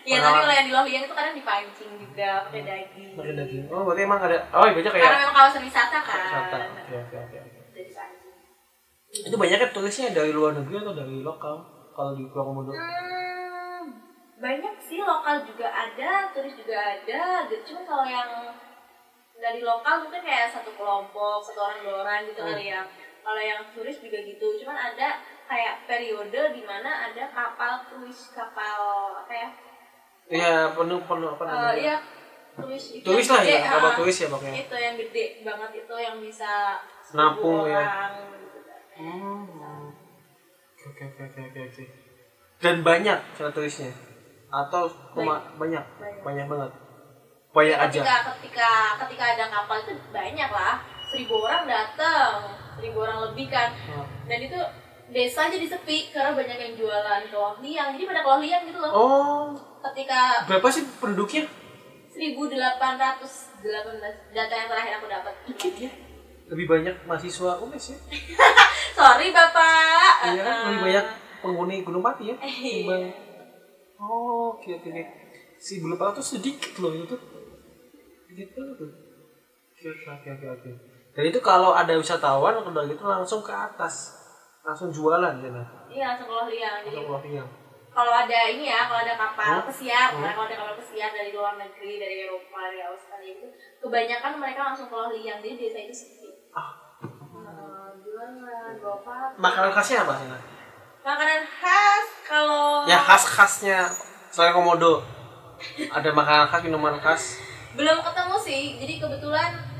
[0.04, 3.16] Iya, tapi kalau yang di Lohiang itu kadang dipancing juga pakai daging.
[3.16, 3.64] Pakai daging.
[3.72, 4.36] Oh, berarti emang ada.
[4.52, 6.20] Oh, iya, Karena kayak memang kawasan wisata kan.
[6.20, 6.58] wisata.
[6.60, 7.40] Oke, oke, oke.
[7.72, 8.32] Jadi dipancing.
[9.24, 11.56] Itu banyaknya turisnya dari luar negeri atau dari lokal?
[11.96, 12.72] Kalau di Pulau Komodo.
[12.74, 13.86] Hmm,
[14.42, 17.22] banyak sih lokal juga ada, turis juga ada.
[17.48, 17.64] Gitu.
[17.72, 18.52] Cuma kalau yang
[19.38, 22.52] dari lokal mungkin kayak satu kelompok, satu orang dua orang gitu Hmm.
[22.52, 22.82] kali ya.
[23.24, 24.48] Kalau yang turis juga gitu.
[24.60, 28.80] Cuman ada kayak periode di mana ada kapal kruis, kapal
[29.18, 29.50] apa ya?
[30.26, 31.76] Iya, penuh penuh apa Eh, namanya?
[31.76, 31.96] iya,
[32.54, 33.96] turis itu turis lah gede, ya, kapal ah.
[33.98, 34.56] turis ya pokoknya.
[34.58, 36.52] itu yang gede banget itu yang bisa
[37.12, 37.84] Nampung, 1000 ya.
[38.40, 38.60] gitu.
[38.94, 39.92] Hmm.
[40.84, 41.84] Oke, oke, oke, oke, oke.
[42.60, 43.92] Dan banyak cara turisnya
[44.48, 46.22] atau cuma banyak, Banyak.
[46.22, 46.72] banyak banget.
[47.52, 48.00] Banyak aja.
[48.00, 48.70] ketika ketika
[49.04, 50.76] ketika ada kapal itu banyak lah
[51.14, 52.32] seribu orang datang
[52.74, 54.04] seribu orang lebih kan Oh.
[54.26, 54.58] dan itu
[55.14, 58.92] desa jadi sepi karena banyak yang jualan keloh liang jadi pada keloh liang gitu loh
[58.92, 59.46] Oh,
[59.86, 61.46] ketika berapa sih penduduknya?
[62.14, 65.92] 1818 data yang terakhir aku dapat Dikit ya.
[66.50, 67.98] Lebih banyak mahasiswa UNES ya.
[68.98, 71.06] sorry bapak Iya kan, Eh, lebih banyak
[71.42, 72.36] penghuni Gunung Pati ya.
[72.38, 72.86] Iya.
[72.86, 73.04] Timbang.
[73.98, 74.90] Oh, oke oke.
[74.90, 75.04] oke.
[75.58, 77.16] Si bulu tuh sedikit loh itu.
[78.30, 78.92] Sedikit banget tuh.
[79.74, 80.48] Oke oke.
[80.54, 80.93] oke.
[81.14, 84.18] Dan itu kalau ada wisatawan udah gitu langsung ke atas.
[84.64, 85.68] Langsung jualan nah.
[85.92, 87.50] iya langsung keloh liang jadi Langsung keluar yang.
[87.92, 89.68] kalau ada ini ya kalau ada kapal Hmm?
[89.68, 90.24] pesiar Hmm?
[90.26, 93.48] kalau ada kapal pesiar dari luar negeri dari Eropa dari Australia itu
[93.78, 96.72] kebanyakan mereka langsung keloh liang jadi desa itu sepi Ah.
[97.04, 98.32] Eh, jualan
[98.80, 100.28] bawa Makanan khasnya apa sih?
[101.04, 103.80] Makanan khas kalau Ya khas khasnya
[104.32, 105.04] selain komodo.
[105.92, 107.24] Ada makanan khas, minuman khas,
[107.74, 109.73] belum ketemu sih jadi kebetulan hmm,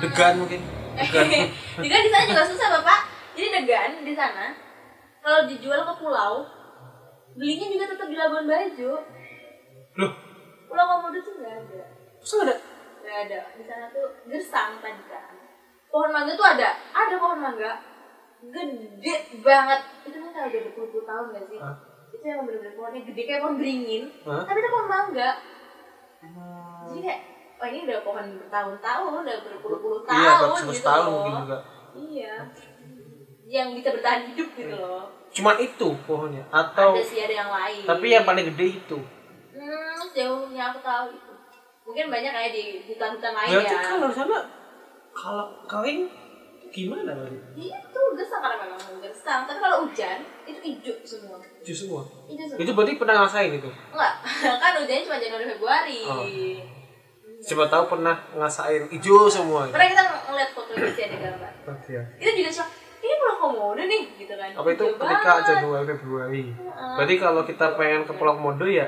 [0.00, 0.60] degan mungkin.
[0.98, 1.26] Degan.
[1.82, 3.00] degan di sana juga susah bapak
[3.32, 4.50] jadi degan di sana
[5.22, 6.34] kalau dijual ke pulau
[7.32, 8.92] belinya juga tetap di Labuan Bajo
[9.98, 10.12] Loh,
[10.66, 11.82] pulau Komodo tuh nggak ada
[12.18, 12.56] nggak ada?
[12.98, 15.34] nggak ada di sana tuh gersang tadi kan
[15.88, 17.72] pohon mangga tuh ada ada pohon mangga
[18.42, 21.74] gede banget itu kan udah berpuluh-puluh tahun gak sih Hah?
[22.08, 24.42] itu yang bener-bener pohonnya gede kayak pohon beringin Hah?
[24.44, 25.30] tapi itu pohon mangga
[26.18, 26.90] Hmm.
[26.90, 27.20] jadi kayak
[27.58, 31.58] oh ini udah pohon bertahun-tahun udah berpuluh-puluh Iya, tahun baru gitu tahun loh mungkin juga.
[31.92, 32.34] iya
[33.44, 37.82] yang bisa bertahan hidup gitu loh Cuman itu pohonnya atau ada sih ada yang lain
[37.84, 38.98] tapi yang paling gede itu.
[39.52, 41.32] hmm sejauh yang aku tahu itu
[41.82, 44.38] mungkin banyak kayak di hutan-hutan lain Berarti ya kalau di sana
[45.10, 46.00] kalau kering
[46.68, 47.38] gimana berarti?
[47.58, 52.02] itu gersang karena memang gersang tapi kalau hujan itu hijau semua Hijau semua.
[52.28, 53.70] hijau semua Itu berarti pernah ngerasain itu.
[53.90, 54.14] enggak
[54.62, 56.24] kan hujannya cuma Januari Februari Oh.
[57.40, 59.62] Coba tahu pernah ngerasain hijau semua.
[59.62, 59.70] itu.
[59.70, 61.94] pernah kita ngeliat foto sih ada gambar Oke.
[62.18, 62.66] itu juga cuma
[62.98, 65.46] ini pulau komodo nih gitu kan apa itu Hijau ketika banget.
[65.48, 66.44] Januari Februari
[66.96, 68.86] berarti kalau kita pengen ke Pulau Komodo ya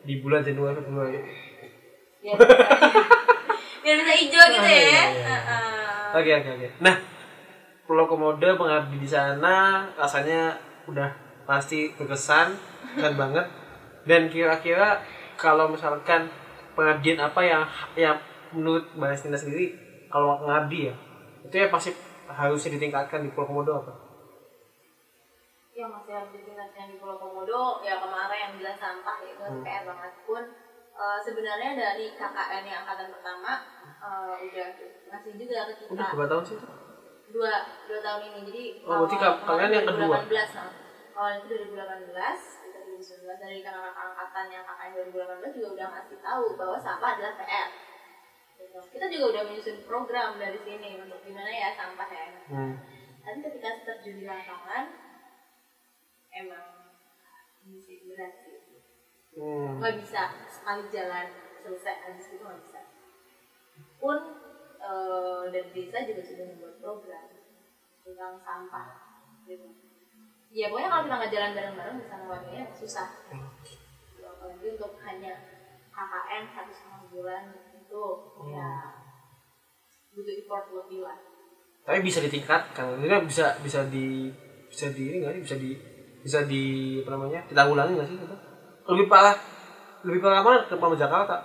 [0.00, 1.18] di bulan Januari Februari
[2.22, 2.36] bisa,
[3.80, 5.02] biar bisa hijau gitu Ah, ya iya, iya.
[5.26, 6.04] Heeh.
[6.14, 6.94] oke oke oke nah
[7.82, 9.54] Pulau Komodo mengabdi di sana
[9.94, 10.54] rasanya
[10.86, 11.10] udah
[11.42, 12.54] pasti berkesan
[12.94, 13.46] kan banget
[14.04, 15.02] dan kira-kira
[15.34, 16.30] kalau misalkan
[16.80, 17.62] pengabdian apa yang
[17.94, 18.16] yang
[18.50, 19.76] menurut Mbak Estina sendiri
[20.08, 20.94] kalau ngabdi ya
[21.42, 21.92] itu ya pasti
[22.26, 23.92] harusnya ditingkatkan di Pulau Komodo apa?
[25.70, 29.62] yang masih harus ditingkatkan di Pulau Komodo ya kemarin yang bilang sampah itu Hmm.
[29.62, 30.42] PR banget pun
[30.92, 34.66] eh, sebenarnya dari KKN yang angkatan pertama eh, udah
[35.06, 36.66] ngasih juga ke kita Udah berapa tahun sih itu?
[37.30, 37.52] dua
[37.86, 40.16] dua tahun ini jadi Oh, berarti ka- kalian yang kedua?
[40.18, 40.70] 2018 nah.
[41.12, 42.59] awal itu 2018 kita
[43.00, 47.68] 2019 dari kakak-kakak angkatan yang KKN 2018 juga udah ngasih tahu bahwa sampah adalah PR
[48.60, 48.76] Gitu.
[48.92, 52.76] kita juga udah menyusun program dari sini untuk gimana ya sampah ya Hmm.
[53.24, 54.84] tapi ketika terjun di lapangan
[56.30, 56.66] emang
[57.64, 58.60] ini sih berat sih
[59.32, 59.80] Hmm.
[59.80, 61.26] nggak bisa sekali jalan
[61.56, 62.80] selesai habis itu nggak bisa
[63.96, 64.18] pun
[64.76, 67.24] eh, dari desa juga sudah membuat program
[68.04, 68.88] tentang sampah
[69.48, 69.72] gitu
[70.50, 73.08] ya pokoknya kalau kita nggak jalan bareng-bareng bersama warganya susah.
[73.30, 75.32] Gitu, apalagi untuk hanya
[75.94, 78.02] KKN satu setengah bulan itu
[78.50, 78.68] ya
[80.10, 81.18] butuh effort lebih lah.
[81.86, 84.30] Tapi bisa ditingkatkan, kan bisa bisa di
[84.70, 85.42] bisa di ini nggak sih?
[85.42, 85.70] bisa di
[86.20, 86.62] bisa di
[87.02, 87.40] apa namanya?
[87.46, 88.16] Ditanggulangi nggak sih?
[88.18, 88.36] Itu?
[88.90, 89.36] Lebih parah
[90.02, 91.36] lebih parah mana ke Pama Jakarta?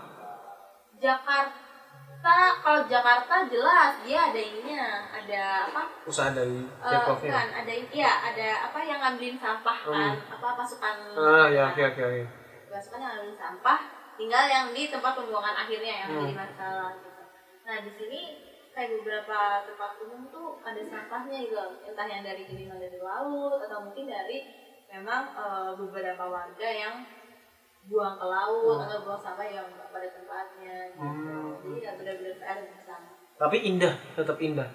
[2.26, 4.82] Jakarta kalau Jakarta jelas dia ada ininya
[5.14, 7.30] ada apa Usaha dari Pemprovnya.
[7.32, 12.02] kan ada iya ada apa yang ngambilin sampah kan apa pasukan Ah ya oke oke
[12.02, 12.24] oke.
[12.66, 13.78] pasukan yang ngambilin sampah
[14.18, 16.22] tinggal yang di tempat pembuangan akhirnya yang Hmm.
[16.26, 17.24] jadi masalah gitu.
[17.62, 18.22] nah di sini
[18.74, 23.86] kayak beberapa tempat umum tuh ada sampahnya gitu entah yang dari kiriman dari laut atau
[23.86, 24.50] mungkin dari
[24.90, 27.06] memang eh, beberapa warga yang
[27.86, 31.06] buang ke laut atau buang sampah yang nggak pada tempatnya gitu.
[31.06, 31.54] Hmm.
[31.62, 32.58] jadi ya benar-benar PR
[33.36, 34.70] Tapi indah, tetap indah,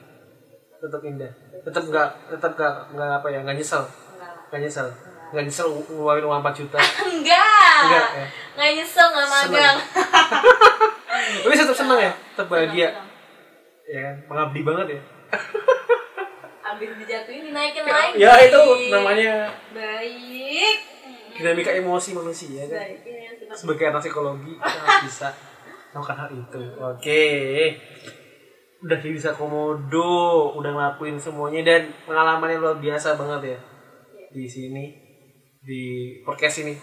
[0.77, 1.31] tetap indah,
[1.61, 4.87] tetap nggak tetap nggak nggak apa ya nggak nyesel, enggak nggak nyesel,
[5.33, 5.43] nggak.
[5.43, 6.79] Nyesel ngeluarin uang 4 juta.
[7.11, 8.27] enggak Enggak ya.
[8.55, 9.77] nggak nyesel nggak magang.
[11.43, 13.09] Tapi tetap senang ya, tetap bahagia, Senang, senang.
[13.87, 14.15] ya kan?
[14.29, 15.01] Mengabdi banget ya.
[16.71, 18.15] abis dijatuhin dinaikin lagi.
[18.15, 19.35] Ya itu namanya
[19.75, 20.77] baik
[21.41, 22.77] dinamika emosi manusia kan.
[22.77, 25.29] baik ini yang suka sebagai anak psikologi kita harus bisa
[25.91, 26.63] melakukan hal itu.
[26.79, 27.25] Oke.
[28.81, 33.59] Udah di bisa komodo udah ngelakuin semuanya dan pengalamannya luar biasa banget ya.
[34.31, 34.85] Di sini
[35.61, 36.77] di podcast ini.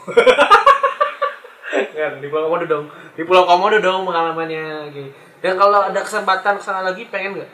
[1.97, 2.85] Kan di Pulau Komodo dong.
[3.17, 5.03] Di Pulau Komodo dong pengalamannya oke.
[5.41, 7.51] Dan kalau ada kesempatan ke sana lagi pengen nggak?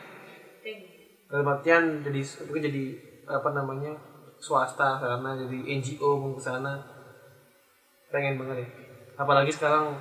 [1.32, 2.86] Dalam artian jadi mungkin jadi
[3.26, 3.96] apa namanya
[4.44, 6.93] swasta karena jadi NGO mau ke sana
[8.14, 8.68] pengen banget ya.
[9.18, 9.98] Apalagi sekarang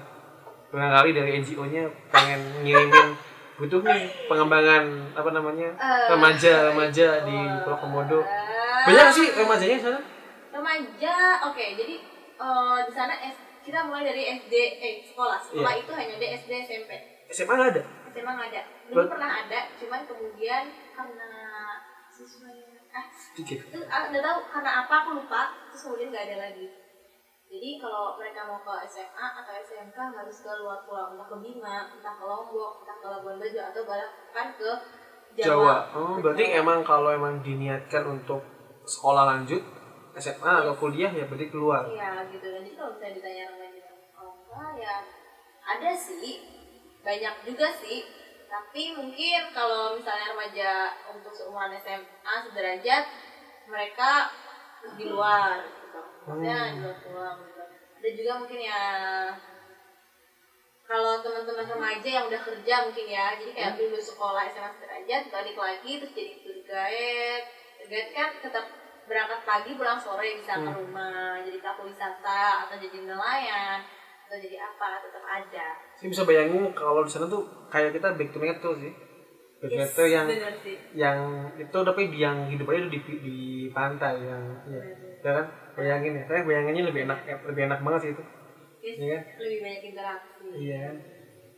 [0.68, 3.16] barangkali dari NGO-nya pengen ngirimin
[3.56, 8.20] butuh nih pengembangan apa namanya Eh, remaja remaja di Pulau Komodo.
[8.82, 10.00] banyak nggak sih remajanya di sana?
[10.50, 11.14] Remaja
[11.46, 11.94] oke jadi
[12.36, 15.38] eh, di sana S, kita mulai dari SD eh sekolah.
[15.38, 16.90] Sekolah itu hanya ada SD SMP
[17.30, 17.82] SMA nggak ada?
[18.10, 18.62] SMA nggak ada.
[18.88, 21.30] Dulu pernah ada cuman kemudian karena
[22.12, 23.72] siswanya ah sedikit.
[23.72, 26.66] itu ah, nggak tahu karena apa aku lupa terus kemudian nggak ada lagi
[27.52, 31.92] jadi kalau mereka mau ke SMA atau SMK harus ke luar pulau entah ke Bima
[31.92, 34.70] entah ke Lombok entah ke Labuan Bajo atau bahkan ke
[35.32, 38.44] Jawa, Jawa, oh berarti emang kalau emang diniatkan untuk
[38.84, 39.64] sekolah lanjut
[40.20, 41.88] SMA atau kuliah ya berarti keluar.
[41.88, 42.44] Iya gitu.
[42.52, 43.80] Dan jadi kalau misalnya ditanya remaja
[44.12, 44.94] kalau enggak ya
[45.64, 46.36] ada sih
[47.00, 48.04] banyak juga sih.
[48.52, 50.70] Tapi mungkin kalau misalnya remaja
[51.08, 53.04] untuk seumuran SMA sederajat
[53.72, 54.28] mereka
[55.00, 55.64] di luar
[56.26, 57.62] maksudnya di luar pulau gitu.
[58.02, 58.82] Ada juga mungkin ya
[60.82, 65.56] kalau teman-teman remaja yang udah kerja mungkin ya jadi kayak dulu sekolah SMA sederajat balik
[65.56, 67.44] lagi terus jadi tour guide.
[67.80, 68.64] Tour guide kan tetap
[69.06, 73.82] berangkat pagi pulang sore bisa ke rumah jadi pelaku wisata atau jadi nelayan
[74.26, 75.68] atau jadi apa tetap ada.
[75.98, 78.92] Saya bisa bayangin kalau di sana tuh kayak kita back to nature sih.
[79.60, 80.26] Back to nature yang
[80.64, 80.76] sih.
[80.92, 81.18] yang
[81.56, 83.38] itu tapi yang hidupannya itu di di
[83.72, 84.82] pantai yang ya,
[85.24, 88.24] ya kan bayangin ya saya bayanginnya lebih enak lebih enak banget sih itu
[88.82, 89.22] Yes, Iya kan?
[89.38, 90.96] lebih banyak interaksi iya kan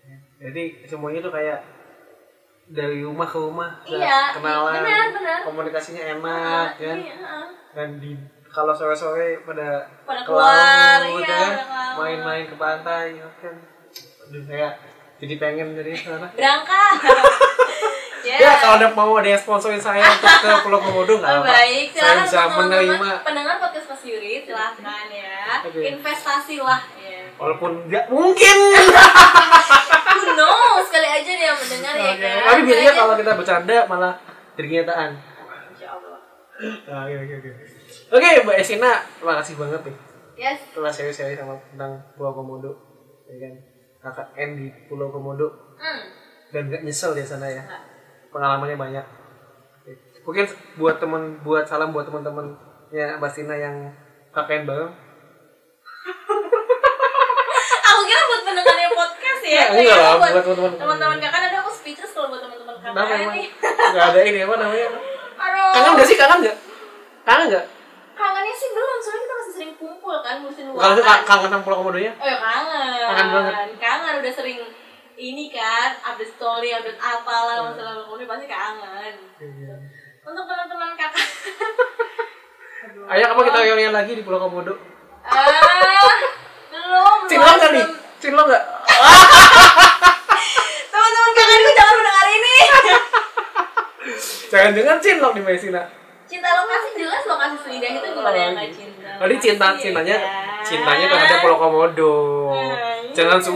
[0.05, 0.17] Ya.
[0.43, 1.65] jadi semuanya tuh kayak
[2.67, 5.39] dari rumah ke rumah bisa Iya, kenalan benar, benar.
[5.43, 7.17] komunikasinya enak Ah, kan iya,
[7.73, 8.13] dan di
[8.47, 11.49] kalau sore sore pada Pada ke keluar, iya, ya kan?
[11.49, 11.95] pada ke laut.
[11.99, 13.55] main-main ke pantai ya kan
[14.23, 14.69] Aduh, saya
[15.17, 16.97] jadi pengen dari sana berangkat
[18.25, 18.37] Ya.
[18.41, 21.53] Ya kalau ada mau ada yang sponsorin saya untuk ke Pulau Komodo nggak Oh, apa.
[21.53, 25.61] baik, Saya bisa menerima pendengar podcast Mas Yuri, silahkan ya.
[25.61, 25.81] Oke.
[25.87, 27.21] Investasi lah ya.
[27.35, 28.57] walaupun nggak mungkin.
[30.15, 32.23] Who knows, sekali aja dia yang mendengar ya Oke.
[32.23, 32.43] kan.
[32.47, 34.13] Tapi biasanya kalau kita bercanda malah
[34.55, 35.11] jadi kenyataan.
[35.85, 36.19] Allah.
[36.87, 37.51] Nah, Oke oke oke.
[38.11, 39.97] Oke Mbak Esina, terima kasih banget nih
[40.35, 40.59] Yes.
[40.71, 42.73] telah share-share sama tentang Pulau Komodo,
[43.27, 43.53] ya kan?
[44.01, 46.03] Kakak N di Pulau Komodo Hmm.
[46.51, 47.63] dan nggak nyesel di sana ya.
[47.63, 47.83] Nggak.
[48.35, 49.07] Pengalamannya banyak.
[50.27, 50.45] Mungkin
[50.75, 53.95] buat teman buat salam buat teman-temannya Mbak Sina yang
[54.35, 54.91] KKN bareng.
[57.95, 59.55] Aku kira buat pendengarnya podcast ya.
[59.55, 60.73] Ya, enggak lah, buat buat teman-teman.
[60.83, 63.39] teman-teman kakak ada aku speechless kalau buat teman-teman kakak emang?
[63.39, 63.47] nih.
[63.95, 64.89] Nggak ada ini apa namanya?
[65.39, 65.71] Aduh.
[65.79, 66.17] Kangen nggak sih?
[66.19, 66.57] Kangen nggak?
[67.23, 67.67] Kangen nggak?
[68.15, 70.99] Kangennya sih belum, soalnya kita masih sering kumpul kan, ngurusin luar.
[71.23, 72.11] Kangen sama Pulau Komodo ya?
[72.19, 72.99] Oh ya kangen.
[73.15, 73.55] Kangen banget.
[73.79, 74.59] Kangen udah sering
[75.17, 77.65] ini kan, update story, update apa lah Hmm.
[77.71, 79.15] masalah komunikasi pasti kangen.
[79.39, 79.75] Iya.
[80.21, 81.27] Untuk teman-teman kakak.
[82.85, 83.05] Aduh.
[83.13, 84.75] Ayo apa kita reunian lagi di Pulau Komodo?
[85.23, 86.11] Ah,
[86.69, 87.17] belum.
[87.25, 87.85] Cinlok nggak nih?
[88.19, 88.63] Cinlok nggak?
[90.91, 92.55] Teman-teman kakak itu jangan mendengar ini.
[94.45, 95.83] Jangan jangan cinlok di Mbak Sina.
[96.25, 99.09] Cinta lokasi jelas lokasi selidah itu gimana yang nggak cinta?
[99.19, 100.63] Tadi cinta Lokasi, cintanya ya kan?
[100.63, 102.15] cintanya terhadap Pulau Komodo.
[102.55, 102.79] Nah,
[103.15, 103.47] Jangan iya.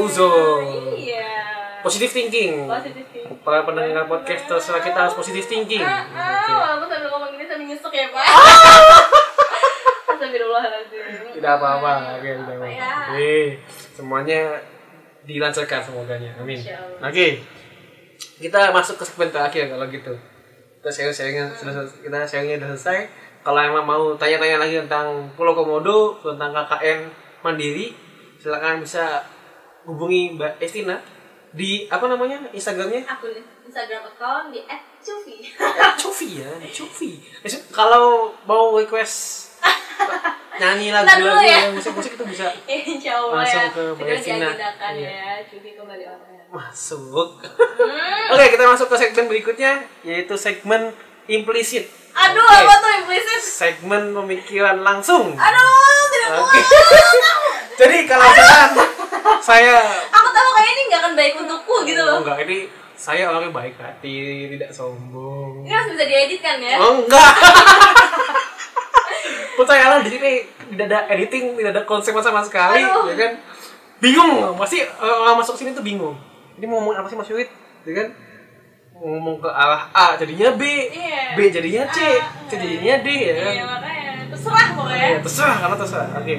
[1.89, 2.69] Positive thinking.
[2.69, 3.40] Positif thinking.
[3.40, 5.81] Para pendengar podcast terserah kita harus positive thinking.
[5.81, 8.24] Ah, ah, walaupun sambil ngomong gini sambil nyesek ya pak.
[10.12, 11.05] Astagfirullahaladzim.
[11.32, 11.93] Tidak apa-apa.
[12.20, 12.69] Oke, tidak apa-apa.
[12.69, 12.93] ya.
[13.09, 13.36] Oke.
[13.97, 14.40] Semuanya
[15.24, 16.31] dilancarkan semoganya.
[16.36, 16.60] Amin.
[17.01, 17.40] Oke.
[18.36, 20.12] Kita masuk ke segmen terakhir kalau gitu.
[20.78, 22.05] Kita sharing-sharingnya sudah selesai.
[22.05, 22.98] Kita sharingnya sudah selesai.
[23.40, 27.01] Kalau emang mau tanya-tanya lagi tentang Pulau Komodo, tentang KKN
[27.40, 27.97] Mandiri,
[28.36, 29.24] silakan bisa
[29.89, 31.01] hubungi Mbak Estina
[31.51, 34.61] di apa namanya Instagramnya Akun Instagram account di
[34.99, 35.37] @cufi.
[35.97, 37.11] Covi ya Covi
[37.70, 39.49] kalau mau request
[40.61, 41.65] nyanyi lagu lagu ya.
[41.65, 42.51] yang musik-musik itu bisa
[43.15, 43.70] Allah Langsung ya.
[43.70, 45.09] ke Mbak diagendakan Iya.
[45.09, 45.33] ya.
[45.47, 46.45] Cufi kembali online.
[46.49, 47.29] masuk
[47.79, 48.33] Hmm.
[48.35, 49.73] oke kita masuk ke segmen berikutnya
[50.03, 50.93] yaitu segmen
[51.27, 52.57] implisit Aduh, Oke.
[52.59, 53.41] apa tuh implicit?
[53.41, 56.59] segmen pemikiran langsung Aduh, tidak Oke.
[56.59, 57.41] mau.
[57.77, 58.70] jadi kalau misalkan
[59.41, 59.77] saya
[60.11, 62.15] Aku tahu kayak ini nggak akan baik untukku gitu loh.
[62.15, 62.56] Oh, enggak ini
[62.94, 64.15] saya orangnya baik hati
[64.51, 66.74] tidak sombong Ini masih bisa diedit kan ya?
[66.78, 67.31] Oh enggak.
[69.59, 70.31] Percayalah di sini
[70.70, 73.10] tidak ada editing, tidak ada konsep sama sekali, Aduh.
[73.10, 73.31] ya kan?
[73.98, 76.15] Bingung, pasti orang masuk sini tuh bingung.
[76.55, 77.48] Ini mau ngomong apa sih Mas Yurit,
[77.82, 78.06] ya kan?
[78.94, 81.35] Ngomong ke arah A jadinya B, Iya.
[81.35, 83.52] B jadinya C, Ah, C jadinya D, ya kan?
[83.52, 85.02] Iya makanya terserah pokoknya.
[85.02, 86.09] Ya, terserah, karena terserah.
[86.15, 86.35] Oke.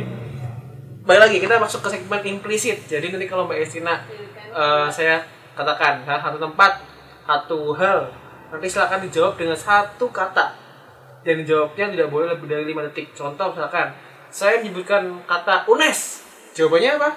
[1.09, 2.85] Balik lagi, kita masuk ke segmen implisit.
[2.85, 3.97] Jadi nanti kalau Mbak Estina
[4.53, 5.17] eh, saya
[5.57, 6.85] katakan salah satu tempat,
[7.25, 8.13] satu hal,
[8.53, 10.53] nanti silakan dijawab dengan satu kata.
[11.25, 13.09] Dan dijawabnya tidak boleh lebih dari 5 detik.
[13.17, 13.89] Contoh misalkan,
[14.29, 16.21] saya menyebutkan kata UNES.
[16.53, 17.09] Jawabannya apa?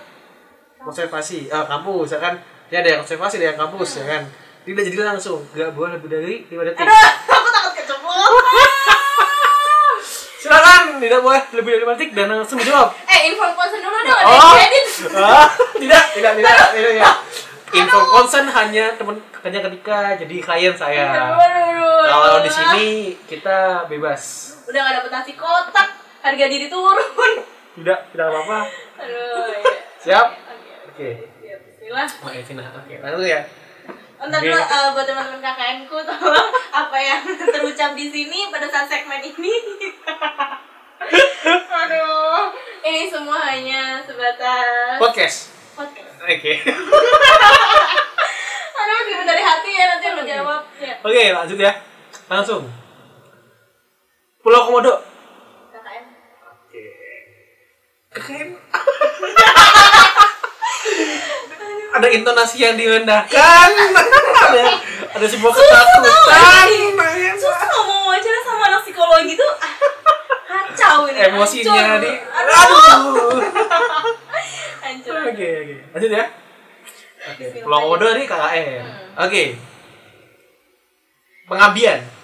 [0.89, 2.40] Konservasi, eh, kampus, misalkan
[2.73, 4.23] ini ada yang konservasi, ada yang kampus, ya kan?
[4.64, 6.81] Tidak jadi langsung, nggak boleh lebih dari 5 detik.
[6.81, 6.97] Aduh,
[7.36, 8.71] aku takut keceplosan.
[10.43, 12.90] Silakan, tidak boleh lebih dari 5 detik dan langsung dijawab.
[13.06, 14.59] eh, inform konsen dulu dong, ada Oh,
[15.23, 15.47] ah,
[15.78, 17.14] tidak, tidak, tidak, tidak, tidak.
[17.73, 19.16] Info konsen hanya teman
[19.47, 21.09] hanya ketika jadi klien saya.
[21.09, 22.02] Aduh, aduh.
[22.05, 22.86] Kalau di sini
[23.24, 24.23] kita bebas.
[24.66, 25.89] udah gak dapet nasi kotak,
[26.27, 27.35] harga diri turun.
[27.78, 28.69] Tidak, tidak apa-apa.
[29.01, 29.73] Aduh, iya.
[30.02, 30.27] Siap?
[30.90, 30.90] Oke.
[30.93, 31.09] Oke.
[31.39, 32.06] Siap, bismillah.
[32.20, 33.40] Mbak Evina, oke, langsung ya.
[34.22, 34.46] Ntar Oke.
[34.46, 36.50] dulu eh, buat teman-teman KKN ku tolong
[36.86, 39.50] apa yang terucap di sini pada saat segmen ini.
[41.82, 42.54] Aduh,
[42.86, 45.50] ini semua hanya sebatas Podcast.
[45.74, 46.22] podcast.
[46.22, 46.54] Oke.
[48.78, 50.62] Aduh, masih dari hati ya nanti yang menjawab.
[50.78, 51.82] Ya, Oke, lanjut ya.
[52.30, 52.70] Langsung.
[54.38, 55.02] Pulau Komodo.
[55.74, 56.04] KKN.
[58.14, 58.54] Keren.
[61.93, 63.69] Ada intonasi yang direndahkan.
[64.48, 64.64] ada,
[65.12, 66.66] ada sebuah ketakutan.
[67.36, 69.74] Susah ngomong wawancara sama anak psikologi tuh ah,
[70.48, 71.19] kacau ini.
[71.20, 72.12] Emosinya di.
[72.16, 73.40] Aduh,
[74.81, 75.20] hancur.
[75.28, 75.77] Oke, oke.
[75.93, 76.24] Lanjut ya.
[77.23, 77.44] Oke.
[77.62, 78.85] Pulau Komodo nih KKN.
[79.20, 79.43] Oke.
[81.47, 82.21] Pengabdian.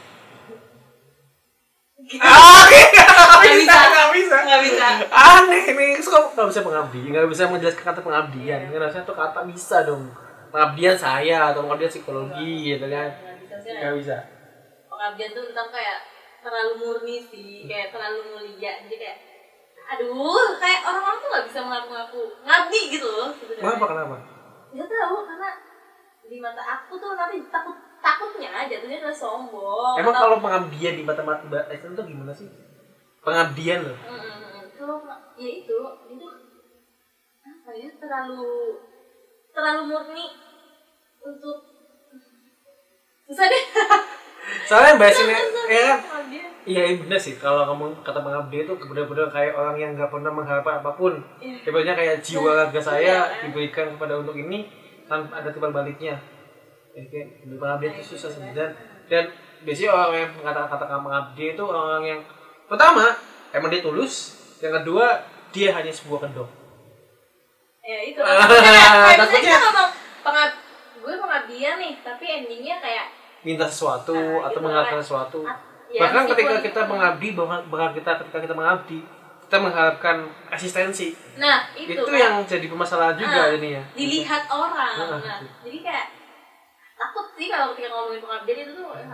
[2.17, 2.81] Ah, Oke.
[2.97, 3.79] Nggak bisa.
[3.93, 4.37] Nggak bisa.
[4.49, 4.87] Nggak bisa.
[5.13, 5.91] Aneh nih.
[6.01, 7.01] Kok nggak bisa pengabdi?
[7.13, 8.59] Nggak bisa menjelaskan kata pengabdian.
[8.73, 10.09] Kan harusnya tuh kata bisa dong.
[10.49, 13.09] Pengabdian saya atau pengabdian psikologi gitu kan.
[13.13, 13.71] Nggak bisa sih.
[13.77, 14.17] Nggak bisa.
[14.89, 15.99] Pengabdian tuh tentang kayak
[16.41, 18.73] terlalu murni sih, kayak terlalu mulia.
[18.89, 19.19] Jadi kayak
[19.89, 23.63] aduh, kayak orang-orang tuh nggak bisa mengaku-ngaku ngabdi gitu loh sebenarnya.
[23.65, 24.17] Kenapa kenapa?
[24.69, 25.51] Gak tahu karena
[26.29, 31.03] di mata aku tuh nanti takut takutnya jatuhnya adalah sombong Emang atau- kalau pengabdian di
[31.03, 32.49] mata mata Mbak Aisyah itu gimana sih?
[33.21, 33.97] Pengabdian loh.
[33.99, 34.65] Mm, mm, mm.
[34.75, 34.97] kalau
[35.35, 36.27] ya itu itu
[37.41, 38.79] apa ya terlalu
[39.51, 40.27] terlalu murni
[41.21, 41.57] untuk
[43.25, 43.65] susah deh
[44.69, 45.35] Soalnya Mbak Aisyah ya
[45.85, 46.49] kan Pengabdian.
[46.65, 50.29] Iya iya bener sih kalau kamu kata pengabdi itu benar-benar kayak orang yang nggak pernah
[50.29, 51.17] mengharapkan apa pun.
[51.39, 51.65] Iya.
[51.65, 53.41] Sebenarnya kayak jiwa raga saya Iya.
[53.43, 54.69] diberikan kepada untuk ini
[55.05, 56.21] tanpa ada timbal baliknya.
[56.99, 57.27] Ya, kan?
[57.55, 58.75] pengabdi itu susah sih dan
[59.07, 59.25] dan
[59.61, 62.21] biasanya orang yang kata-kata pengabdi itu orang yang
[62.67, 63.15] pertama
[63.49, 64.15] emang dia tulus,
[64.59, 66.49] yang kedua dia hanya sebuah kedok.
[67.81, 70.51] ya itu takutnya kayak kayak kita ngomong pengab
[70.99, 73.07] gue pengabdian nih tapi endingnya kayak
[73.41, 75.05] minta sesuatu Nah, atau gitu, mengharapkan kan.
[75.07, 75.41] sesuatu.
[75.89, 79.01] Ya, Bahkan ketika kita mengabdi, bahkan kita ketika kita mengabdi,
[79.47, 80.17] kita mengharapkan
[80.51, 81.17] asistensi.
[81.39, 82.19] nah itu, Itu, kan.
[82.19, 83.83] yang jadi permasalahan juga Ah, ini ya.
[83.95, 86.07] dilihat orang Ah, nah jadi kayak
[86.99, 89.07] takut sih kalau ketika ngomongin pengabdian itu tuh ya,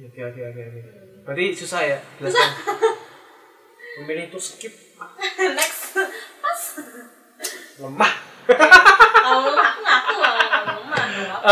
[0.00, 0.80] Oke oke oke oke.
[1.26, 2.50] Berarti susah ya jelaskan.
[4.00, 4.72] Memilih itu skip
[5.36, 5.98] next
[6.40, 6.60] pas
[7.80, 8.12] lemah.
[9.20, 10.40] kalau lemah aku ngaku kalau
[10.80, 11.04] lemah.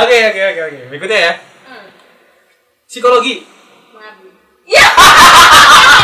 [0.04, 0.78] Oke oke oke oke.
[0.92, 1.32] Berikutnya ya.
[1.66, 1.86] Hmm,
[2.88, 3.44] Psikologi.
[3.92, 4.28] mengabdi
[4.68, 4.84] ya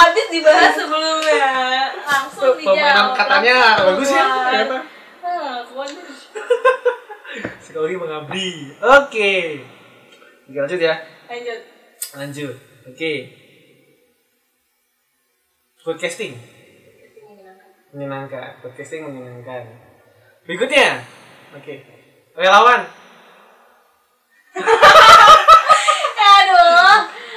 [0.00, 1.52] abis dibahas sebelumnya
[2.04, 4.78] langsung dijawab Pemainan katanya bagus ya ternyata.
[5.70, 6.02] Pokoknya
[7.62, 8.48] Psikologi mengabdi.
[8.82, 9.32] Oke.
[10.50, 10.94] Oke lanjut ya.
[11.30, 11.60] lanjut
[12.10, 12.56] Lanjut.
[12.90, 13.12] Oke.
[15.80, 16.34] Podcasting
[17.94, 18.58] menyenangkan.
[18.62, 19.62] Podcasting menyenangkan.
[20.46, 21.04] Berikutnya.
[21.54, 21.86] Oke.
[22.34, 22.82] Relawan.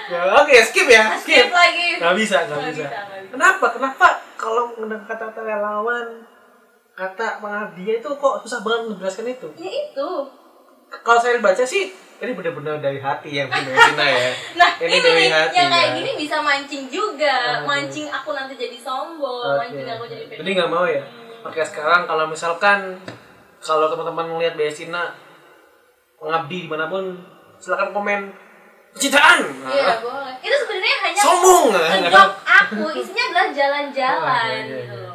[0.04, 1.16] Ya, Oke, skip ya.
[1.16, 2.86] skip lagi Gak bisa, gak Nggak bisa.
[2.86, 3.00] bisa.
[3.32, 3.66] Kenapa?
[3.72, 6.08] Kenapa kalau mendengar kata-kata relawan,
[6.92, 9.48] kata pengabdian itu kok susah banget menjelaskan itu?
[9.56, 10.10] ya itu
[10.94, 11.90] Kalau saya baca sih,
[12.20, 14.30] ini benar-benar dari hati yang punya Cina ya.
[14.62, 15.96] nah Ini ini, dari nih hati, yang kayak ya.
[15.98, 17.66] gini bisa mancing juga Aduh.
[17.66, 19.58] mancing aku nanti jadi sombong Oke.
[19.58, 21.02] mancing aku jadi Jadi nggak mau ya?
[21.42, 23.02] Oke, sekarang kalau misalkan
[23.58, 25.18] kalau teman-teman melihat Bea Cina
[26.18, 27.18] mengabdi di mana pun,
[27.58, 28.22] silakan komen
[28.94, 29.38] kecintaan.
[29.68, 31.65] iya boleh itu sebenarnya hanya sombong.
[31.74, 35.02] ngejok aku isinya adalah jalan-jalan Oh, iya, iya, gitu iya.
[35.02, 35.11] loh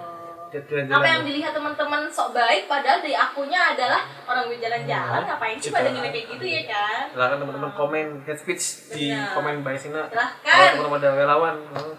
[0.48, 0.96] Jalan-jalan.
[0.96, 5.28] apa yang dilihat teman-teman sok baik padahal di akunya adalah orang berjalan-jalan Iya.
[5.28, 9.28] ngapain sih pada nilai kayak gitu ya kan Silakan teman-teman komen head speech di Benar.
[9.30, 10.02] komen Bea Cina.
[10.06, 10.40] Silahkan.
[10.42, 11.55] Kalau teman-teman ada relawan,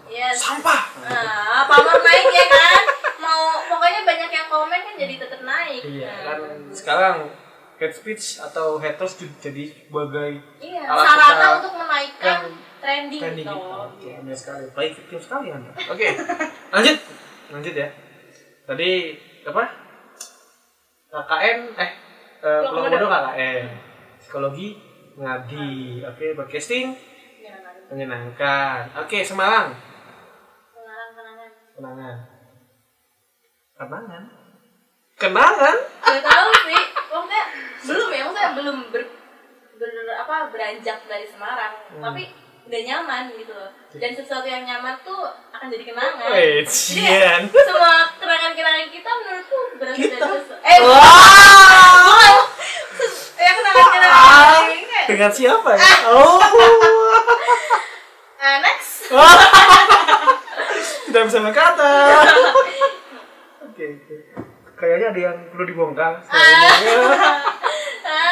[0.08, 0.82] yes sampah.
[1.00, 2.82] nah pamor naik ya kan
[3.20, 6.38] mau pokoknya banyak yang komen kan jadi tetap naik Iya, Nah, kan
[6.72, 7.16] sekarang
[7.80, 12.40] head speech atau haters jadi sebagai iya alat sarana kita untuk menaikkan kan
[12.80, 13.80] trending, trending gitu gitu.
[13.88, 14.64] Oke, aneh sekali.
[14.76, 15.72] Baik victim sekali Anda.
[15.88, 16.06] Oke.
[16.76, 16.96] lanjut.
[17.52, 17.88] Lanjut ya.
[18.68, 18.90] Tadi
[19.48, 19.64] apa?
[21.10, 21.90] KKN eh
[22.40, 22.84] Pulau.
[22.84, 23.64] Komodo KKN.
[24.20, 24.68] Psikologi
[25.16, 26.00] mengabdi.
[26.04, 26.96] Oke, podcasting
[27.90, 28.92] menyenangkan.
[29.02, 29.74] Oke, Semarang.
[30.72, 32.16] kenangan-kenangan Kenangan.
[32.16, 32.16] Kenangan.
[33.76, 34.39] Kenangan?
[35.20, 37.42] Gak tahu sih, maksudnya
[37.82, 39.02] belum ya, maksudnya belum ber,
[39.76, 42.00] ber- apa beranjak dari Semarang, Hmm.
[42.02, 42.32] tapi
[42.64, 43.68] udah nyaman gitu loh.
[43.92, 45.20] Dan sesuatu yang nyaman tuh
[45.50, 46.30] akan jadi kenangan.
[46.30, 50.16] Wait, Jadi semua kenangan-kenangan kita menurutku berasal Kita?
[50.18, 50.62] dari sesuatu.
[50.62, 50.96] Eh, Wah.
[52.00, 52.34] bukan.
[53.40, 55.82] ya kenangan-kenangan ini kayak Dengan siapa ya?
[56.08, 56.38] Oh.
[58.40, 59.10] ah, next.
[61.04, 61.90] Tidak bisa berkata.
[63.60, 64.14] Oke, oke.
[64.80, 66.12] Kayaknya ada yang perlu dibongkar.
[66.32, 66.72] Ah,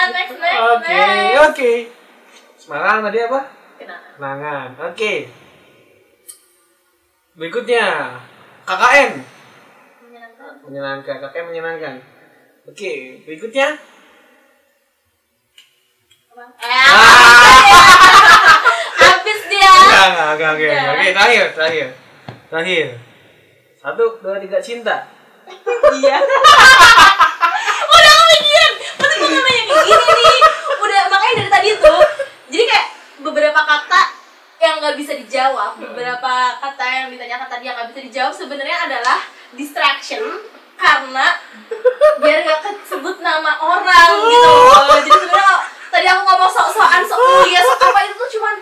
[0.17, 1.05] next, Oke,
[1.45, 1.73] oke.
[2.57, 3.41] Semarang tadi apa?
[3.77, 4.17] Kenangan.
[4.17, 4.69] Kenangan.
[4.89, 5.29] Oke.
[7.37, 7.85] Berikutnya
[8.65, 9.13] KKN
[10.09, 10.53] Menyenangkan.
[10.65, 11.17] menyenangkan.
[11.29, 11.95] KKN menyenangkan.
[12.65, 12.93] Oke,
[13.29, 13.77] berikutnya
[16.33, 16.45] Apa?
[16.65, 16.89] Eh,
[19.05, 19.73] habis dia.
[19.85, 20.53] Enggak, enggak.
[20.57, 20.97] Enggak.
[20.97, 21.89] Oke, terakhir, terakhir.
[22.49, 22.87] Terakhir.
[23.79, 25.18] Satu, dua, tiga, cinta.
[25.99, 26.17] Iya.
[27.89, 28.73] udah kepikiran.
[28.99, 30.41] Pasti gue nanya kayak gini nih.
[30.79, 32.03] Udah makanya dari tadi tuh.
[32.49, 32.87] Jadi kayak
[33.25, 34.01] beberapa kata
[34.59, 39.19] yang nggak bisa dijawab, beberapa kata yang ditanyakan tadi yang nggak bisa dijawab sebenarnya adalah
[39.55, 40.23] distraction
[40.75, 41.27] karena
[42.19, 44.99] biar nggak kesebut nama orang gitu loh.
[44.99, 45.57] Jadi sebenarnya
[45.89, 48.57] tadi aku ngomong sok-sokan, sok kuliah, sok apa itu tuh cuman.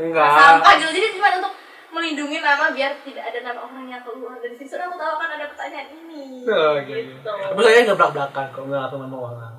[0.00, 0.28] Enggak.
[0.32, 0.90] sampah gitu.
[0.96, 1.52] Jadi cuma untuk
[1.90, 4.70] melindungi nama biar tidak ada nama orang yang keluar dari situ.
[4.70, 6.24] Soalnya aku tahu kan ada pertanyaan ini.
[6.46, 6.94] Oke.
[7.10, 7.26] Gitu.
[7.26, 9.54] Tapi saya nggak belak belakan kok nggak langsung nama orang.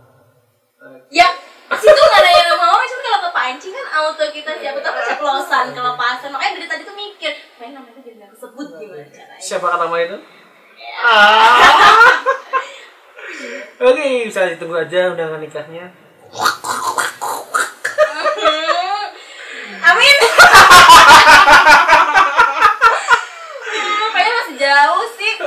[1.13, 1.27] Ya,
[1.77, 2.71] situ nggak nanya nama
[3.41, 7.99] kepancing kan auto kita siapa tahu keceplosan kelepasan makanya dari tadi tuh mikir main namanya
[7.99, 10.17] jadi nggak kesebut gimana caranya Siapa nama itu?
[11.01, 11.57] Ah.
[13.81, 15.89] Oke, bisa ditunggu aja undangan nikahnya.
[19.81, 20.17] amin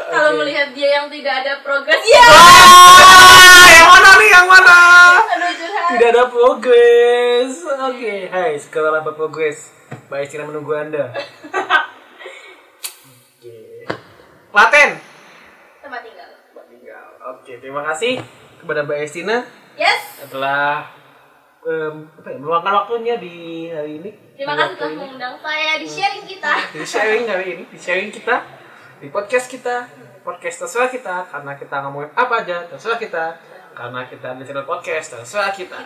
[0.05, 0.39] kalau Oke.
[0.43, 4.29] melihat dia yang tidak ada progres ya Ah, yang mana nih?
[4.31, 4.79] Yang mana?
[5.85, 7.53] Tidak ada progres.
[7.65, 9.71] Oke, hai, sekarang apa progres?
[10.09, 11.12] Mbak Estina menunggu Anda.
[13.39, 13.57] Oke.
[14.51, 14.91] Klaten.
[15.81, 17.05] tempat tinggal Mbak tinggal.
[17.37, 18.19] Oke, terima kasih
[18.59, 19.45] kepada Mbak Estina
[19.75, 20.89] yes telah
[21.61, 24.11] em, apa ya, meluangkan waktunya di hari ini.
[24.35, 28.37] terima kasih telah mengundang saya di sharing kita di sharing hari ini, di sharing kita
[29.05, 29.85] di podcast kita,
[30.25, 33.37] podcast terserah kita karena kita ngomongin apa aja terserah kita
[33.77, 35.77] karena kita di channel podcast terserah kita.